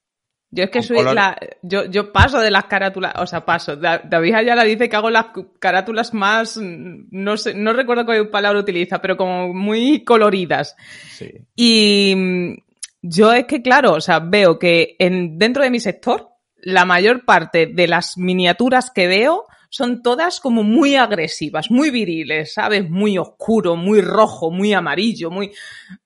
yo 0.53 0.65
es 0.65 0.71
que 0.71 0.83
soy 0.83 1.03
la. 1.03 1.39
Yo, 1.63 1.85
yo 1.85 2.13
paso 2.13 2.41
de 2.41 2.51
las 2.51 2.65
carátulas. 2.65 3.15
O 3.19 3.27
sea, 3.27 3.45
paso. 3.45 3.77
David 3.77 4.35
la 4.45 4.65
dice 4.65 4.89
que 4.89 4.97
hago 4.97 5.11
las 5.11 5.27
carátulas 5.59 6.13
más. 6.13 6.59
No 6.61 7.37
sé, 7.37 7.55
no 7.55 7.73
recuerdo 7.73 8.05
qué 8.05 8.25
palabra 8.25 8.61
utiliza, 8.61 9.01
pero 9.01 9.17
como 9.17 9.55
muy 9.55 10.03
coloridas. 10.05 10.77
Sí. 11.11 11.31
Y 11.55 12.15
mm, 12.17 12.55
yo 13.03 13.33
es 13.33 13.47
que, 13.47 13.63
claro, 13.63 13.93
o 13.93 14.01
sea, 14.01 14.19
veo 14.19 14.59
que 14.59 14.97
en, 14.99 15.39
dentro 15.39 15.63
de 15.63 15.71
mi 15.71 15.79
sector, 15.79 16.31
la 16.57 16.85
mayor 16.85 17.25
parte 17.25 17.67
de 17.67 17.87
las 17.87 18.19
miniaturas 18.19 18.91
que 18.91 19.07
veo 19.07 19.47
son 19.71 20.03
todas 20.03 20.41
como 20.41 20.65
muy 20.65 20.97
agresivas, 20.97 21.71
muy 21.71 21.91
viriles, 21.91 22.55
¿sabes? 22.55 22.91
Muy 22.91 23.17
oscuro, 23.19 23.77
muy 23.77 24.01
rojo, 24.01 24.51
muy 24.51 24.73
amarillo, 24.73 25.31
muy... 25.31 25.53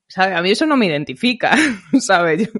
¿sabes? 0.06 0.36
A 0.36 0.42
mí 0.42 0.50
eso 0.50 0.66
no 0.66 0.76
me 0.76 0.86
identifica, 0.86 1.56
¿sabes? 1.98 2.50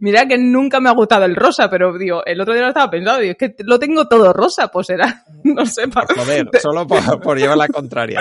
mira 0.00 0.26
que 0.26 0.38
nunca 0.38 0.80
me 0.80 0.88
ha 0.88 0.92
gustado 0.92 1.24
el 1.24 1.36
rosa, 1.36 1.68
pero 1.68 1.96
digo, 1.98 2.24
el 2.24 2.40
otro 2.40 2.54
día 2.54 2.62
lo 2.62 2.68
estaba 2.68 2.90
pensando, 2.90 3.22
y 3.22 3.30
es 3.30 3.36
que 3.36 3.54
lo 3.60 3.78
tengo 3.78 4.08
todo 4.08 4.32
rosa, 4.32 4.68
pues 4.68 4.90
era, 4.90 5.24
no 5.44 5.66
sé, 5.66 5.88
para... 5.88 6.06
Joder, 6.14 6.48
solo 6.60 6.86
por, 6.86 7.38
llevar 7.38 7.56
la 7.56 7.68
contraria. 7.68 8.20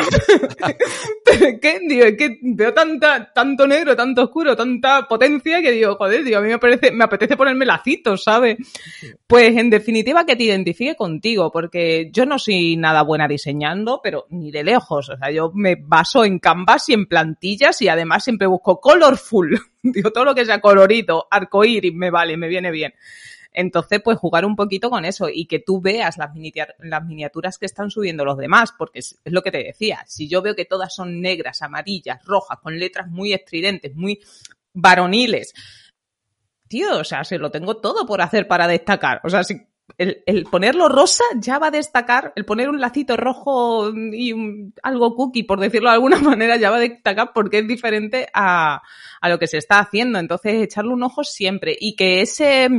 que, 1.62 1.80
digo, 1.88 2.06
es 2.06 2.18
que 2.18 2.38
veo 2.42 2.74
tanta, 2.74 3.32
tanto 3.34 3.68
negro, 3.68 3.96
tanto 3.96 4.24
oscuro, 4.24 4.56
tanta 4.56 5.08
potencia 5.08 5.62
que 5.62 5.72
digo, 5.72 5.96
joder, 5.96 6.24
digo, 6.24 6.40
a 6.40 6.42
mí 6.42 6.50
me, 6.50 6.60
parece, 6.60 6.92
me 6.92 7.04
apetece 7.04 7.38
ponerme 7.38 7.66
lacitos, 7.66 8.24
¿sabes? 8.24 8.58
Pues 9.28 9.56
en 9.56 9.70
definitiva 9.70 10.26
que 10.26 10.36
te 10.36 10.44
identifique 10.44 10.96
contigo, 10.96 11.52
porque 11.52 12.10
yo 12.12 12.26
no 12.26 12.38
soy 12.40 12.76
nada 12.78 13.04
buena 13.04 13.28
diseñando, 13.28 14.02
pero 14.04 14.26
ni 14.30 14.52
de 14.52 14.64
lejos, 14.64 15.10
o 15.10 15.18
sea, 15.18 15.32
yo 15.32 15.52
me 15.54 15.76
baso 15.76 16.26
en 16.26 16.40
canvas 16.40 16.90
y 16.90 16.94
en 16.94 17.06
plantillas 17.06 17.82
y 17.82 17.88
además 17.88 18.24
siempre 18.24 18.48
busco 18.48 18.71
colorful. 18.80 19.60
Digo, 19.84 20.12
todo 20.12 20.26
lo 20.26 20.36
que 20.36 20.46
sea 20.46 20.62
colorito, 20.62 21.28
arcoíris, 21.30 21.94
me 21.94 22.10
vale, 22.10 22.38
me 22.38 22.48
viene 22.48 22.72
bien. 22.72 22.94
Entonces, 23.54 24.02
pues 24.02 24.18
jugar 24.18 24.46
un 24.46 24.56
poquito 24.56 24.90
con 24.90 25.04
eso 25.04 25.28
y 25.28 25.46
que 25.46 25.60
tú 25.60 25.82
veas 25.82 26.18
las, 26.18 26.34
miniaturas 27.04 27.58
que 27.58 27.66
están 27.66 27.92
subiendo 27.92 28.24
los 28.24 28.38
demás, 28.38 28.74
porque 28.78 29.00
es, 29.00 29.20
lo 29.26 29.42
que 29.42 29.52
te 29.52 29.64
decía, 29.64 30.06
si 30.08 30.30
yo 30.30 30.42
veo 30.42 30.56
que 30.56 30.66
todas 30.66 30.96
son 30.96 31.20
negras, 31.20 31.62
amarillas, 31.62 32.24
rojas, 32.24 32.60
con 32.62 32.80
letras 32.80 33.10
muy 33.10 33.34
estridentes, 33.34 33.94
muy 33.94 34.22
varoniles, 34.74 35.54
tío, 36.70 37.00
o 37.00 37.04
sea, 37.04 37.26
se 37.26 37.38
lo 37.38 37.52
tengo 37.52 37.78
todo 37.78 38.06
por 38.06 38.22
hacer 38.22 38.48
para 38.48 38.68
destacar. 38.68 39.20
O 39.26 39.30
sea, 39.30 39.44
si 39.44 39.68
el, 39.98 40.46
ponerlo 40.50 40.90
rosa 40.90 41.24
ya 41.40 41.60
va 41.60 41.68
a 41.68 41.72
destacar, 41.72 42.34
el 42.36 42.46
poner 42.46 42.70
un 42.70 42.80
lacito 42.80 43.18
rojo 43.18 43.92
y 43.94 44.34
algo 44.84 45.16
cookie, 45.16 45.44
por 45.44 45.60
decirlo 45.60 45.90
de 45.90 45.96
alguna 45.96 46.18
manera, 46.22 46.58
ya 46.58 46.70
va 46.70 46.78
a 46.78 46.82
destacar 46.82 47.32
porque 47.34 47.60
es 47.60 47.68
diferente 47.68 48.28
a, 48.34 48.82
a, 49.22 49.30
lo 49.30 49.40
que 49.40 49.48
se 49.48 49.58
está 49.58 49.80
haciendo. 49.80 50.20
Entonces, 50.20 50.62
echarle 50.62 50.94
un 50.94 51.04
ojo 51.04 51.24
siempre 51.24 51.76
y 51.80 51.96
que 51.96 52.22
ese, 52.22 52.70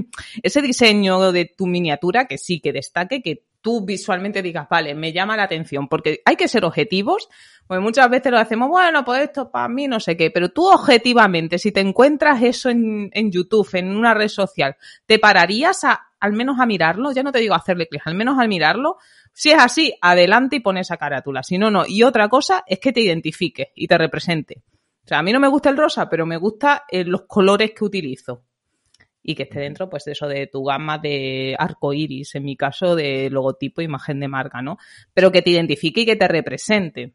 ese 0.42 0.62
diseño 0.62 1.32
de 1.32 1.44
tu 1.46 1.66
miniatura, 1.66 2.26
que 2.26 2.38
sí, 2.38 2.60
que 2.60 2.72
destaque, 2.72 3.22
que 3.22 3.44
tú 3.62 3.84
visualmente 3.84 4.42
digas, 4.42 4.68
vale, 4.68 4.94
me 4.94 5.12
llama 5.12 5.36
la 5.36 5.44
atención, 5.44 5.88
porque 5.88 6.20
hay 6.24 6.36
que 6.36 6.48
ser 6.48 6.64
objetivos, 6.64 7.28
porque 7.66 7.80
muchas 7.80 8.10
veces 8.10 8.30
lo 8.32 8.38
hacemos, 8.38 8.68
bueno, 8.68 9.04
pues 9.04 9.22
esto 9.22 9.50
para 9.50 9.68
mí 9.68 9.86
no 9.88 10.00
sé 10.00 10.16
qué, 10.16 10.30
pero 10.30 10.50
tú 10.50 10.66
objetivamente, 10.68 11.58
si 11.58 11.72
te 11.72 11.80
encuentras 11.80 12.42
eso 12.42 12.68
en, 12.68 13.08
en 13.12 13.30
YouTube, 13.30 13.68
en 13.74 13.96
una 13.96 14.12
red 14.12 14.28
social, 14.28 14.76
¿te 15.06 15.18
pararías 15.18 15.84
a, 15.84 16.08
al 16.20 16.32
menos 16.32 16.60
a 16.60 16.66
mirarlo? 16.66 17.12
Ya 17.12 17.22
no 17.22 17.32
te 17.32 17.38
digo 17.38 17.54
hacerle 17.54 17.86
clic, 17.86 18.02
al 18.04 18.14
menos 18.14 18.38
al 18.38 18.48
mirarlo. 18.48 18.98
Si 19.32 19.50
es 19.50 19.58
así, 19.58 19.94
adelante 20.02 20.56
y 20.56 20.60
pon 20.60 20.76
esa 20.76 20.96
carátula. 20.96 21.42
Si 21.42 21.56
no, 21.56 21.70
no. 21.70 21.84
Y 21.86 22.02
otra 22.02 22.28
cosa 22.28 22.64
es 22.66 22.78
que 22.78 22.92
te 22.92 23.00
identifique 23.00 23.72
y 23.74 23.86
te 23.86 23.96
represente. 23.96 24.62
O 25.04 25.08
sea, 25.08 25.18
a 25.18 25.22
mí 25.22 25.32
no 25.32 25.40
me 25.40 25.48
gusta 25.48 25.70
el 25.70 25.76
rosa, 25.76 26.08
pero 26.08 26.26
me 26.26 26.36
gustan 26.36 26.80
eh, 26.88 27.04
los 27.04 27.22
colores 27.22 27.72
que 27.72 27.84
utilizo 27.84 28.44
y 29.22 29.34
que 29.34 29.44
esté 29.44 29.60
dentro, 29.60 29.88
pues, 29.88 30.04
de 30.04 30.12
eso 30.12 30.26
de 30.28 30.46
tu 30.46 30.64
gama 30.64 30.98
de 30.98 31.54
arco 31.58 31.92
iris, 31.92 32.34
en 32.34 32.44
mi 32.44 32.56
caso, 32.56 32.96
de 32.96 33.30
logotipo, 33.30 33.82
imagen 33.82 34.20
de 34.20 34.28
marca, 34.28 34.62
¿no? 34.62 34.78
Pero 35.14 35.32
que 35.32 35.42
te 35.42 35.50
identifique 35.50 36.02
y 36.02 36.06
que 36.06 36.16
te 36.16 36.28
represente. 36.28 37.14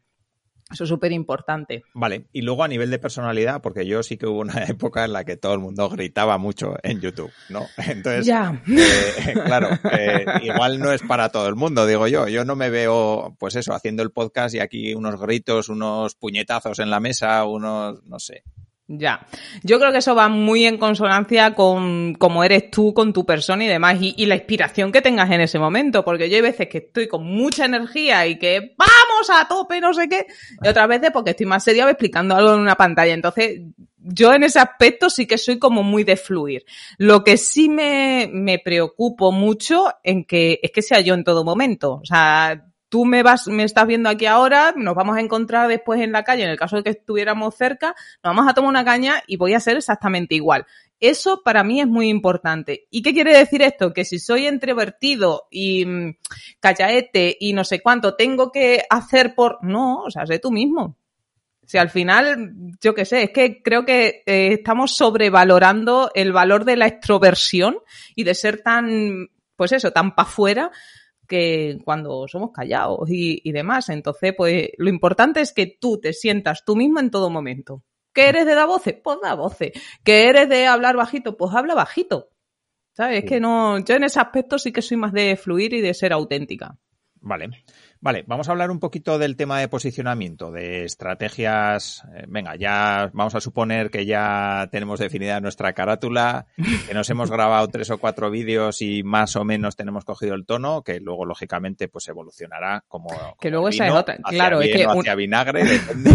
Eso 0.70 0.84
es 0.84 0.90
súper 0.90 1.12
importante. 1.12 1.82
Vale, 1.94 2.26
y 2.30 2.42
luego 2.42 2.62
a 2.62 2.68
nivel 2.68 2.90
de 2.90 2.98
personalidad, 2.98 3.62
porque 3.62 3.86
yo 3.86 4.02
sí 4.02 4.18
que 4.18 4.26
hubo 4.26 4.40
una 4.40 4.64
época 4.68 5.04
en 5.04 5.14
la 5.14 5.24
que 5.24 5.38
todo 5.38 5.54
el 5.54 5.60
mundo 5.60 5.88
gritaba 5.88 6.36
mucho 6.36 6.74
en 6.82 7.00
YouTube, 7.00 7.32
¿no? 7.48 7.66
Entonces, 7.78 8.26
ya. 8.26 8.62
Eh, 8.66 9.32
claro, 9.32 9.70
eh, 9.92 10.26
igual 10.42 10.78
no 10.78 10.92
es 10.92 11.02
para 11.02 11.30
todo 11.30 11.48
el 11.48 11.56
mundo, 11.56 11.86
digo 11.86 12.06
yo. 12.06 12.28
Yo 12.28 12.44
no 12.44 12.54
me 12.54 12.68
veo, 12.68 13.34
pues 13.38 13.56
eso, 13.56 13.72
haciendo 13.72 14.02
el 14.02 14.10
podcast 14.10 14.54
y 14.54 14.60
aquí 14.60 14.94
unos 14.94 15.18
gritos, 15.18 15.70
unos 15.70 16.14
puñetazos 16.14 16.78
en 16.80 16.90
la 16.90 17.00
mesa, 17.00 17.46
unos, 17.46 18.04
no 18.04 18.18
sé, 18.18 18.44
ya. 18.88 19.26
Yo 19.62 19.78
creo 19.78 19.92
que 19.92 19.98
eso 19.98 20.14
va 20.14 20.28
muy 20.30 20.64
en 20.64 20.78
consonancia 20.78 21.54
con 21.54 22.14
cómo 22.14 22.42
eres 22.42 22.70
tú, 22.70 22.94
con 22.94 23.12
tu 23.12 23.26
persona 23.26 23.64
y 23.64 23.68
demás, 23.68 23.98
y, 24.00 24.24
la 24.24 24.34
inspiración 24.34 24.90
que 24.90 25.02
tengas 25.02 25.30
en 25.30 25.42
ese 25.42 25.58
momento, 25.58 26.04
porque 26.04 26.30
yo 26.30 26.36
hay 26.36 26.42
veces 26.42 26.68
que 26.68 26.78
estoy 26.78 27.06
con 27.06 27.24
mucha 27.24 27.66
energía 27.66 28.26
y 28.26 28.38
que 28.38 28.74
vamos 28.78 29.30
a 29.30 29.46
tope, 29.46 29.80
no 29.80 29.92
sé 29.92 30.08
qué, 30.08 30.26
y 30.62 30.68
otras 30.68 30.88
veces 30.88 31.10
porque 31.12 31.30
estoy 31.30 31.46
más 31.46 31.62
seria 31.62 31.88
explicando 31.88 32.34
algo 32.34 32.54
en 32.54 32.60
una 32.60 32.76
pantalla. 32.76 33.12
Entonces, 33.12 33.60
yo 33.98 34.32
en 34.32 34.42
ese 34.42 34.58
aspecto 34.58 35.10
sí 35.10 35.26
que 35.26 35.36
soy 35.36 35.58
como 35.58 35.82
muy 35.82 36.04
de 36.04 36.16
fluir. 36.16 36.64
Lo 36.96 37.24
que 37.24 37.36
sí 37.36 37.68
me, 37.68 38.30
me 38.32 38.58
preocupo 38.58 39.32
mucho 39.32 39.92
en 40.02 40.24
que 40.24 40.60
es 40.62 40.70
que 40.70 40.80
sea 40.80 41.00
yo 41.00 41.12
en 41.12 41.24
todo 41.24 41.44
momento. 41.44 42.00
O 42.02 42.04
sea, 42.06 42.67
tú 42.88 43.04
me 43.04 43.22
vas, 43.22 43.46
me 43.48 43.64
estás 43.64 43.86
viendo 43.86 44.08
aquí 44.08 44.26
ahora, 44.26 44.72
nos 44.76 44.94
vamos 44.94 45.16
a 45.16 45.20
encontrar 45.20 45.68
después 45.68 46.00
en 46.00 46.12
la 46.12 46.24
calle, 46.24 46.44
en 46.44 46.50
el 46.50 46.58
caso 46.58 46.76
de 46.76 46.82
que 46.82 46.90
estuviéramos 46.90 47.54
cerca, 47.56 47.94
nos 48.22 48.34
vamos 48.34 48.50
a 48.50 48.54
tomar 48.54 48.70
una 48.70 48.84
caña 48.84 49.22
y 49.26 49.36
voy 49.36 49.54
a 49.54 49.60
ser 49.60 49.76
exactamente 49.76 50.34
igual. 50.34 50.66
Eso 51.00 51.42
para 51.44 51.62
mí 51.62 51.80
es 51.80 51.86
muy 51.86 52.08
importante. 52.08 52.86
¿Y 52.90 53.02
qué 53.02 53.12
quiere 53.12 53.36
decir 53.36 53.62
esto? 53.62 53.92
Que 53.92 54.04
si 54.04 54.18
soy 54.18 54.48
introvertido 54.48 55.46
y 55.50 55.86
mm, 55.86 56.16
callaete 56.58 57.36
y 57.38 57.52
no 57.52 57.62
sé 57.64 57.80
cuánto 57.80 58.16
tengo 58.16 58.50
que 58.50 58.82
hacer 58.90 59.34
por... 59.34 59.58
No, 59.62 60.02
o 60.02 60.10
sea, 60.10 60.26
sé 60.26 60.40
tú 60.40 60.50
mismo. 60.50 60.96
Si 61.64 61.78
al 61.78 61.90
final, 61.90 62.52
yo 62.80 62.94
qué 62.94 63.04
sé, 63.04 63.24
es 63.24 63.30
que 63.30 63.62
creo 63.62 63.84
que 63.84 64.22
eh, 64.26 64.54
estamos 64.54 64.96
sobrevalorando 64.96 66.10
el 66.14 66.32
valor 66.32 66.64
de 66.64 66.76
la 66.76 66.86
extroversión 66.86 67.76
y 68.16 68.24
de 68.24 68.34
ser 68.34 68.62
tan, 68.62 69.28
pues 69.54 69.72
eso, 69.72 69.92
tan 69.92 70.14
pa' 70.14 70.24
fuera 70.24 70.72
que 71.28 71.78
cuando 71.84 72.26
somos 72.26 72.50
callados 72.52 73.08
y, 73.08 73.52
demás. 73.52 73.88
Entonces, 73.90 74.34
pues 74.36 74.70
lo 74.78 74.88
importante 74.88 75.40
es 75.40 75.52
que 75.52 75.78
tú 75.80 76.00
te 76.00 76.12
sientas 76.12 76.64
tú 76.64 76.74
mismo 76.74 76.98
en 76.98 77.10
todo 77.10 77.30
momento. 77.30 77.84
¿Que 78.12 78.28
eres 78.28 78.46
de 78.46 78.54
dar 78.54 78.66
voces? 78.66 78.96
Pues 79.02 79.18
da 79.22 79.34
voces. 79.34 79.72
¿Que 80.02 80.28
eres 80.28 80.48
de 80.48 80.66
hablar 80.66 80.96
bajito? 80.96 81.36
Pues 81.36 81.54
habla 81.54 81.74
bajito. 81.74 82.30
¿Sabes? 82.92 83.22
Es 83.22 83.30
que 83.30 83.38
no, 83.38 83.78
yo 83.78 83.94
en 83.94 84.04
ese 84.04 84.18
aspecto 84.18 84.58
sí 84.58 84.72
que 84.72 84.82
soy 84.82 84.96
más 84.96 85.12
de 85.12 85.36
fluir 85.36 85.72
y 85.74 85.80
de 85.80 85.94
ser 85.94 86.12
auténtica. 86.12 86.76
Vale. 87.20 87.50
Vale, 88.00 88.22
vamos 88.28 88.48
a 88.48 88.52
hablar 88.52 88.70
un 88.70 88.78
poquito 88.78 89.18
del 89.18 89.36
tema 89.36 89.58
de 89.58 89.66
posicionamiento, 89.66 90.52
de 90.52 90.84
estrategias. 90.84 92.04
Eh, 92.14 92.26
venga, 92.28 92.54
ya 92.54 93.10
vamos 93.12 93.34
a 93.34 93.40
suponer 93.40 93.90
que 93.90 94.06
ya 94.06 94.68
tenemos 94.70 95.00
definida 95.00 95.40
nuestra 95.40 95.72
carátula, 95.72 96.46
que 96.86 96.94
nos 96.94 97.10
hemos 97.10 97.28
grabado 97.28 97.66
tres 97.72 97.90
o 97.90 97.98
cuatro 97.98 98.30
vídeos 98.30 98.82
y 98.82 99.02
más 99.02 99.34
o 99.34 99.44
menos 99.44 99.74
tenemos 99.74 100.04
cogido 100.04 100.36
el 100.36 100.46
tono, 100.46 100.82
que 100.82 101.00
luego 101.00 101.24
lógicamente 101.24 101.88
pues 101.88 102.06
evolucionará 102.06 102.84
como, 102.86 103.08
que 103.40 103.50
luego 103.50 103.68
esa 103.68 103.88
es 103.88 103.92
otra, 103.92 104.16
claro, 104.18 104.60
es 104.60 104.76
que 104.76 104.84
hacia 104.84 105.14
vinagre 105.16 105.64
depende. 105.64 106.10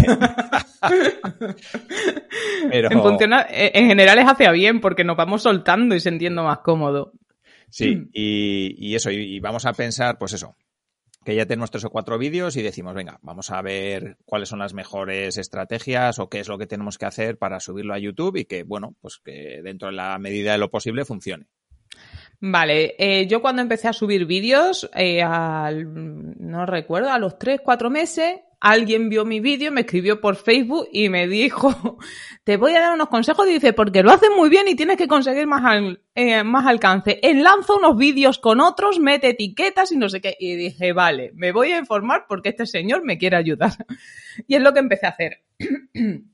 Pero... 2.70 2.88
en, 2.90 3.38
en 3.50 3.86
general 3.88 4.18
es 4.18 4.26
hacia 4.26 4.52
bien 4.52 4.80
porque 4.80 5.04
nos 5.04 5.18
vamos 5.18 5.42
soltando 5.42 5.94
y 5.94 6.00
sintiendo 6.00 6.44
más 6.44 6.60
cómodo. 6.60 7.12
Sí, 7.74 8.08
y, 8.12 8.94
eso, 8.94 9.10
y, 9.10 9.40
vamos 9.40 9.66
a 9.66 9.72
pensar, 9.72 10.16
pues 10.16 10.32
eso, 10.32 10.54
que 11.24 11.34
ya 11.34 11.46
tenemos 11.46 11.70
tres 11.70 11.84
o 11.84 11.90
cuatro 11.90 12.18
vídeos 12.18 12.56
y 12.56 12.62
decimos, 12.62 12.94
venga, 12.94 13.18
vamos 13.22 13.50
a 13.50 13.62
ver 13.62 14.18
cuáles 14.24 14.48
son 14.48 14.58
las 14.58 14.74
mejores 14.74 15.38
estrategias 15.38 16.18
o 16.18 16.28
qué 16.28 16.40
es 16.40 16.48
lo 16.48 16.58
que 16.58 16.66
tenemos 16.66 16.98
que 16.98 17.06
hacer 17.06 17.38
para 17.38 17.60
subirlo 17.60 17.94
a 17.94 17.98
YouTube 17.98 18.36
y 18.36 18.44
que, 18.44 18.62
bueno, 18.62 18.94
pues 19.00 19.18
que 19.24 19.60
dentro 19.62 19.88
de 19.88 19.94
la 19.94 20.18
medida 20.18 20.52
de 20.52 20.58
lo 20.58 20.70
posible 20.70 21.04
funcione. 21.04 21.46
Vale, 22.40 22.94
eh, 22.98 23.26
yo 23.26 23.40
cuando 23.40 23.62
empecé 23.62 23.88
a 23.88 23.92
subir 23.92 24.26
vídeos, 24.26 24.90
eh, 24.94 25.22
no 25.24 26.66
recuerdo, 26.66 27.10
a 27.10 27.18
los 27.18 27.38
tres, 27.38 27.60
cuatro 27.62 27.88
meses, 27.88 28.40
alguien 28.60 29.08
vio 29.08 29.24
mi 29.24 29.40
vídeo, 29.40 29.72
me 29.72 29.82
escribió 29.82 30.20
por 30.20 30.36
Facebook 30.36 30.88
y 30.92 31.08
me 31.08 31.26
dijo, 31.28 31.98
te 32.44 32.56
voy 32.56 32.74
a 32.74 32.80
dar 32.80 32.94
unos 32.94 33.08
consejos, 33.08 33.46
dice, 33.46 33.72
porque 33.72 34.02
lo 34.02 34.10
haces 34.10 34.30
muy 34.36 34.48
bien 34.48 34.68
y 34.68 34.74
tienes 34.74 34.96
que 34.96 35.08
conseguir 35.08 35.46
más, 35.46 35.62
eh, 36.14 36.44
más 36.44 36.66
alcance. 36.66 37.20
Enlanza 37.22 37.74
unos 37.74 37.96
vídeos 37.96 38.38
con 38.38 38.60
otros, 38.60 38.98
mete 38.98 39.30
etiquetas 39.30 39.92
y 39.92 39.96
no 39.96 40.08
sé 40.08 40.20
qué. 40.20 40.36
Y 40.38 40.54
dije, 40.56 40.92
vale, 40.92 41.32
me 41.34 41.52
voy 41.52 41.72
a 41.72 41.78
informar 41.78 42.26
porque 42.28 42.50
este 42.50 42.66
señor 42.66 43.04
me 43.04 43.18
quiere 43.18 43.36
ayudar. 43.36 43.72
Y 44.48 44.56
es 44.56 44.62
lo 44.62 44.72
que 44.72 44.80
empecé 44.80 45.06
a 45.06 45.10
hacer. 45.10 45.42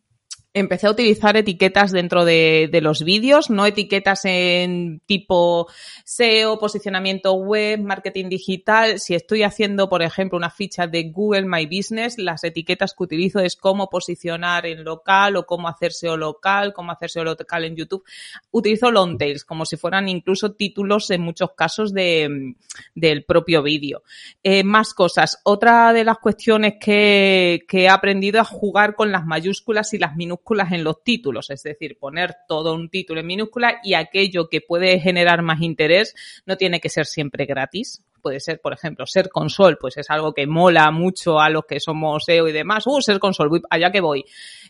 empecé 0.52 0.88
a 0.88 0.90
utilizar 0.90 1.36
etiquetas 1.36 1.92
dentro 1.92 2.24
de, 2.24 2.68
los 2.82 3.04
vídeos, 3.04 3.50
no 3.50 3.66
etiquetas 3.66 4.24
en 4.24 5.00
tipo 5.06 5.68
SEO, 6.04 6.58
posicionamiento 6.58 7.34
web, 7.34 7.80
marketing 7.80 8.28
digital. 8.28 8.98
Si 8.98 9.14
estoy 9.14 9.44
haciendo, 9.44 9.88
por 9.88 10.02
ejemplo, 10.02 10.36
una 10.36 10.50
ficha 10.50 10.86
de 10.86 11.10
Google 11.10 11.44
My 11.44 11.66
Business, 11.66 12.18
las 12.18 12.42
etiquetas 12.42 12.94
que 12.94 13.04
utilizo 13.04 13.38
es 13.38 13.54
cómo 13.54 13.88
posicionar 13.88 14.66
en 14.66 14.82
local 14.82 15.36
o 15.36 15.46
cómo 15.46 15.68
hacer 15.68 15.92
SEO 15.92 16.16
local, 16.16 16.72
cómo 16.72 16.90
hacer 16.92 17.10
SEO 17.10 17.24
local 17.24 17.64
en 17.64 17.76
YouTube. 17.76 18.04
Utilizo 18.50 18.90
long 18.90 19.18
tails, 19.18 19.44
como 19.44 19.64
si 19.64 19.76
fueran 19.76 20.08
incluso 20.08 20.52
títulos 20.52 21.10
en 21.10 21.20
muchos 21.20 21.50
casos 21.56 21.92
de, 21.92 22.54
del 22.94 23.24
propio 23.24 23.62
vídeo. 23.62 24.02
Eh, 24.42 24.64
más 24.64 24.94
cosas. 24.94 25.40
Otra 25.44 25.92
de 25.92 26.04
las 26.04 26.18
cuestiones 26.18 26.74
que, 26.80 27.60
que 27.68 27.82
he 27.82 27.88
aprendido 27.88 28.40
a 28.40 28.44
jugar 28.44 28.96
con 28.96 29.12
las 29.12 29.24
mayúsculas 29.24 29.94
y 29.94 29.98
las 29.98 30.16
minúsculas 30.16 30.39
en 30.70 30.84
los 30.84 31.02
títulos, 31.02 31.50
es 31.50 31.62
decir, 31.62 31.98
poner 31.98 32.36
todo 32.48 32.74
un 32.74 32.88
título 32.88 33.20
en 33.20 33.26
minúscula 33.26 33.80
y 33.82 33.94
aquello 33.94 34.48
que 34.48 34.60
puede 34.60 35.00
generar 35.00 35.42
más 35.42 35.60
interés 35.60 36.14
no 36.46 36.56
tiene 36.56 36.80
que 36.80 36.88
ser 36.88 37.06
siempre 37.06 37.46
gratis. 37.46 38.02
Puede 38.20 38.40
ser, 38.40 38.60
por 38.60 38.72
ejemplo, 38.72 39.06
ser 39.06 39.30
console, 39.30 39.76
pues 39.80 39.96
es 39.96 40.10
algo 40.10 40.34
que 40.34 40.46
mola 40.46 40.90
mucho 40.90 41.40
a 41.40 41.48
los 41.48 41.64
que 41.64 41.80
somos 41.80 42.24
SEO 42.24 42.48
y 42.48 42.52
demás. 42.52 42.86
Uh, 42.86 43.00
ser 43.00 43.18
console, 43.18 43.62
allá 43.70 43.90
que 43.90 44.00
voy. 44.00 44.24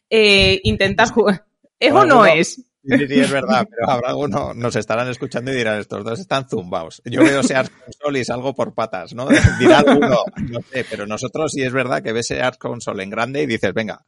Eh, 0.08 0.60
intentar 0.64 1.08
jugar. 1.12 1.44
¿Es 1.78 1.92
o 1.92 2.04
no 2.04 2.26
es? 2.26 2.64
Sí, 2.82 3.06
sí, 3.08 3.20
es 3.20 3.30
verdad, 3.30 3.66
pero 3.68 3.88
habrá 3.90 4.10
alguno, 4.10 4.54
nos 4.54 4.74
estarán 4.76 5.08
escuchando 5.08 5.52
y 5.52 5.56
dirán, 5.56 5.80
estos 5.80 6.04
dos 6.04 6.18
están 6.18 6.48
zumbaos. 6.48 7.02
Yo 7.04 7.22
veo 7.22 7.42
Search 7.42 7.70
Console 7.84 8.20
y 8.20 8.24
salgo 8.24 8.54
por 8.54 8.74
patas, 8.74 9.14
¿no? 9.14 9.28
Dirá 9.58 9.80
alguno, 9.80 10.24
no 10.48 10.60
sé, 10.72 10.84
pero 10.88 11.06
nosotros 11.06 11.52
sí 11.52 11.62
es 11.62 11.72
verdad 11.72 12.02
que 12.02 12.12
ves 12.12 12.28
Search 12.28 12.58
Console 12.58 13.02
en 13.02 13.10
grande 13.10 13.42
y 13.42 13.46
dices, 13.46 13.74
venga, 13.74 14.04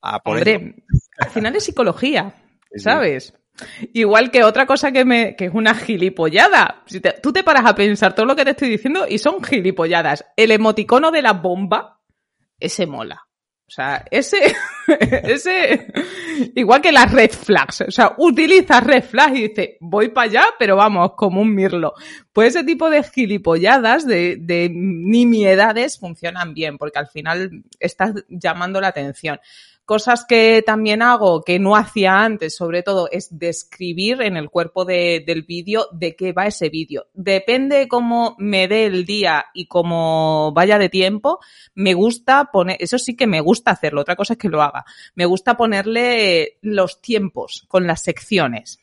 a 0.00 0.20
por 0.20 0.38
Hombre, 0.38 0.74
al 1.18 1.30
final 1.30 1.56
es 1.56 1.64
psicología, 1.64 2.34
¿sabes? 2.76 3.34
Igual 3.92 4.30
que 4.30 4.44
otra 4.44 4.66
cosa 4.66 4.92
que, 4.92 5.04
me, 5.04 5.34
que 5.34 5.46
es 5.46 5.54
una 5.54 5.74
gilipollada. 5.74 6.82
Si 6.86 7.00
tú 7.22 7.32
te 7.32 7.42
paras 7.42 7.64
a 7.64 7.74
pensar 7.74 8.14
todo 8.14 8.26
lo 8.26 8.36
que 8.36 8.44
te 8.44 8.50
estoy 8.50 8.68
diciendo 8.68 9.06
y 9.08 9.18
son 9.18 9.42
gilipolladas. 9.42 10.24
El 10.36 10.50
emoticono 10.50 11.10
de 11.10 11.22
la 11.22 11.32
bomba, 11.32 12.00
ese 12.58 12.86
mola. 12.86 13.26
O 13.68 13.70
sea, 13.70 14.04
ese, 14.12 14.54
ese, 15.24 15.88
igual 16.54 16.80
que 16.80 16.92
las 16.92 17.10
red 17.10 17.30
flags. 17.30 17.80
O 17.80 17.90
sea, 17.90 18.14
utiliza 18.18 18.80
red 18.80 19.02
flags 19.02 19.36
y 19.36 19.48
dice, 19.48 19.76
voy 19.80 20.10
para 20.10 20.30
allá, 20.30 20.44
pero 20.56 20.76
vamos, 20.76 21.12
como 21.16 21.40
un 21.40 21.52
mirlo. 21.52 21.94
Pues 22.32 22.54
ese 22.54 22.64
tipo 22.64 22.88
de 22.90 23.02
gilipolladas, 23.02 24.06
de, 24.06 24.36
de 24.38 24.70
nimiedades 24.70 25.98
funcionan 25.98 26.54
bien, 26.54 26.78
porque 26.78 27.00
al 27.00 27.08
final 27.08 27.64
estás 27.80 28.12
llamando 28.28 28.80
la 28.80 28.88
atención. 28.88 29.40
Cosas 29.86 30.24
que 30.28 30.64
también 30.66 31.00
hago 31.00 31.42
que 31.42 31.60
no 31.60 31.76
hacía 31.76 32.24
antes, 32.24 32.56
sobre 32.56 32.82
todo, 32.82 33.08
es 33.12 33.38
describir 33.38 34.20
en 34.20 34.36
el 34.36 34.50
cuerpo 34.50 34.84
del 34.84 35.44
vídeo 35.46 35.86
de 35.92 36.16
qué 36.16 36.32
va 36.32 36.48
ese 36.48 36.70
vídeo. 36.70 37.06
Depende 37.14 37.86
cómo 37.86 38.34
me 38.36 38.66
dé 38.66 38.86
el 38.86 39.04
día 39.04 39.46
y 39.54 39.66
cómo 39.66 40.50
vaya 40.52 40.78
de 40.78 40.88
tiempo, 40.88 41.38
me 41.74 41.94
gusta 41.94 42.50
poner, 42.52 42.78
eso 42.80 42.98
sí 42.98 43.14
que 43.14 43.28
me 43.28 43.40
gusta 43.40 43.70
hacerlo, 43.70 44.00
otra 44.00 44.16
cosa 44.16 44.32
es 44.32 44.40
que 44.40 44.48
lo 44.48 44.60
haga. 44.60 44.84
Me 45.14 45.24
gusta 45.24 45.56
ponerle 45.56 46.58
los 46.62 47.00
tiempos 47.00 47.64
con 47.68 47.86
las 47.86 48.02
secciones. 48.02 48.80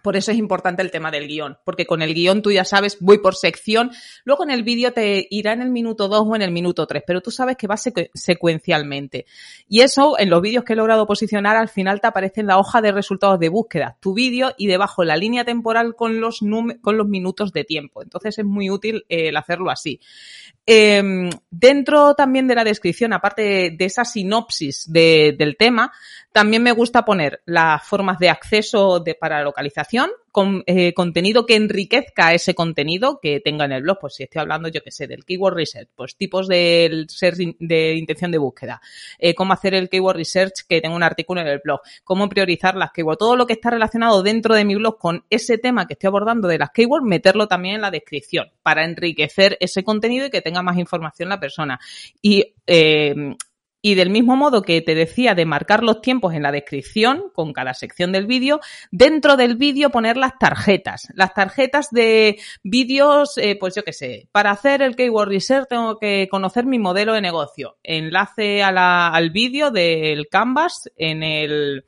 Por 0.00 0.16
eso 0.16 0.32
es 0.32 0.38
importante 0.38 0.82
el 0.82 0.90
tema 0.90 1.10
del 1.10 1.28
guion, 1.28 1.58
porque 1.64 1.86
con 1.86 2.02
el 2.02 2.14
guion 2.14 2.40
tú 2.40 2.50
ya 2.50 2.64
sabes, 2.64 2.96
voy 3.00 3.18
por 3.18 3.34
sección, 3.34 3.90
luego 4.24 4.44
en 4.44 4.50
el 4.50 4.62
vídeo 4.62 4.92
te 4.92 5.26
irá 5.30 5.52
en 5.52 5.60
el 5.60 5.70
minuto 5.70 6.08
2 6.08 6.24
o 6.26 6.36
en 6.36 6.42
el 6.42 6.50
minuto 6.50 6.86
3, 6.86 7.02
pero 7.06 7.20
tú 7.20 7.30
sabes 7.30 7.56
que 7.56 7.66
va 7.66 7.76
secuencialmente. 7.76 9.26
Y 9.68 9.80
eso, 9.80 10.18
en 10.18 10.30
los 10.30 10.40
vídeos 10.40 10.64
que 10.64 10.72
he 10.72 10.76
logrado 10.76 11.06
posicionar, 11.06 11.56
al 11.56 11.68
final 11.68 12.00
te 12.00 12.06
aparece 12.06 12.40
en 12.40 12.46
la 12.46 12.58
hoja 12.58 12.80
de 12.80 12.90
resultados 12.90 13.38
de 13.38 13.48
búsqueda, 13.50 13.96
tu 14.00 14.14
vídeo 14.14 14.54
y 14.56 14.66
debajo 14.66 15.04
la 15.04 15.16
línea 15.16 15.44
temporal 15.44 15.94
con 15.94 16.20
los, 16.20 16.40
con 16.80 16.96
los 16.96 17.06
minutos 17.06 17.52
de 17.52 17.64
tiempo. 17.64 18.02
Entonces 18.02 18.38
es 18.38 18.44
muy 18.44 18.70
útil 18.70 19.04
eh, 19.08 19.28
el 19.28 19.36
hacerlo 19.36 19.70
así. 19.70 20.00
Em, 20.64 21.28
dentro 21.50 22.14
también 22.14 22.46
de 22.46 22.54
la 22.54 22.64
descripción, 22.64 23.12
aparte 23.12 23.74
de 23.76 23.84
esa 23.84 24.04
sinopsis 24.04 24.84
del 24.90 25.56
tema, 25.58 25.92
también 26.32 26.62
me 26.62 26.72
gusta 26.72 27.04
poner 27.04 27.42
las 27.46 27.82
formas 27.82 28.18
de 28.18 28.30
acceso 28.30 29.00
de, 29.00 29.14
para 29.14 29.42
localización, 29.42 30.10
con 30.32 30.64
eh, 30.66 30.94
contenido 30.94 31.44
que 31.44 31.56
enriquezca 31.56 32.32
ese 32.32 32.54
contenido 32.54 33.20
que 33.20 33.40
tenga 33.40 33.66
en 33.66 33.72
el 33.72 33.82
blog. 33.82 33.98
Pues 34.00 34.14
si 34.14 34.24
estoy 34.24 34.40
hablando, 34.40 34.68
yo 34.68 34.82
que 34.82 34.90
sé, 34.90 35.06
del 35.06 35.24
keyword 35.24 35.54
research, 35.54 35.90
pues 35.94 36.16
tipos 36.16 36.48
de, 36.48 37.04
ser 37.08 37.36
de 37.36 37.94
intención 37.94 38.32
de 38.32 38.38
búsqueda, 38.38 38.80
eh, 39.18 39.34
cómo 39.34 39.52
hacer 39.52 39.74
el 39.74 39.90
keyword 39.90 40.16
research 40.16 40.64
que 40.66 40.80
tenga 40.80 40.96
un 40.96 41.02
artículo 41.02 41.42
en 41.42 41.48
el 41.48 41.60
blog, 41.62 41.80
cómo 42.02 42.28
priorizar 42.28 42.74
las 42.74 42.90
keywords, 42.92 43.18
todo 43.18 43.36
lo 43.36 43.46
que 43.46 43.52
está 43.52 43.70
relacionado 43.70 44.22
dentro 44.22 44.54
de 44.54 44.64
mi 44.64 44.74
blog 44.74 44.98
con 44.98 45.24
ese 45.28 45.58
tema 45.58 45.86
que 45.86 45.92
estoy 45.92 46.08
abordando 46.08 46.48
de 46.48 46.58
las 46.58 46.70
keywords, 46.70 47.06
meterlo 47.06 47.46
también 47.46 47.76
en 47.76 47.82
la 47.82 47.90
descripción 47.90 48.50
para 48.62 48.84
enriquecer 48.84 49.58
ese 49.60 49.84
contenido 49.84 50.26
y 50.26 50.30
que 50.30 50.40
tenga 50.40 50.62
más 50.62 50.78
información 50.78 51.28
la 51.28 51.38
persona. 51.38 51.78
Y 52.22 52.54
eh, 52.66 53.36
y 53.82 53.96
del 53.96 54.10
mismo 54.10 54.36
modo 54.36 54.62
que 54.62 54.80
te 54.80 54.94
decía 54.94 55.34
de 55.34 55.44
marcar 55.44 55.82
los 55.82 56.00
tiempos 56.00 56.34
en 56.34 56.42
la 56.42 56.52
descripción 56.52 57.24
con 57.34 57.52
cada 57.52 57.74
sección 57.74 58.12
del 58.12 58.26
vídeo, 58.26 58.60
dentro 58.92 59.36
del 59.36 59.56
vídeo 59.56 59.90
poner 59.90 60.16
las 60.16 60.38
tarjetas. 60.38 61.08
Las 61.14 61.34
tarjetas 61.34 61.90
de 61.90 62.38
vídeos, 62.62 63.36
eh, 63.38 63.56
pues 63.58 63.74
yo 63.74 63.82
qué 63.82 63.92
sé, 63.92 64.28
para 64.30 64.52
hacer 64.52 64.82
el 64.82 64.94
keyword 64.94 65.28
research 65.28 65.68
tengo 65.68 65.98
que 65.98 66.28
conocer 66.30 66.64
mi 66.64 66.78
modelo 66.78 67.12
de 67.12 67.20
negocio. 67.20 67.76
Enlace 67.82 68.62
a 68.62 69.08
al 69.08 69.30
vídeo 69.30 69.70
del 69.70 70.28
Canvas 70.28 70.88
en 70.96 71.22
el 71.24 71.84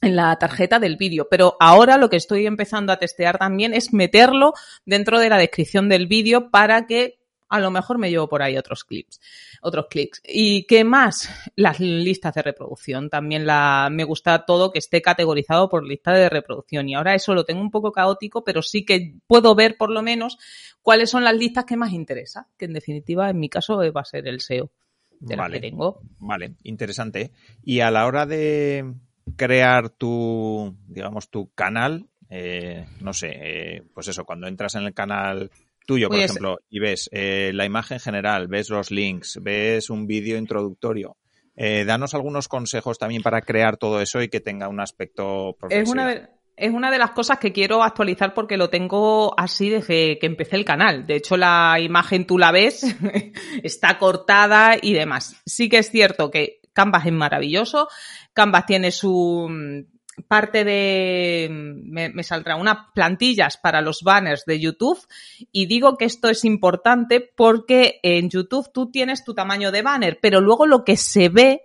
en 0.00 0.16
la 0.16 0.36
tarjeta 0.36 0.78
del 0.78 0.96
vídeo. 0.96 1.28
Pero 1.30 1.56
ahora 1.60 1.96
lo 1.96 2.10
que 2.10 2.16
estoy 2.16 2.46
empezando 2.46 2.92
a 2.92 2.98
testear 2.98 3.38
también 3.38 3.74
es 3.74 3.92
meterlo 3.92 4.52
dentro 4.84 5.18
de 5.18 5.28
la 5.28 5.38
descripción 5.38 5.88
del 5.88 6.06
vídeo 6.06 6.50
para 6.50 6.86
que 6.86 7.18
a 7.54 7.60
lo 7.60 7.70
mejor 7.70 7.98
me 7.98 8.10
llevo 8.10 8.28
por 8.28 8.42
ahí 8.42 8.56
otros 8.56 8.82
clips, 8.84 9.20
otros 9.62 9.86
clics. 9.88 10.20
¿Y 10.26 10.66
qué 10.66 10.82
más? 10.82 11.30
Las 11.54 11.78
listas 11.78 12.34
de 12.34 12.42
reproducción. 12.42 13.08
También 13.08 13.46
la, 13.46 13.88
me 13.92 14.02
gusta 14.02 14.44
todo 14.44 14.72
que 14.72 14.80
esté 14.80 15.00
categorizado 15.00 15.68
por 15.68 15.86
lista 15.86 16.12
de 16.12 16.28
reproducción. 16.28 16.88
Y 16.88 16.94
ahora 16.94 17.14
eso 17.14 17.32
lo 17.32 17.44
tengo 17.44 17.60
un 17.60 17.70
poco 17.70 17.92
caótico, 17.92 18.42
pero 18.42 18.60
sí 18.60 18.84
que 18.84 19.14
puedo 19.28 19.54
ver 19.54 19.76
por 19.76 19.90
lo 19.90 20.02
menos 20.02 20.36
cuáles 20.82 21.10
son 21.10 21.22
las 21.22 21.36
listas 21.36 21.64
que 21.64 21.76
más 21.76 21.92
interesa, 21.92 22.48
que 22.58 22.64
en 22.64 22.72
definitiva 22.72 23.30
en 23.30 23.38
mi 23.38 23.48
caso 23.48 23.76
va 23.92 24.00
a 24.00 24.04
ser 24.04 24.26
el 24.26 24.40
SEO 24.40 24.72
de 25.20 25.36
vale, 25.36 25.60
que 25.60 25.70
tengo. 25.70 26.00
Vale, 26.18 26.54
interesante. 26.64 27.30
Y 27.62 27.80
a 27.80 27.92
la 27.92 28.06
hora 28.06 28.26
de 28.26 28.94
crear 29.36 29.90
tu, 29.90 30.76
digamos, 30.88 31.30
tu 31.30 31.52
canal, 31.54 32.08
eh, 32.28 32.84
no 33.00 33.12
sé, 33.12 33.30
eh, 33.32 33.82
pues 33.94 34.08
eso, 34.08 34.24
cuando 34.24 34.48
entras 34.48 34.74
en 34.74 34.82
el 34.82 34.92
canal 34.92 35.52
tuyo, 35.86 36.08
por 36.08 36.18
ejemplo, 36.18 36.58
y 36.70 36.78
ves 36.78 37.08
eh, 37.12 37.52
la 37.54 37.64
imagen 37.64 38.00
general, 38.00 38.48
ves 38.48 38.70
los 38.70 38.90
links, 38.90 39.38
ves 39.42 39.90
un 39.90 40.06
vídeo 40.06 40.36
introductorio, 40.36 41.16
Eh, 41.56 41.84
danos 41.84 42.14
algunos 42.14 42.48
consejos 42.48 42.98
también 42.98 43.22
para 43.22 43.40
crear 43.40 43.76
todo 43.76 44.00
eso 44.00 44.20
y 44.20 44.28
que 44.28 44.40
tenga 44.40 44.66
un 44.68 44.80
aspecto 44.80 45.54
profesional. 45.56 46.10
Es 46.10 46.18
una 46.18 46.30
es 46.56 46.72
una 46.72 46.90
de 46.90 46.98
las 46.98 47.10
cosas 47.10 47.38
que 47.38 47.52
quiero 47.52 47.82
actualizar 47.82 48.32
porque 48.32 48.56
lo 48.56 48.70
tengo 48.70 49.38
así 49.38 49.70
desde 49.70 50.18
que 50.18 50.26
empecé 50.26 50.56
el 50.56 50.64
canal. 50.64 51.06
De 51.06 51.16
hecho, 51.16 51.36
la 51.36 51.78
imagen 51.80 52.26
tú 52.26 52.38
la 52.38 52.52
ves, 52.52 52.84
está 53.62 53.98
cortada 53.98 54.76
y 54.80 54.92
demás. 54.92 55.42
Sí 55.46 55.68
que 55.68 55.78
es 55.78 55.90
cierto 55.90 56.30
que 56.30 56.60
Canvas 56.72 57.06
es 57.06 57.12
maravilloso. 57.12 57.88
Canvas 58.32 58.66
tiene 58.66 58.90
su 58.90 59.48
parte 60.28 60.64
de, 60.64 61.48
me, 61.50 62.22
saldrá 62.22 62.56
unas 62.56 62.90
plantillas 62.94 63.56
para 63.56 63.80
los 63.80 64.02
banners 64.02 64.44
de 64.44 64.60
YouTube 64.60 64.98
y 65.52 65.66
digo 65.66 65.96
que 65.96 66.04
esto 66.04 66.28
es 66.28 66.44
importante 66.44 67.20
porque 67.20 68.00
en 68.02 68.30
YouTube 68.30 68.70
tú 68.72 68.90
tienes 68.90 69.24
tu 69.24 69.34
tamaño 69.34 69.72
de 69.72 69.82
banner, 69.82 70.18
pero 70.20 70.40
luego 70.40 70.66
lo 70.66 70.84
que 70.84 70.96
se 70.96 71.28
ve 71.28 71.62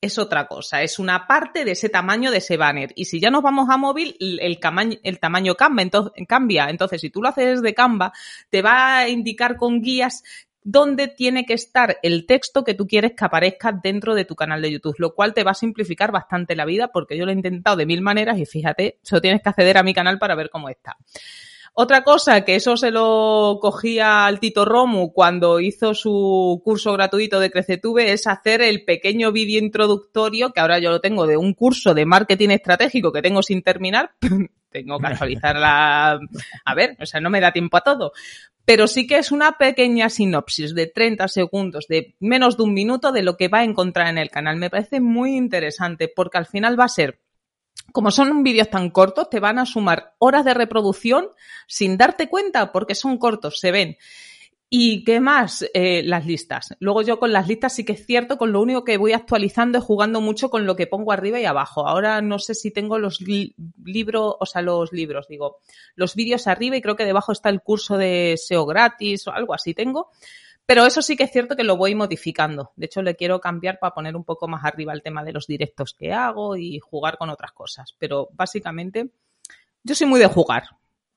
es 0.00 0.18
otra 0.18 0.46
cosa, 0.46 0.82
es 0.82 0.98
una 0.98 1.26
parte 1.26 1.64
de 1.64 1.72
ese 1.72 1.88
tamaño 1.88 2.30
de 2.30 2.38
ese 2.38 2.56
banner. 2.56 2.92
Y 2.96 3.06
si 3.06 3.18
ya 3.18 3.30
nos 3.30 3.42
vamos 3.42 3.68
a 3.70 3.76
móvil, 3.76 4.16
el, 4.20 4.60
tamaño, 4.60 5.54
cambia. 5.54 5.82
Entonces, 5.82 6.12
cambia. 6.28 6.68
Entonces, 6.68 7.00
si 7.00 7.10
tú 7.10 7.22
lo 7.22 7.30
haces 7.30 7.62
desde 7.62 7.74
Canva, 7.74 8.12
te 8.50 8.60
va 8.60 8.98
a 8.98 9.08
indicar 9.08 9.56
con 9.56 9.80
guías 9.80 10.22
dónde 10.66 11.06
tiene 11.06 11.46
que 11.46 11.54
estar 11.54 11.98
el 12.02 12.26
texto 12.26 12.64
que 12.64 12.74
tú 12.74 12.88
quieres 12.88 13.12
que 13.16 13.24
aparezca 13.24 13.70
dentro 13.70 14.16
de 14.16 14.24
tu 14.24 14.34
canal 14.34 14.60
de 14.60 14.72
YouTube, 14.72 14.96
lo 14.98 15.14
cual 15.14 15.32
te 15.32 15.44
va 15.44 15.52
a 15.52 15.54
simplificar 15.54 16.10
bastante 16.10 16.56
la 16.56 16.64
vida 16.64 16.88
porque 16.88 17.16
yo 17.16 17.24
lo 17.24 17.30
he 17.30 17.34
intentado 17.34 17.76
de 17.76 17.86
mil 17.86 18.02
maneras 18.02 18.36
y 18.38 18.46
fíjate, 18.46 18.98
solo 19.02 19.22
tienes 19.22 19.42
que 19.42 19.48
acceder 19.48 19.78
a 19.78 19.84
mi 19.84 19.94
canal 19.94 20.18
para 20.18 20.34
ver 20.34 20.50
cómo 20.50 20.68
está. 20.68 20.96
Otra 21.72 22.02
cosa, 22.02 22.40
que 22.40 22.56
eso 22.56 22.76
se 22.76 22.90
lo 22.90 23.58
cogía 23.60 24.26
al 24.26 24.40
Tito 24.40 24.64
Romu 24.64 25.12
cuando 25.12 25.60
hizo 25.60 25.94
su 25.94 26.60
curso 26.64 26.94
gratuito 26.94 27.38
de 27.38 27.50
Crecetube, 27.50 28.12
es 28.12 28.26
hacer 28.26 28.62
el 28.62 28.84
pequeño 28.84 29.30
vídeo 29.30 29.60
introductorio, 29.60 30.52
que 30.52 30.60
ahora 30.60 30.78
yo 30.78 30.90
lo 30.90 31.00
tengo 31.00 31.26
de 31.26 31.36
un 31.36 31.54
curso 31.54 31.94
de 31.94 32.06
marketing 32.06 32.48
estratégico 32.48 33.12
que 33.12 33.22
tengo 33.22 33.42
sin 33.42 33.62
terminar. 33.62 34.12
tengo 34.82 34.98
que 34.98 35.06
actualizarla. 35.06 36.18
A 36.64 36.74
ver, 36.74 36.96
o 37.00 37.06
sea, 37.06 37.20
no 37.20 37.30
me 37.30 37.40
da 37.40 37.52
tiempo 37.52 37.76
a 37.76 37.82
todo. 37.82 38.12
Pero 38.64 38.88
sí 38.88 39.06
que 39.06 39.18
es 39.18 39.30
una 39.30 39.52
pequeña 39.58 40.10
sinopsis 40.10 40.74
de 40.74 40.88
30 40.88 41.28
segundos, 41.28 41.86
de 41.88 42.16
menos 42.18 42.56
de 42.56 42.64
un 42.64 42.74
minuto, 42.74 43.12
de 43.12 43.22
lo 43.22 43.36
que 43.36 43.48
va 43.48 43.60
a 43.60 43.64
encontrar 43.64 44.08
en 44.08 44.18
el 44.18 44.30
canal. 44.30 44.56
Me 44.56 44.70
parece 44.70 45.00
muy 45.00 45.36
interesante 45.36 46.08
porque 46.14 46.38
al 46.38 46.46
final 46.46 46.78
va 46.78 46.84
a 46.84 46.88
ser 46.88 47.20
como 47.92 48.10
son 48.10 48.42
vídeos 48.42 48.68
tan 48.68 48.90
cortos, 48.90 49.30
te 49.30 49.38
van 49.38 49.58
a 49.58 49.66
sumar 49.66 50.14
horas 50.18 50.44
de 50.44 50.54
reproducción 50.54 51.28
sin 51.68 51.96
darte 51.96 52.28
cuenta 52.28 52.72
porque 52.72 52.94
son 52.94 53.18
cortos, 53.18 53.60
se 53.60 53.70
ven. 53.70 53.96
¿Y 54.78 55.04
qué 55.04 55.20
más? 55.20 55.64
Eh, 55.72 56.02
las 56.04 56.26
listas. 56.26 56.76
Luego 56.80 57.00
yo 57.00 57.18
con 57.18 57.32
las 57.32 57.48
listas 57.48 57.74
sí 57.74 57.82
que 57.82 57.94
es 57.94 58.04
cierto, 58.04 58.36
con 58.36 58.52
lo 58.52 58.60
único 58.60 58.84
que 58.84 58.98
voy 58.98 59.14
actualizando 59.14 59.78
es 59.78 59.84
jugando 59.84 60.20
mucho 60.20 60.50
con 60.50 60.66
lo 60.66 60.76
que 60.76 60.86
pongo 60.86 61.12
arriba 61.12 61.40
y 61.40 61.46
abajo. 61.46 61.88
Ahora 61.88 62.20
no 62.20 62.38
sé 62.38 62.54
si 62.54 62.70
tengo 62.70 62.98
los 62.98 63.22
libros, 63.22 64.34
o 64.38 64.44
sea, 64.44 64.60
los 64.60 64.92
libros, 64.92 65.28
digo, 65.28 65.60
los 65.94 66.14
vídeos 66.14 66.46
arriba 66.46 66.76
y 66.76 66.82
creo 66.82 66.94
que 66.94 67.06
debajo 67.06 67.32
está 67.32 67.48
el 67.48 67.62
curso 67.62 67.96
de 67.96 68.34
SEO 68.36 68.66
gratis 68.66 69.26
o 69.26 69.32
algo 69.32 69.54
así 69.54 69.72
tengo. 69.72 70.10
Pero 70.66 70.84
eso 70.84 71.00
sí 71.00 71.16
que 71.16 71.24
es 71.24 71.32
cierto 71.32 71.56
que 71.56 71.64
lo 71.64 71.78
voy 71.78 71.94
modificando. 71.94 72.72
De 72.76 72.84
hecho, 72.84 73.00
le 73.00 73.16
quiero 73.16 73.40
cambiar 73.40 73.78
para 73.78 73.94
poner 73.94 74.14
un 74.14 74.24
poco 74.24 74.46
más 74.46 74.62
arriba 74.62 74.92
el 74.92 75.02
tema 75.02 75.24
de 75.24 75.32
los 75.32 75.46
directos 75.46 75.94
que 75.94 76.12
hago 76.12 76.54
y 76.54 76.80
jugar 76.80 77.16
con 77.16 77.30
otras 77.30 77.52
cosas. 77.52 77.96
Pero 77.98 78.28
básicamente, 78.34 79.08
yo 79.82 79.94
soy 79.94 80.06
muy 80.06 80.20
de 80.20 80.26
jugar. 80.26 80.64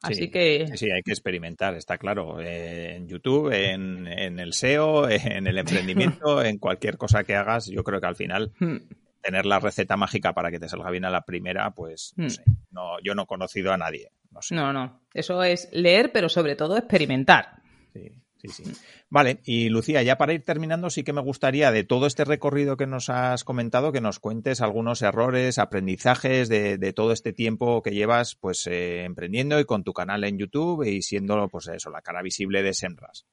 Así 0.02 0.30
que. 0.30 0.68
Sí, 0.76 0.90
hay 0.92 1.02
que 1.02 1.12
experimentar, 1.12 1.76
está 1.76 1.98
claro. 1.98 2.40
En 2.42 3.08
YouTube, 3.08 3.52
en, 3.52 4.08
el 4.08 4.54
SEO, 4.54 5.10
en 5.10 5.48
el 5.48 5.58
emprendimiento, 5.58 6.44
en 6.44 6.58
cualquier 6.58 6.98
cosa 6.98 7.24
que 7.24 7.36
hagas, 7.36 7.68
yo 7.68 7.84
creo 7.84 8.00
que 8.00 8.08
al 8.08 8.16
final. 8.16 8.54
Hmm. 8.60 8.78
Tener 9.22 9.46
la 9.46 9.60
receta 9.60 9.98
mágica 9.98 10.34
para 10.34 10.50
que 10.50 10.60
te 10.60 10.70
salga 10.70 10.90
bien 10.92 11.04
a 11.04 11.10
la 11.10 11.26
primera, 11.26 11.72
pues 11.72 12.14
no 12.16 12.28
hmm. 12.28 12.30
sé. 12.30 12.44
No, 12.72 13.02
yo 13.04 13.16
no 13.16 13.24
he 13.24 13.28
conocido 13.28 13.74
a 13.74 13.78
nadie. 13.78 14.14
No, 14.32 14.42
sé. 14.42 14.56
no, 14.56 14.72
no. 14.72 15.02
Eso 15.14 15.44
es 15.44 15.68
leer, 15.74 16.12
pero 16.14 16.30
sobre 16.30 16.56
todo 16.56 16.78
experimentar. 16.78 17.62
Sí. 17.92 18.14
Sí, 18.42 18.48
sí. 18.48 18.64
Vale, 19.10 19.42
y 19.44 19.68
Lucía, 19.68 20.02
ya 20.02 20.18
para 20.18 20.32
ir 20.32 20.46
terminando, 20.46 20.90
sí 20.90 21.04
que 21.04 21.12
me 21.12 21.22
gustaría 21.22 21.74
de 21.74 21.84
todo 21.84 22.08
este 22.08 22.24
recorrido 22.24 22.78
que 22.78 22.88
nos 22.88 23.10
has 23.10 23.44
comentado, 23.44 23.92
que 23.92 24.00
nos 24.00 24.20
cuentes 24.20 24.62
algunos 24.62 25.02
errores, 25.02 25.60
aprendizajes 25.60 26.48
de, 26.48 26.94
todo 26.94 27.12
este 27.12 27.34
tiempo 27.34 27.82
que 27.82 27.92
llevas 27.92 28.36
pues 28.36 28.66
eh, 28.68 29.04
emprendiendo 29.04 29.60
y 29.60 29.66
con 29.66 29.84
tu 29.84 29.92
canal 29.92 30.24
en 30.24 30.38
YouTube 30.38 30.84
y 30.88 31.02
siendo 31.02 31.50
pues 31.50 31.68
eso, 31.68 31.90
la 31.90 32.02
cara 32.02 32.22
visible 32.22 32.64
de 32.64 32.74
Senras. 32.74 33.26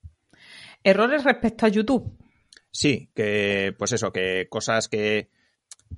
¿Errores 0.82 1.22
respecto 1.22 1.66
a 1.66 1.68
YouTube? 1.68 2.12
Sí, 2.72 3.09
que 3.14 3.74
pues 3.78 3.92
eso, 3.92 4.12
que 4.12 4.48
cosas 4.50 4.88
que 4.88 5.30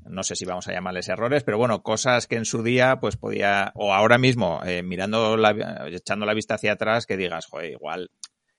no 0.05 0.23
sé 0.23 0.37
si 0.37 0.45
vamos 0.45 0.69
a 0.69 0.73
llamarles 0.73 1.09
errores, 1.09 1.45
pero 1.45 1.57
bueno, 1.57 1.83
cosas 1.83 2.27
que 2.27 2.37
en 2.37 2.45
su 2.45 2.63
día 2.63 3.01
pues 3.01 3.17
podía, 3.17 3.73
o 3.75 3.95
ahora 3.95 4.19
mismo, 4.19 4.61
eh, 4.65 4.83
mirando, 4.83 5.39
la, 5.39 5.87
echando 5.89 6.27
la 6.27 6.35
vista 6.35 6.55
hacia 6.55 6.73
atrás, 6.73 7.07
que 7.07 7.17
digas, 7.17 7.47
joder, 7.47 7.73
igual 7.73 8.11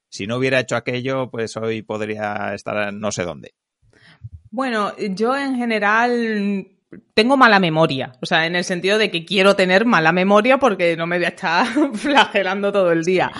si 0.09 0.27
no 0.27 0.37
hubiera 0.37 0.59
hecho 0.59 0.75
aquello, 0.75 1.29
pues 1.29 1.55
hoy 1.57 1.81
podría 1.81 2.53
estar 2.53 2.93
no 2.93 3.11
sé 3.11 3.23
dónde. 3.23 3.53
Bueno, 4.51 4.93
yo 4.97 5.37
en 5.37 5.55
general 5.55 6.67
tengo 7.13 7.37
mala 7.37 7.59
memoria, 7.59 8.13
o 8.21 8.25
sea, 8.25 8.47
en 8.47 8.55
el 8.55 8.63
sentido 8.63 8.97
de 8.97 9.11
que 9.11 9.25
quiero 9.25 9.55
tener 9.55 9.85
mala 9.85 10.11
memoria 10.11 10.57
porque 10.57 10.97
no 10.97 11.05
me 11.05 11.17
voy 11.17 11.25
a 11.25 11.29
estar 11.29 11.67
flagelando 11.93 12.71
todo 12.71 12.91
el 12.91 13.03
día. 13.03 13.31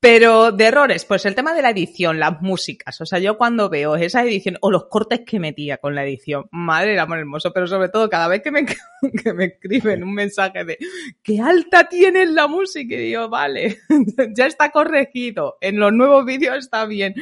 Pero 0.00 0.50
de 0.50 0.64
errores, 0.64 1.04
pues 1.04 1.26
el 1.26 1.34
tema 1.34 1.52
de 1.52 1.60
la 1.60 1.70
edición, 1.70 2.18
las 2.18 2.40
músicas. 2.40 2.98
O 3.02 3.06
sea, 3.06 3.18
yo 3.18 3.36
cuando 3.36 3.68
veo 3.68 3.96
esa 3.96 4.22
edición 4.22 4.56
o 4.62 4.70
los 4.70 4.86
cortes 4.86 5.20
que 5.26 5.38
metía 5.38 5.76
con 5.76 5.94
la 5.94 6.04
edición, 6.04 6.46
madre 6.50 6.92
del 6.92 7.00
amor 7.00 7.18
hermoso, 7.18 7.52
pero 7.52 7.66
sobre 7.66 7.90
todo 7.90 8.08
cada 8.08 8.26
vez 8.26 8.40
que 8.40 8.50
me, 8.50 8.64
que 9.22 9.32
me 9.34 9.44
escriben 9.44 10.02
un 10.02 10.14
mensaje 10.14 10.64
de 10.64 10.78
qué 11.22 11.40
alta 11.40 11.86
tienes 11.86 12.30
la 12.30 12.46
música, 12.46 12.94
y 12.94 13.08
digo, 13.08 13.28
vale, 13.28 13.80
ya 14.34 14.46
está 14.46 14.70
corregido, 14.70 15.58
en 15.60 15.78
los 15.78 15.92
nuevos 15.92 16.24
vídeos 16.24 16.56
está 16.56 16.86
bien. 16.86 17.14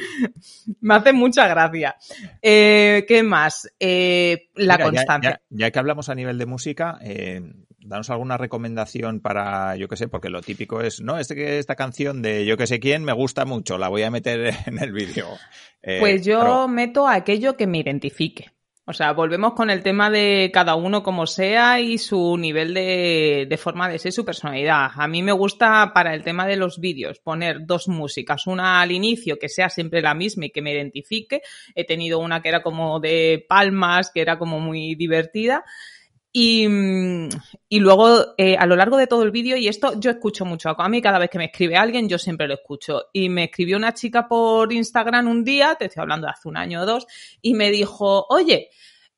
Me 0.79 0.95
hace 0.95 1.11
mucha 1.11 1.49
gracia. 1.49 1.97
Eh, 2.41 3.03
¿Qué 3.09 3.23
más? 3.23 3.69
Eh, 3.77 4.51
la 4.55 4.77
constancia. 4.77 5.41
Ya, 5.49 5.69
que 5.69 5.79
hablamos 5.79 6.07
a 6.07 6.15
nivel 6.15 6.37
de 6.37 6.45
música, 6.45 6.97
eh, 7.01 7.41
danos 7.81 8.09
alguna 8.09 8.37
recomendación 8.37 9.19
para, 9.19 9.75
yo 9.75 9.87
qué 9.87 9.95
sé, 9.95 10.07
porque 10.07 10.29
lo 10.29 10.41
típico 10.41 10.81
es, 10.81 11.01
no, 11.01 11.17
este, 11.19 11.59
esta 11.59 11.75
canción 11.75 12.21
de 12.21 12.45
yo 12.45 12.57
que 12.57 12.67
sé 12.67 12.79
quién 12.79 13.03
me 13.03 13.13
gusta 13.13 13.45
mucho, 13.45 13.77
la 13.77 13.89
voy 13.89 14.03
a 14.03 14.11
meter 14.11 14.53
en 14.65 14.81
el 14.81 14.91
vídeo. 14.91 15.27
Eh, 15.81 15.97
pues 15.99 16.25
yo 16.25 16.67
meto 16.67 17.07
aquello 17.07 17.55
que 17.55 17.67
me 17.67 17.79
identifique. 17.79 18.51
O 18.89 18.93
sea, 18.93 19.13
volvemos 19.13 19.53
con 19.53 19.69
el 19.69 19.83
tema 19.83 20.09
de 20.09 20.49
cada 20.51 20.73
uno 20.73 21.03
como 21.03 21.27
sea 21.27 21.79
y 21.79 21.99
su 21.99 22.35
nivel 22.37 22.73
de, 22.73 23.45
de, 23.47 23.57
forma 23.57 23.87
de 23.87 23.99
ser, 23.99 24.11
su 24.11 24.25
personalidad. 24.25 24.89
A 24.95 25.07
mí 25.07 25.21
me 25.21 25.31
gusta 25.31 25.91
para 25.93 26.15
el 26.15 26.23
tema 26.23 26.47
de 26.47 26.55
los 26.55 26.79
vídeos 26.79 27.19
poner 27.19 27.67
dos 27.67 27.87
músicas, 27.87 28.47
una 28.47 28.81
al 28.81 28.91
inicio 28.91 29.37
que 29.37 29.47
sea 29.47 29.69
siempre 29.69 30.01
la 30.01 30.15
misma 30.15 30.47
y 30.47 30.49
que 30.49 30.63
me 30.63 30.73
identifique. 30.73 31.43
He 31.75 31.85
tenido 31.85 32.17
una 32.17 32.41
que 32.41 32.49
era 32.49 32.63
como 32.63 32.99
de 32.99 33.45
palmas, 33.47 34.09
que 34.11 34.21
era 34.21 34.39
como 34.39 34.59
muy 34.59 34.95
divertida. 34.95 35.63
Y, 36.31 36.67
y 37.69 37.79
luego, 37.79 38.35
eh, 38.37 38.55
a 38.55 38.65
lo 38.67 38.75
largo 38.75 38.97
de 38.97 39.07
todo 39.07 39.23
el 39.23 39.31
vídeo, 39.31 39.57
y 39.57 39.67
esto 39.67 39.99
yo 39.99 40.11
escucho 40.11 40.45
mucho, 40.45 40.69
a 40.69 40.89
mí 40.89 41.01
cada 41.01 41.17
vez 41.17 41.29
que 41.29 41.39
me 41.39 41.45
escribe 41.45 41.75
alguien, 41.75 42.07
yo 42.07 42.19
siempre 42.19 42.47
lo 42.47 42.53
escucho. 42.53 43.05
Y 43.13 43.29
me 43.29 43.45
escribió 43.45 43.77
una 43.77 43.93
chica 43.93 44.27
por 44.27 44.71
Instagram 44.71 45.27
un 45.27 45.43
día, 45.43 45.75
te 45.75 45.85
estoy 45.85 46.01
hablando 46.01 46.27
de 46.27 46.31
hace 46.31 46.47
un 46.47 46.57
año 46.57 46.81
o 46.81 46.85
dos, 46.85 47.07
y 47.41 47.55
me 47.55 47.71
dijo, 47.71 48.25
oye, 48.29 48.69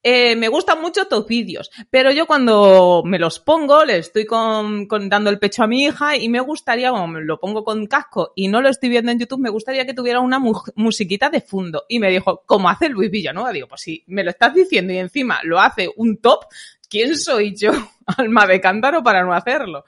eh, 0.03 0.35
me 0.35 0.47
gustan 0.47 0.81
mucho 0.81 1.05
tus 1.05 1.27
vídeos, 1.27 1.69
pero 1.91 2.11
yo 2.11 2.25
cuando 2.25 3.03
me 3.05 3.19
los 3.19 3.39
pongo, 3.39 3.85
le 3.85 3.99
estoy 3.99 4.25
con, 4.25 4.87
dando 4.87 5.29
el 5.29 5.37
pecho 5.37 5.61
a 5.61 5.67
mi 5.67 5.83
hija 5.83 6.17
y 6.17 6.27
me 6.27 6.39
gustaría, 6.39 6.89
como 6.89 7.05
me 7.07 7.21
lo 7.21 7.39
pongo 7.39 7.63
con 7.63 7.85
casco 7.85 8.33
y 8.35 8.47
no 8.47 8.61
lo 8.61 8.69
estoy 8.69 8.89
viendo 8.89 9.11
en 9.11 9.19
YouTube, 9.19 9.41
me 9.41 9.51
gustaría 9.51 9.85
que 9.85 9.93
tuviera 9.93 10.19
una 10.19 10.39
musiquita 10.39 11.29
de 11.29 11.41
fondo. 11.41 11.83
Y 11.87 11.99
me 11.99 12.09
dijo, 12.09 12.41
¿cómo 12.47 12.67
hace 12.67 12.89
Luis 12.89 13.11
Villanueva? 13.11 13.51
Digo, 13.51 13.67
pues 13.67 13.81
si 13.81 14.03
me 14.07 14.23
lo 14.23 14.31
estás 14.31 14.55
diciendo 14.55 14.91
y 14.91 14.97
encima 14.97 15.39
lo 15.43 15.59
hace 15.59 15.91
un 15.95 16.17
top, 16.17 16.45
¿quién 16.91 17.17
soy 17.17 17.55
yo, 17.55 17.71
alma 18.17 18.45
de 18.45 18.61
cántaro, 18.61 19.01
para 19.01 19.23
no 19.23 19.33
hacerlo? 19.33 19.85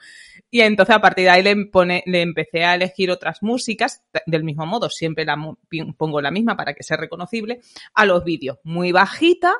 Y 0.50 0.62
entonces 0.62 0.94
a 0.94 1.00
partir 1.00 1.24
de 1.24 1.30
ahí 1.30 1.42
le, 1.42 1.66
pone, 1.66 2.02
le 2.06 2.22
empecé 2.22 2.64
a 2.64 2.74
elegir 2.74 3.10
otras 3.10 3.42
músicas, 3.42 4.02
del 4.26 4.44
mismo 4.44 4.66
modo, 4.66 4.88
siempre 4.88 5.24
la 5.24 5.36
pongo 5.96 6.20
la 6.20 6.30
misma 6.30 6.56
para 6.56 6.74
que 6.74 6.82
sea 6.82 6.96
reconocible, 6.96 7.60
a 7.92 8.06
los 8.06 8.24
vídeos. 8.24 8.58
Muy 8.62 8.92
bajita, 8.92 9.52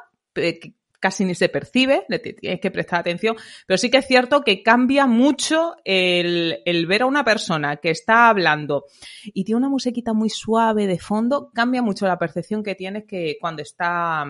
casi 1.01 1.25
ni 1.25 1.35
se 1.35 1.49
percibe, 1.49 2.05
le 2.09 2.19
tienes 2.21 2.61
que 2.61 2.71
prestar 2.71 3.01
atención, 3.01 3.37
pero 3.67 3.77
sí 3.77 3.91
que 3.91 3.99
es 3.99 4.07
cierto 4.07 4.43
que 4.43 4.63
cambia 4.63 5.07
mucho 5.07 5.75
el, 5.85 6.63
el, 6.65 6.87
ver 6.87 7.03
a 7.03 7.07
una 7.07 7.25
persona 7.25 7.77
que 7.77 7.91
está 7.91 8.29
hablando 8.29 8.85
y 9.25 9.45
tiene 9.45 9.59
una 9.59 9.69
musiquita 9.69 10.15
muy 10.15 10.31
suave 10.31 10.87
de 10.87 10.99
fondo, 10.99 11.51
cambia 11.53 11.83
mucho 11.83 12.07
la 12.07 12.19
percepción 12.19 12.63
que 12.63 12.75
tienes 12.75 13.05
que 13.05 13.37
cuando 13.41 13.63
está 13.63 14.25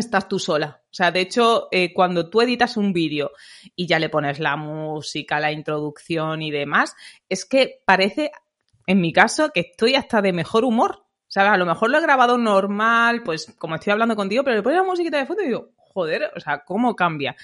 estás 0.00 0.28
tú 0.28 0.38
sola. 0.38 0.82
O 0.84 0.94
sea, 0.94 1.10
de 1.10 1.20
hecho, 1.20 1.68
eh, 1.70 1.92
cuando 1.92 2.28
tú 2.30 2.40
editas 2.40 2.76
un 2.76 2.92
vídeo 2.92 3.32
y 3.76 3.86
ya 3.86 3.98
le 3.98 4.08
pones 4.08 4.38
la 4.38 4.56
música, 4.56 5.40
la 5.40 5.52
introducción 5.52 6.42
y 6.42 6.50
demás, 6.50 6.94
es 7.28 7.44
que 7.44 7.82
parece, 7.84 8.30
en 8.86 9.00
mi 9.00 9.12
caso, 9.12 9.50
que 9.50 9.60
estoy 9.60 9.94
hasta 9.94 10.22
de 10.22 10.32
mejor 10.32 10.64
humor. 10.64 10.92
O 10.92 11.06
¿Sabes? 11.28 11.52
A 11.52 11.56
lo 11.56 11.66
mejor 11.66 11.90
lo 11.90 11.98
he 11.98 12.02
grabado 12.02 12.36
normal, 12.36 13.22
pues 13.22 13.54
como 13.58 13.74
estoy 13.74 13.92
hablando 13.92 14.16
contigo, 14.16 14.44
pero 14.44 14.56
le 14.56 14.62
pongo 14.62 14.76
la 14.76 14.82
musiquita 14.82 15.16
de 15.16 15.26
fondo 15.26 15.42
y 15.42 15.46
digo, 15.46 15.70
joder, 15.76 16.30
o 16.36 16.40
sea, 16.40 16.62
¿cómo 16.64 16.94
cambia? 16.94 17.34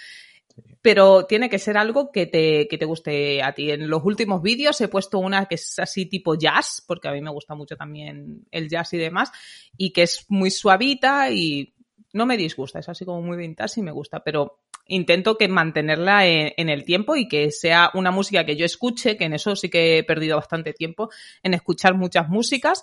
Pero 0.82 1.24
tiene 1.24 1.48
que 1.48 1.58
ser 1.58 1.78
algo 1.78 2.10
que 2.12 2.26
te, 2.26 2.68
que 2.68 2.76
te 2.76 2.84
guste 2.84 3.42
a 3.42 3.54
ti. 3.54 3.70
En 3.70 3.88
los 3.88 4.04
últimos 4.04 4.42
vídeos 4.42 4.78
he 4.80 4.88
puesto 4.88 5.18
una 5.18 5.46
que 5.46 5.54
es 5.54 5.78
así 5.78 6.06
tipo 6.06 6.34
jazz, 6.34 6.84
porque 6.86 7.08
a 7.08 7.12
mí 7.12 7.20
me 7.22 7.30
gusta 7.30 7.54
mucho 7.54 7.76
también 7.76 8.46
el 8.50 8.68
jazz 8.68 8.92
y 8.92 8.98
demás, 8.98 9.32
y 9.76 9.92
que 9.92 10.02
es 10.02 10.26
muy 10.28 10.50
suavita 10.50 11.30
y 11.30 11.74
no 12.12 12.26
me 12.26 12.36
disgusta, 12.36 12.78
es 12.78 12.88
así 12.88 13.04
como 13.04 13.22
muy 13.22 13.36
vintage 13.36 13.80
y 13.80 13.82
me 13.82 13.92
gusta, 13.92 14.22
pero 14.24 14.60
intento 14.86 15.36
que 15.36 15.48
mantenerla 15.48 16.26
en, 16.26 16.68
el 16.68 16.84
tiempo 16.84 17.14
y 17.16 17.28
que 17.28 17.50
sea 17.50 17.90
una 17.94 18.10
música 18.10 18.44
que 18.44 18.56
yo 18.56 18.64
escuche, 18.64 19.16
que 19.16 19.24
en 19.24 19.34
eso 19.34 19.54
sí 19.54 19.68
que 19.68 19.98
he 19.98 20.04
perdido 20.04 20.36
bastante 20.36 20.72
tiempo, 20.72 21.10
en 21.42 21.54
escuchar 21.54 21.94
muchas 21.94 22.28
músicas 22.28 22.82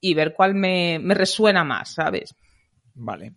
y 0.00 0.14
ver 0.14 0.34
cuál 0.34 0.54
me, 0.54 1.00
resuena 1.08 1.64
más, 1.64 1.94
¿sabes? 1.94 2.34
Vale. 2.94 3.32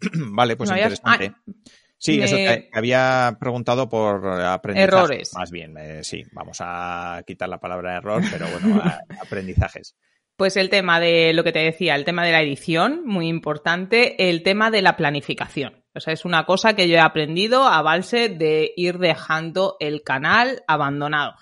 vale, 0.14 0.56
pues 0.56 0.70
interesante. 0.70 1.34
Ah, 1.34 1.52
sí, 1.98 2.20
eso 2.20 2.36
que 2.36 2.70
había 2.72 3.36
preguntado 3.38 3.88
por 3.88 4.26
aprendizajes. 4.26 4.94
Errores. 4.94 5.34
Más 5.34 5.50
bien, 5.50 5.76
eh, 5.76 6.02
sí, 6.02 6.24
vamos 6.32 6.58
a 6.60 7.22
quitar 7.26 7.48
la 7.48 7.60
palabra 7.60 7.96
error, 7.96 8.22
pero 8.30 8.46
bueno, 8.48 8.82
aprendizajes. 9.22 9.96
Pues 10.38 10.56
el 10.56 10.70
tema 10.70 11.00
de 11.00 11.32
lo 11.32 11.42
que 11.42 11.50
te 11.50 11.58
decía, 11.58 11.96
el 11.96 12.04
tema 12.04 12.24
de 12.24 12.30
la 12.30 12.40
edición, 12.40 13.02
muy 13.04 13.26
importante, 13.26 14.28
el 14.28 14.44
tema 14.44 14.70
de 14.70 14.82
la 14.82 14.96
planificación. 14.96 15.84
O 15.96 15.98
sea, 15.98 16.12
es 16.12 16.24
una 16.24 16.46
cosa 16.46 16.76
que 16.76 16.88
yo 16.88 16.94
he 16.94 17.00
aprendido 17.00 17.64
a 17.64 17.82
base 17.82 18.28
de 18.28 18.72
ir 18.76 18.98
dejando 18.98 19.76
el 19.80 20.04
canal 20.04 20.62
abandonado. 20.68 21.34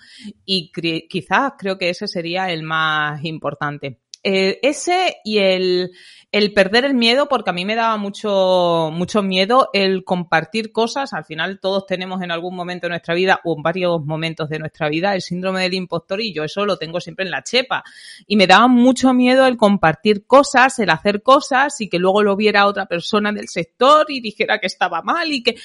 Y 0.45 0.71
quizás 1.07 1.53
creo 1.59 1.77
que 1.77 1.89
ese 1.89 2.07
sería 2.07 2.51
el 2.51 2.63
más 2.63 3.23
importante. 3.23 4.01
Ese 4.27 5.17
y 5.23 5.37
el, 5.37 5.91
el 6.33 6.53
perder 6.53 6.83
el 6.83 6.93
miedo, 6.93 7.29
porque 7.29 7.51
a 7.51 7.53
mí 7.53 7.63
me 7.63 7.75
daba 7.75 7.95
mucho, 7.95 8.89
mucho 8.91 9.23
miedo 9.23 9.69
el 9.71 10.03
compartir 10.03 10.73
cosas. 10.73 11.13
Al 11.13 11.23
final 11.23 11.59
todos 11.61 11.85
tenemos 11.85 12.21
en 12.21 12.31
algún 12.31 12.53
momento 12.53 12.87
de 12.87 12.89
nuestra 12.89 13.15
vida 13.15 13.39
o 13.45 13.55
en 13.55 13.63
varios 13.63 14.03
momentos 14.03 14.49
de 14.49 14.59
nuestra 14.59 14.89
vida 14.89 15.15
el 15.15 15.21
síndrome 15.21 15.61
del 15.61 15.75
impostor 15.75 16.19
y 16.19 16.33
yo 16.33 16.43
eso 16.43 16.65
lo 16.65 16.77
tengo 16.77 16.99
siempre 16.99 17.23
en 17.23 17.31
la 17.31 17.43
chepa. 17.43 17.83
Y 18.25 18.35
me 18.35 18.47
daba 18.47 18.67
mucho 18.67 19.13
miedo 19.13 19.47
el 19.47 19.55
compartir 19.55 20.25
cosas, 20.25 20.77
el 20.79 20.89
hacer 20.89 21.23
cosas 21.23 21.79
y 21.79 21.87
que 21.87 21.99
luego 21.99 22.21
lo 22.21 22.35
viera 22.35 22.67
otra 22.67 22.85
persona 22.85 23.31
del 23.31 23.47
sector 23.47 24.07
y 24.09 24.19
dijera 24.19 24.59
que 24.59 24.67
estaba 24.67 25.01
mal 25.01 25.31
y 25.31 25.43
que, 25.43 25.55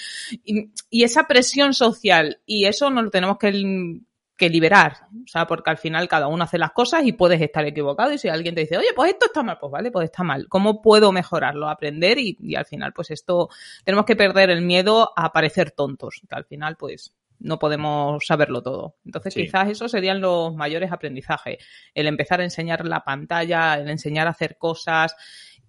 y, 0.44 0.70
y 0.88 1.02
esa 1.02 1.26
presión 1.26 1.74
social 1.74 2.40
y 2.46 2.66
eso 2.66 2.90
no 2.90 3.02
lo 3.02 3.10
tenemos 3.10 3.38
que 3.38 4.02
que 4.42 4.50
liberar. 4.50 5.06
O 5.22 5.28
sea, 5.28 5.46
porque 5.46 5.70
al 5.70 5.78
final 5.78 6.08
cada 6.08 6.26
uno 6.26 6.42
hace 6.42 6.58
las 6.58 6.72
cosas 6.72 7.04
y 7.04 7.12
puedes 7.12 7.40
estar 7.40 7.64
equivocado. 7.64 8.12
Y 8.12 8.18
si 8.18 8.28
alguien 8.28 8.56
te 8.56 8.62
dice, 8.62 8.76
oye, 8.76 8.88
pues 8.92 9.12
esto 9.12 9.26
está 9.26 9.44
mal, 9.44 9.56
pues 9.60 9.70
vale, 9.70 9.92
pues 9.92 10.06
está 10.06 10.24
mal. 10.24 10.48
¿Cómo 10.48 10.82
puedo 10.82 11.12
mejorarlo? 11.12 11.68
Aprender 11.68 12.18
y, 12.18 12.56
al 12.56 12.64
final, 12.64 12.92
pues 12.92 13.12
esto, 13.12 13.50
tenemos 13.84 14.04
que 14.04 14.16
perder 14.16 14.50
el 14.50 14.62
miedo 14.62 15.12
a 15.14 15.32
parecer 15.32 15.70
tontos. 15.70 16.22
Que 16.28 16.34
al 16.34 16.44
final, 16.44 16.76
pues, 16.76 17.14
no 17.38 17.60
podemos 17.60 18.26
saberlo 18.26 18.64
todo. 18.64 18.96
Entonces, 19.04 19.32
quizás 19.32 19.68
esos 19.68 19.92
serían 19.92 20.20
los 20.20 20.52
mayores 20.56 20.90
aprendizajes. 20.90 21.64
El 21.94 22.08
empezar 22.08 22.40
a 22.40 22.44
enseñar 22.44 22.84
la 22.84 23.04
pantalla, 23.04 23.74
el 23.74 23.90
enseñar 23.90 24.26
a 24.26 24.30
hacer 24.30 24.58
cosas, 24.58 25.14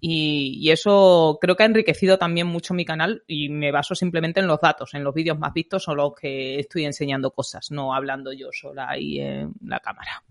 y, 0.05 0.69
eso 0.69 1.37
creo 1.39 1.55
que 1.55 1.63
ha 1.63 1.65
enriquecido 1.65 2.17
también 2.17 2.45
mucho 2.45 2.73
mi 2.73 2.83
canal 2.83 3.23
y 3.25 3.47
me 3.47 3.71
baso 3.71 3.95
simplemente 3.95 4.41
en 4.41 4.47
los 4.47 4.59
datos, 4.59 4.93
en 4.95 5.03
los 5.05 5.13
vídeos 5.13 5.39
más 5.39 5.53
vistos 5.53 5.83
son 5.83 5.95
los 5.95 6.13
que 6.13 6.59
estoy 6.59 6.83
enseñando 6.83 7.31
cosas, 7.31 7.71
no 7.71 7.93
hablando 7.93 8.33
yo 8.33 8.49
sola 8.51 8.89
ahí 8.89 9.21
en 9.21 9.53
la 9.65 9.79
cámara. 9.79 10.21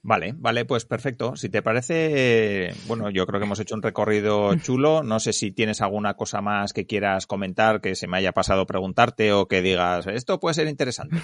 Vale, 0.00 0.32
vale, 0.36 0.64
pues 0.64 0.84
perfecto. 0.84 1.34
Si 1.34 1.48
te 1.48 1.60
parece, 1.60 2.72
bueno, 2.86 3.10
yo 3.10 3.26
creo 3.26 3.40
que 3.40 3.46
hemos 3.46 3.58
hecho 3.58 3.74
un 3.74 3.82
recorrido 3.82 4.54
chulo. 4.62 5.02
No 5.02 5.18
sé 5.18 5.32
si 5.32 5.50
tienes 5.50 5.82
alguna 5.82 6.14
cosa 6.14 6.40
más 6.40 6.72
que 6.72 6.86
quieras 6.86 7.26
comentar, 7.26 7.80
que 7.80 7.96
se 7.96 8.06
me 8.06 8.18
haya 8.18 8.30
pasado 8.30 8.64
preguntarte 8.64 9.32
o 9.32 9.48
que 9.48 9.60
digas, 9.60 10.06
esto 10.06 10.38
puede 10.38 10.54
ser 10.54 10.68
interesante. 10.68 11.16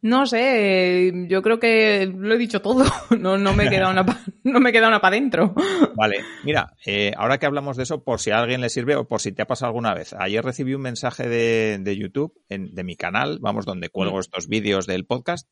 No 0.00 0.26
sé, 0.26 1.12
yo 1.28 1.42
creo 1.42 1.60
que 1.60 2.06
lo 2.06 2.34
he 2.34 2.38
dicho 2.38 2.62
todo. 2.62 2.84
No, 3.22 3.38
no 3.38 3.52
me 3.52 3.68
queda 3.68 3.90
una 3.90 4.04
no 4.42 4.58
me 4.58 4.72
queda 4.72 4.88
una 4.88 5.00
para 5.00 5.16
adentro. 5.16 5.54
Vale, 5.94 6.24
mira, 6.44 6.72
eh, 6.84 7.12
ahora 7.16 7.38
que 7.38 7.46
hablamos 7.46 7.76
de 7.76 7.84
eso, 7.84 8.02
por 8.02 8.20
si 8.20 8.30
a 8.30 8.38
alguien 8.38 8.60
le 8.60 8.68
sirve 8.68 8.96
o 8.96 9.06
por 9.06 9.20
si 9.20 9.32
te 9.32 9.42
ha 9.42 9.46
pasado 9.46 9.68
alguna 9.68 9.94
vez. 9.94 10.14
Ayer 10.18 10.44
recibí 10.44 10.74
un 10.74 10.82
mensaje 10.82 11.28
de, 11.28 11.78
de 11.78 11.96
YouTube, 11.96 12.34
en, 12.48 12.74
de 12.74 12.84
mi 12.84 12.96
canal, 12.96 13.38
vamos, 13.40 13.64
donde 13.64 13.90
cuelgo 13.90 14.18
estos 14.18 14.48
vídeos 14.48 14.86
del 14.86 15.06
podcast, 15.06 15.48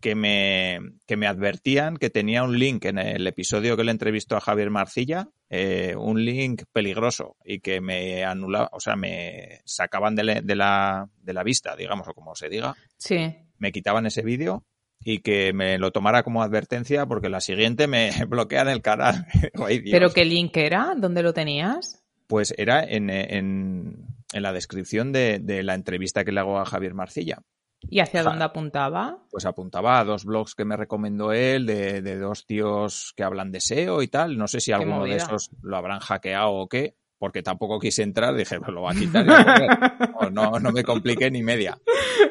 que 0.00 0.14
me, 0.14 0.78
que 1.06 1.16
me 1.16 1.26
advertían 1.26 1.96
que 1.96 2.10
tenía 2.10 2.42
un 2.42 2.58
link 2.58 2.84
en 2.84 2.98
el 2.98 3.26
episodio 3.26 3.76
que 3.76 3.84
le 3.84 3.90
entrevistó 3.90 4.36
a 4.36 4.40
Javier 4.40 4.70
Marcilla, 4.70 5.28
eh, 5.50 5.94
un 5.96 6.24
link 6.24 6.62
peligroso 6.72 7.36
y 7.44 7.60
que 7.60 7.80
me 7.80 8.24
anulaba, 8.24 8.70
o 8.72 8.80
sea, 8.80 8.96
me 8.96 9.60
sacaban 9.64 10.14
de, 10.14 10.42
de, 10.42 10.56
la, 10.56 11.08
de 11.16 11.32
la 11.32 11.42
vista, 11.42 11.76
digamos, 11.76 12.08
o 12.08 12.14
como 12.14 12.34
se 12.34 12.48
diga. 12.48 12.74
Sí 12.96 13.34
me 13.58 13.72
quitaban 13.72 14.06
ese 14.06 14.22
vídeo 14.22 14.64
y 15.04 15.20
que 15.20 15.52
me 15.52 15.78
lo 15.78 15.92
tomara 15.92 16.22
como 16.22 16.42
advertencia 16.42 17.06
porque 17.06 17.28
la 17.28 17.40
siguiente 17.40 17.86
me 17.86 18.10
bloquean 18.28 18.68
el 18.68 18.82
canal. 18.82 19.26
¿Pero 19.90 20.10
qué 20.10 20.24
link 20.24 20.56
era? 20.56 20.94
¿Dónde 20.96 21.22
lo 21.22 21.32
tenías? 21.32 22.02
Pues 22.26 22.54
era 22.56 22.82
en, 22.82 23.10
en, 23.10 24.06
en 24.32 24.42
la 24.42 24.52
descripción 24.52 25.12
de, 25.12 25.38
de, 25.40 25.62
la 25.62 25.74
entrevista 25.74 26.24
que 26.24 26.32
le 26.32 26.40
hago 26.40 26.58
a 26.58 26.64
Javier 26.64 26.94
Marcilla. 26.94 27.42
¿Y 27.82 28.00
hacia 28.00 28.22
dónde 28.22 28.44
apuntaba? 28.44 29.18
Pues 29.30 29.44
apuntaba 29.44 29.98
a 29.98 30.04
dos 30.04 30.24
blogs 30.24 30.54
que 30.54 30.64
me 30.64 30.76
recomendó 30.76 31.32
él, 31.32 31.66
de, 31.66 32.00
de 32.00 32.18
dos 32.18 32.46
tíos 32.46 33.12
que 33.14 33.24
hablan 33.24 33.52
de 33.52 33.60
SEO 33.60 34.00
y 34.00 34.08
tal. 34.08 34.38
No 34.38 34.48
sé 34.48 34.60
si 34.60 34.72
alguno 34.72 35.04
de 35.04 35.16
esos 35.16 35.50
lo 35.60 35.76
habrán 35.76 36.00
hackeado 36.00 36.52
o 36.52 36.66
qué, 36.66 36.96
porque 37.18 37.42
tampoco 37.42 37.78
quise 37.78 38.02
entrar. 38.02 38.34
Dije, 38.34 38.58
pues 38.58 38.72
lo 38.72 38.82
va 38.82 38.92
a 38.92 38.94
quitar. 38.94 39.26
no, 40.32 40.58
no 40.58 40.72
me 40.72 40.82
compliqué 40.82 41.30
ni 41.30 41.42
media. 41.42 41.78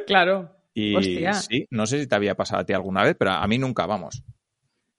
Claro. 0.08 0.50
Y 0.74 0.96
sí, 1.34 1.68
no 1.70 1.86
sé 1.86 2.00
si 2.00 2.08
te 2.08 2.16
había 2.16 2.36
pasado 2.36 2.62
a 2.62 2.66
ti 2.66 2.74
alguna 2.74 3.04
vez, 3.04 3.16
pero 3.18 3.32
a 3.32 3.48
mí 3.48 3.58
nunca, 3.58 3.86
vamos. 3.86 4.24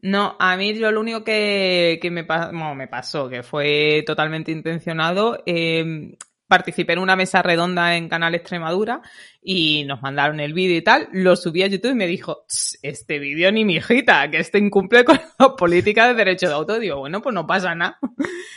No, 0.00 0.36
a 0.38 0.56
mí 0.56 0.74
lo 0.74 1.00
único 1.00 1.24
que, 1.24 1.98
me, 2.12 2.26
me 2.74 2.88
pasó, 2.88 3.28
que 3.28 3.42
fue 3.42 4.04
totalmente 4.06 4.52
intencionado, 4.52 5.42
em, 5.46 6.14
participé 6.46 6.92
en 6.92 6.98
una 6.98 7.16
mesa 7.16 7.42
redonda 7.42 7.96
en 7.96 8.10
Canal 8.10 8.34
Extremadura 8.34 9.00
y 9.40 9.84
nos 9.84 10.02
mandaron 10.02 10.40
el 10.40 10.52
vídeo 10.52 10.76
y 10.76 10.82
tal, 10.82 11.08
lo 11.12 11.36
subí 11.36 11.62
a 11.62 11.68
YouTube 11.68 11.92
y 11.92 11.94
me 11.94 12.06
dijo, 12.06 12.44
este 12.82 13.18
vídeo 13.18 13.50
ni 13.50 13.64
mi 13.64 13.76
hijita, 13.76 14.30
que 14.30 14.38
este 14.38 14.58
incumple 14.58 15.04
con 15.04 15.18
la 15.38 15.56
política 15.56 16.06
de 16.08 16.14
derecho 16.14 16.48
de 16.48 16.54
autor. 16.54 16.80
Digo, 16.80 16.98
bueno, 16.98 17.22
pues 17.22 17.34
no 17.34 17.46
pasa 17.46 17.74
nada. 17.74 17.98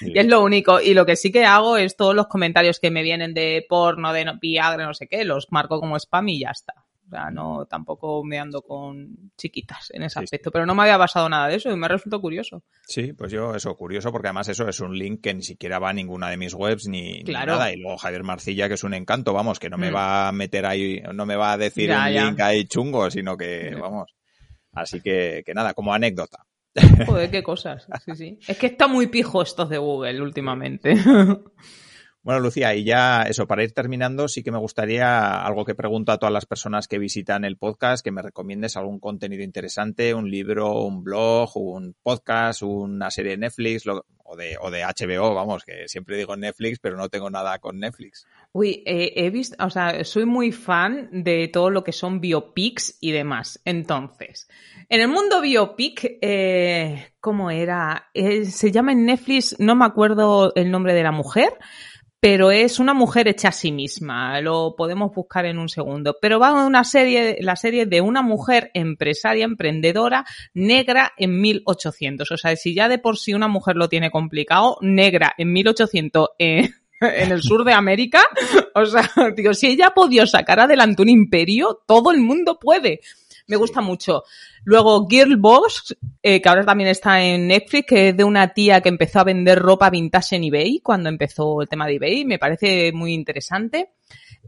Y 0.02 0.20
es 0.20 0.28
lo 0.28 0.44
único. 0.44 0.82
Y 0.82 0.94
lo 0.94 1.06
que 1.06 1.16
sí 1.16 1.32
que 1.32 1.46
hago 1.46 1.78
es 1.78 1.96
todos 1.96 2.14
los 2.14 2.28
comentarios 2.28 2.80
que 2.80 2.92
me 2.92 3.04
vienen 3.04 3.34
de 3.34 3.66
porno, 3.68 4.12
de 4.12 4.26
Viagra, 4.42 4.86
no 4.86 4.94
sé 4.94 5.08
qué, 5.08 5.24
los 5.24 5.48
marco 5.50 5.80
como 5.80 5.96
spam 5.96 6.28
y 6.28 6.42
ya 6.42 6.50
está. 6.52 6.74
O 7.08 7.10
sea, 7.10 7.32
no, 7.32 7.66
tampoco 7.66 8.22
me 8.24 8.38
ando 8.38 8.62
con 8.62 9.32
chiquitas 9.38 9.92
en 9.92 10.04
ese 10.04 10.20
aspecto. 10.20 10.52
Pero 10.52 10.66
no 10.66 10.76
me 10.76 10.82
había 10.82 10.98
pasado 10.98 11.30
nada 11.30 11.48
de 11.48 11.56
eso 11.56 11.72
y 11.72 11.78
me 11.78 11.88
resultado 11.88 12.22
curioso. 12.22 12.64
Sí, 12.86 13.14
pues 13.14 13.32
yo, 13.32 13.56
eso, 13.56 13.74
curioso, 13.76 14.12
porque 14.12 14.28
además 14.28 14.50
eso 14.50 14.68
es 14.68 14.80
un 14.82 14.98
link 14.98 15.22
que 15.22 15.34
ni 15.34 15.42
siquiera 15.42 15.80
va 15.80 15.92
a 15.92 15.94
ninguna 15.94 16.30
de 16.30 16.36
mis 16.36 16.54
webs 16.54 16.88
ni, 16.88 17.24
nada. 17.24 17.72
Y 17.72 17.78
luego 17.78 17.98
Javier 17.98 18.24
Marcilla, 18.24 18.68
que 18.68 18.74
es 18.74 18.84
un 18.84 18.94
encanto, 18.94 19.32
vamos, 19.32 19.58
que 19.58 19.70
no 19.70 19.78
me 19.78 19.90
mm. 19.90 19.96
va 19.96 20.28
a 20.28 20.32
meter 20.34 20.66
ahí, 20.66 21.02
no 21.14 21.26
me 21.26 21.38
va 21.38 21.54
a 21.54 21.58
decir 21.58 21.92
un 21.92 22.14
link 22.14 22.40
ahí 22.42 22.66
chungo, 22.66 23.10
sino 23.10 23.38
que, 23.38 23.74
vamos. 23.82 24.14
Así 24.74 25.00
que, 25.00 25.44
que 25.46 25.54
nada, 25.54 25.74
como 25.74 25.94
anécdota. 25.94 26.46
Joder, 27.06 27.32
qué 27.32 27.42
cosas. 27.42 27.88
Sí, 28.06 28.16
sí. 28.16 28.40
Es 28.48 28.58
que 28.58 28.68
está 28.68 28.88
muy 28.88 29.08
pijo 29.08 29.42
estos 29.42 29.70
de 29.70 29.78
Google 29.78 30.22
últimamente. 30.22 30.96
Bueno, 32.28 32.42
Lucía, 32.42 32.76
y 32.76 32.84
ya 32.84 33.22
eso, 33.22 33.48
para 33.48 33.64
ir 33.64 33.72
terminando, 33.72 34.28
sí 34.28 34.44
que 34.44 34.52
me 34.52 34.58
gustaría 34.58 35.46
algo 35.46 35.64
que 35.64 35.76
pregunto 35.76 36.12
a 36.12 36.18
todas 36.18 36.34
las 36.34 36.46
personas 36.46 36.90
que 36.90 37.00
visitan 37.00 37.46
el 37.46 37.56
podcast, 37.56 38.04
que 38.04 38.12
me 38.12 38.22
recomiendes 38.22 38.76
algún 38.76 39.00
contenido 39.00 39.44
interesante, 39.44 40.14
un 40.14 40.30
libro, 40.30 40.74
un 40.82 41.06
blog, 41.06 41.56
un 41.56 41.96
podcast, 42.04 42.64
una 42.64 43.12
serie 43.12 43.32
de 43.32 43.38
Netflix 43.38 43.88
o, 43.88 44.36
de, 44.36 44.58
o 44.60 44.70
de 44.70 44.84
HBO, 44.84 45.36
vamos, 45.36 45.64
que 45.64 45.88
siempre 45.88 46.18
digo 46.18 46.36
Netflix, 46.36 46.80
pero 46.80 46.98
no 46.98 47.08
tengo 47.08 47.30
nada 47.30 47.60
con 47.60 47.80
Netflix. 47.80 48.28
Uy, 48.52 48.84
eh, 48.86 49.14
he 49.16 49.30
visto, 49.30 49.56
o 49.66 49.70
sea, 49.70 50.04
soy 50.04 50.26
muy 50.26 50.52
fan 50.52 51.08
de 51.14 51.48
todo 51.48 51.70
lo 51.70 51.86
que 51.86 51.94
son 51.94 52.20
biopics 52.20 52.98
y 53.00 53.14
demás. 53.14 53.62
Entonces, 53.64 54.50
en 54.90 55.00
el 55.00 55.08
mundo 55.08 55.40
biopic, 55.40 56.18
eh, 56.22 57.14
¿cómo 57.22 57.52
era? 57.52 58.10
Eh, 58.14 58.44
se 58.44 58.70
llama 58.70 58.92
en 58.92 59.06
Netflix, 59.06 59.56
no 59.60 59.78
me 59.78 59.86
acuerdo 59.86 60.52
el 60.56 60.72
nombre 60.72 60.94
de 60.94 61.04
la 61.04 61.14
mujer, 61.14 61.54
pero 62.20 62.52
es 62.52 62.80
una 62.80 62.94
mujer 62.94 63.28
hecha 63.28 63.50
a 63.50 63.52
sí 63.52 63.72
misma, 63.72 64.42
lo 64.42 64.76
podemos 64.76 65.14
buscar 65.14 65.46
en 65.46 65.60
un 65.60 65.70
segundo. 65.70 66.18
Pero 66.20 66.40
va 66.40 66.50
a 66.50 66.66
una 66.66 66.84
serie, 66.84 67.38
la 67.42 67.56
serie 67.56 67.86
de 67.86 68.02
una 68.02 68.22
mujer 68.22 68.72
empresaria, 68.74 69.46
emprendedora, 69.46 70.26
negra 70.54 71.14
en 71.18 71.40
1800. 71.40 72.32
O 72.32 72.38
sea, 72.38 72.56
si 72.56 72.74
ya 72.74 72.90
de 72.90 72.98
por 72.98 73.18
sí 73.18 73.34
una 73.34 73.48
mujer 73.48 73.76
lo 73.76 73.88
tiene 73.88 74.10
complicado, 74.10 74.78
negra 74.82 75.34
en 75.38 75.54
1800 75.54 76.30
eh, 76.40 76.70
en 77.02 77.32
el 77.32 77.42
sur 77.42 77.64
de 77.64 77.74
América, 77.74 78.24
o 78.76 78.86
sea, 78.86 79.10
digo, 79.36 79.54
si 79.54 79.68
ella 79.68 79.94
ha 79.96 80.26
sacar 80.28 80.60
adelante 80.60 81.04
un 81.04 81.10
imperio, 81.10 81.84
todo 81.86 82.12
el 82.12 82.20
mundo 82.20 82.58
puede. 82.60 83.02
Me 83.48 83.56
gusta 83.56 83.82
mucho. 83.82 84.24
Luego 84.66 85.08
Girlboss, 85.08 85.98
eh, 86.22 86.42
que 86.42 86.50
ahora 86.50 86.66
también 86.66 86.90
está 86.90 87.24
en 87.24 87.48
Netflix, 87.48 87.88
que 87.88 88.10
es 88.10 88.18
de 88.18 88.24
una 88.24 88.50
tía 88.50 88.82
que 88.82 88.90
empezó 88.90 89.22
a 89.22 89.24
vender 89.24 89.60
ropa 89.60 89.90
vintage 89.90 90.36
en 90.36 90.44
eBay 90.44 90.82
cuando 90.84 91.08
empezó 91.10 91.62
el 91.62 91.70
tema 91.70 91.88
de 91.88 91.96
eBay. 91.96 92.26
Me 92.26 92.40
parece 92.40 92.92
muy 92.92 93.14
interesante. 93.14 93.94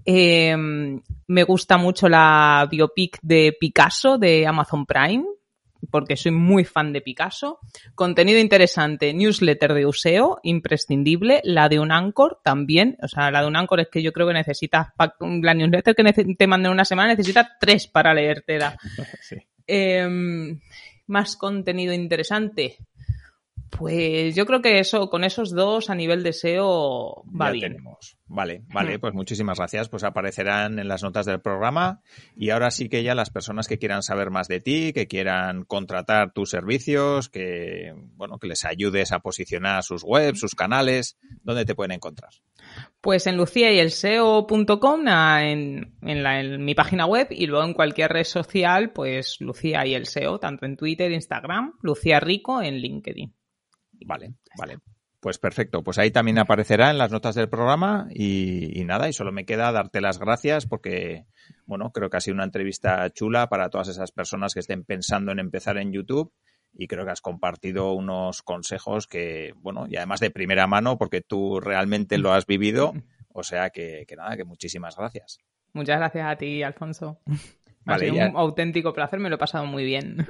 Eh, 0.05 0.55
me 1.27 1.43
gusta 1.43 1.77
mucho 1.77 2.09
la 2.09 2.67
biopic 2.69 3.19
de 3.21 3.55
Picasso 3.59 4.17
de 4.17 4.45
Amazon 4.47 4.85
Prime, 4.85 5.23
porque 5.89 6.17
soy 6.17 6.31
muy 6.31 6.65
fan 6.65 6.93
de 6.93 7.01
Picasso. 7.01 7.59
Contenido 7.95 8.39
interesante, 8.39 9.13
newsletter 9.13 9.73
de 9.73 9.85
Useo, 9.85 10.39
imprescindible. 10.43 11.41
La 11.43 11.69
de 11.69 11.79
un 11.79 11.91
Anchor 11.91 12.39
también. 12.43 12.97
O 13.01 13.07
sea, 13.07 13.31
la 13.31 13.41
de 13.41 13.47
un 13.47 13.55
Anchor 13.55 13.81
es 13.81 13.87
que 13.89 14.03
yo 14.03 14.13
creo 14.13 14.27
que 14.27 14.33
necesitas, 14.33 14.87
la 15.19 15.53
newsletter 15.53 15.95
que 15.95 16.35
te 16.35 16.47
manden 16.47 16.71
una 16.71 16.85
semana 16.85 17.09
necesitas 17.09 17.47
tres 17.59 17.87
para 17.87 18.13
leértela. 18.13 18.77
Sí. 19.21 19.35
Em, 19.67 20.59
más 21.07 21.35
contenido 21.35 21.93
interesante. 21.93 22.77
Pues 23.69 24.35
yo 24.35 24.45
creo 24.45 24.61
que 24.61 24.79
eso, 24.79 25.09
con 25.09 25.23
esos 25.23 25.51
dos 25.51 25.89
a 25.89 25.95
nivel 25.95 26.23
de 26.23 26.33
SEO 26.33 27.23
va 27.39 27.51
bien. 27.51 27.73
Tenemos. 27.73 28.17
Vale, 28.27 28.63
vale, 28.73 28.99
pues 28.99 29.13
muchísimas 29.13 29.57
gracias. 29.57 29.89
Pues 29.89 30.03
aparecerán 30.03 30.79
en 30.79 30.87
las 30.87 31.03
notas 31.03 31.25
del 31.25 31.41
programa. 31.41 32.01
Y 32.35 32.49
ahora 32.49 32.71
sí 32.71 32.89
que 32.89 33.03
ya 33.03 33.15
las 33.15 33.29
personas 33.29 33.67
que 33.67 33.77
quieran 33.77 34.03
saber 34.03 34.29
más 34.29 34.47
de 34.47 34.59
ti, 34.59 34.93
que 34.93 35.07
quieran 35.07 35.65
contratar 35.65 36.31
tus 36.33 36.49
servicios, 36.49 37.29
que 37.29 37.93
bueno, 38.15 38.37
que 38.39 38.47
les 38.47 38.65
ayudes 38.65 39.11
a 39.11 39.19
posicionar 39.19 39.83
sus 39.83 40.03
webs, 40.03 40.39
sus 40.39 40.55
canales, 40.55 41.17
¿dónde 41.43 41.65
te 41.65 41.75
pueden 41.75 41.91
encontrar? 41.91 42.31
Pues 43.01 43.27
en 43.27 43.37
luciayelseo.com, 43.37 45.07
en, 45.07 45.95
en, 46.01 46.25
en 46.25 46.65
mi 46.65 46.75
página 46.75 47.05
web 47.05 47.27
y 47.31 47.47
luego 47.47 47.65
en 47.65 47.73
cualquier 47.73 48.11
red 48.11 48.25
social, 48.25 48.91
pues 48.91 49.37
Lucía 49.39 49.85
y 49.85 49.95
el 49.95 50.05
SEO, 50.05 50.39
tanto 50.39 50.65
en 50.65 50.75
Twitter, 50.75 51.11
Instagram, 51.11 51.73
Lucía 51.81 52.19
Rico 52.19 52.61
en 52.61 52.75
LinkedIn. 52.75 53.38
Vale, 54.05 54.33
vale. 54.57 54.79
Pues 55.19 55.37
perfecto, 55.37 55.83
pues 55.83 55.97
ahí 55.97 56.11
también 56.11 56.39
aparecerá 56.39 56.91
en 56.91 56.97
las 56.97 57.11
notas 57.11 57.35
del 57.35 57.49
programa 57.49 58.07
y, 58.09 58.83
nada, 58.85 59.09
y 59.09 59.13
solo 59.13 59.33
me 59.33 59.45
queda 59.45 59.69
darte 59.73 59.99
las 59.99 60.17
gracias 60.17 60.65
porque, 60.65 61.25
bueno, 61.65 61.91
creo 61.91 62.09
que 62.09 62.15
ha 62.15 62.21
sido 62.21 62.35
una 62.35 62.45
entrevista 62.45 63.09
chula 63.09 63.49
para 63.49 63.69
todas 63.69 63.89
esas 63.89 64.13
personas 64.13 64.53
que 64.53 64.61
estén 64.61 64.85
pensando 64.85 65.33
en 65.33 65.39
empezar 65.39 65.77
en 65.77 65.91
YouTube 65.91 66.31
y 66.71 66.87
creo 66.87 67.03
que 67.03 67.11
has 67.11 67.19
compartido 67.19 67.91
unos 67.91 68.41
consejos 68.43 69.07
que, 69.07 69.53
bueno, 69.57 69.87
y 69.89 69.97
además 69.97 70.21
de 70.21 70.31
primera 70.31 70.67
mano 70.67 70.97
porque 70.97 71.19
tú 71.19 71.59
realmente 71.59 72.17
lo 72.17 72.31
has 72.31 72.45
vivido, 72.45 72.93
o 73.33 73.43
sea 73.43 73.71
que, 73.71 74.05
que 74.07 74.15
nada, 74.15 74.37
que 74.37 74.45
muchísimas 74.45 74.95
gracias. 74.95 75.39
Muchas 75.73 75.97
gracias 75.97 76.27
a 76.27 76.35
ti, 76.37 76.63
Alfonso. 76.63 77.19
Ha 77.93 77.99
sido 77.99 78.15
un 78.15 78.35
auténtico 78.35 78.93
placer, 78.93 79.19
me 79.19 79.29
lo 79.29 79.35
he 79.35 79.39
pasado 79.39 79.65
muy 79.65 79.83
bien. 79.83 80.25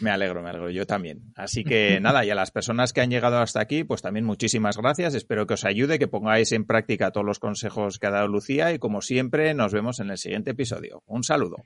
me 0.00 0.10
alegro, 0.10 0.42
me 0.42 0.50
alegro, 0.50 0.70
yo 0.70 0.86
también. 0.86 1.32
Así 1.36 1.64
que 1.64 2.00
nada, 2.02 2.24
y 2.24 2.30
a 2.30 2.34
las 2.34 2.50
personas 2.50 2.92
que 2.92 3.00
han 3.00 3.10
llegado 3.10 3.38
hasta 3.38 3.60
aquí, 3.60 3.84
pues 3.84 4.02
también 4.02 4.24
muchísimas 4.24 4.76
gracias. 4.76 5.14
Espero 5.14 5.46
que 5.46 5.54
os 5.54 5.64
ayude, 5.64 5.98
que 5.98 6.08
pongáis 6.08 6.52
en 6.52 6.64
práctica 6.64 7.10
todos 7.10 7.26
los 7.26 7.38
consejos 7.38 7.98
que 7.98 8.06
ha 8.06 8.10
dado 8.10 8.28
Lucía 8.28 8.72
y 8.72 8.78
como 8.78 9.00
siempre 9.00 9.54
nos 9.54 9.72
vemos 9.72 10.00
en 10.00 10.10
el 10.10 10.18
siguiente 10.18 10.52
episodio. 10.52 11.02
Un 11.06 11.22
saludo. 11.22 11.56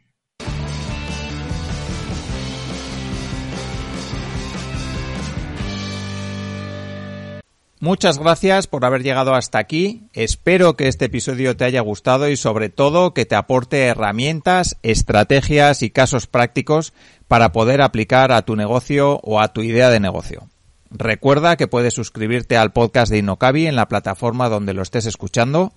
Muchas 7.80 8.18
gracias 8.18 8.66
por 8.66 8.84
haber 8.84 9.04
llegado 9.04 9.36
hasta 9.36 9.60
aquí. 9.60 10.02
Espero 10.12 10.74
que 10.74 10.88
este 10.88 11.04
episodio 11.04 11.56
te 11.56 11.64
haya 11.64 11.80
gustado 11.80 12.28
y 12.28 12.36
sobre 12.36 12.70
todo 12.70 13.14
que 13.14 13.24
te 13.24 13.36
aporte 13.36 13.84
herramientas, 13.84 14.76
estrategias 14.82 15.82
y 15.82 15.90
casos 15.90 16.26
prácticos 16.26 16.92
para 17.28 17.52
poder 17.52 17.80
aplicar 17.80 18.32
a 18.32 18.42
tu 18.42 18.56
negocio 18.56 19.20
o 19.22 19.40
a 19.40 19.52
tu 19.52 19.62
idea 19.62 19.90
de 19.90 20.00
negocio. 20.00 20.48
Recuerda 20.90 21.56
que 21.56 21.68
puedes 21.68 21.94
suscribirte 21.94 22.56
al 22.56 22.72
podcast 22.72 23.12
de 23.12 23.18
Innocabi 23.18 23.68
en 23.68 23.76
la 23.76 23.86
plataforma 23.86 24.48
donde 24.48 24.74
lo 24.74 24.82
estés 24.82 25.06
escuchando, 25.06 25.72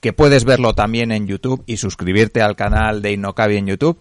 que 0.00 0.12
puedes 0.12 0.44
verlo 0.44 0.74
también 0.74 1.12
en 1.12 1.28
YouTube 1.28 1.62
y 1.66 1.76
suscribirte 1.76 2.42
al 2.42 2.56
canal 2.56 3.00
de 3.00 3.12
Innocabi 3.12 3.58
en 3.58 3.68
YouTube 3.68 4.00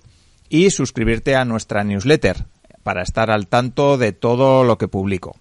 y 0.50 0.72
suscribirte 0.72 1.36
a 1.36 1.46
nuestra 1.46 1.84
newsletter 1.84 2.46
para 2.82 3.04
estar 3.04 3.30
al 3.30 3.46
tanto 3.46 4.00
de 4.00 4.12
todo 4.12 4.64
lo 4.64 4.80
que 4.80 4.88
publico. 4.88 5.36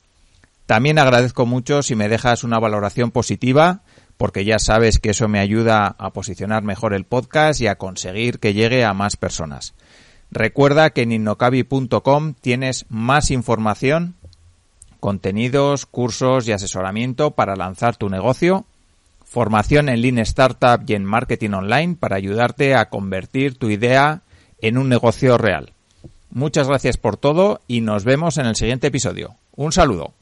También 0.66 0.98
agradezco 0.98 1.46
mucho 1.46 1.82
si 1.82 1.94
me 1.94 2.08
dejas 2.08 2.42
una 2.42 2.58
valoración 2.58 3.12
positiva, 3.12 3.82
porque 4.16 4.44
ya 4.44 4.58
sabes 4.58 4.98
que 4.98 5.10
eso 5.10 5.28
me 5.28 5.38
ayuda 5.38 5.94
a 5.98 6.10
posicionar 6.12 6.64
mejor 6.64 6.92
el 6.92 7.04
podcast 7.04 7.60
y 7.60 7.68
a 7.68 7.76
conseguir 7.76 8.40
que 8.40 8.52
llegue 8.52 8.84
a 8.84 8.92
más 8.92 9.16
personas. 9.16 9.74
Recuerda 10.30 10.90
que 10.90 11.02
en 11.02 11.12
innocabi.com 11.12 12.34
tienes 12.34 12.86
más 12.88 13.30
información, 13.30 14.16
contenidos, 14.98 15.86
cursos 15.86 16.48
y 16.48 16.52
asesoramiento 16.52 17.32
para 17.32 17.54
lanzar 17.54 17.96
tu 17.96 18.08
negocio, 18.08 18.66
formación 19.24 19.88
en 19.88 20.02
Lean 20.02 20.18
Startup 20.18 20.82
y 20.84 20.94
en 20.94 21.04
Marketing 21.04 21.50
Online 21.50 21.94
para 21.94 22.16
ayudarte 22.16 22.74
a 22.74 22.88
convertir 22.88 23.56
tu 23.56 23.70
idea 23.70 24.22
en 24.60 24.78
un 24.78 24.88
negocio 24.88 25.38
real. 25.38 25.74
Muchas 26.30 26.66
gracias 26.66 26.96
por 26.96 27.16
todo 27.16 27.60
y 27.68 27.82
nos 27.82 28.04
vemos 28.04 28.36
en 28.38 28.46
el 28.46 28.56
siguiente 28.56 28.88
episodio. 28.88 29.36
Un 29.54 29.70
saludo. 29.70 30.12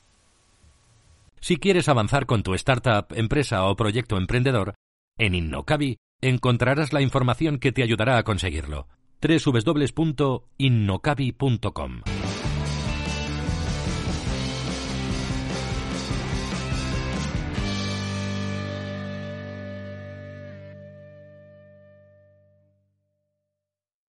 Si 1.45 1.59
quieres 1.59 1.90
avanzar 1.90 2.24
con 2.24 2.42
tu 2.42 2.55
startup, 2.55 3.12
empresa 3.14 3.66
o 3.66 3.76
proyecto 3.76 4.16
emprendedor, 4.16 4.72
en 5.18 5.34
Innocabi 5.34 5.99
encontrarás 6.22 6.95
la 6.95 7.03
información 7.03 7.59
que 7.59 7.70
te 7.70 7.82
ayudará 7.82 8.16
a 8.16 8.22
conseguirlo. 8.22 8.88
www.innocabi.com 9.20 12.01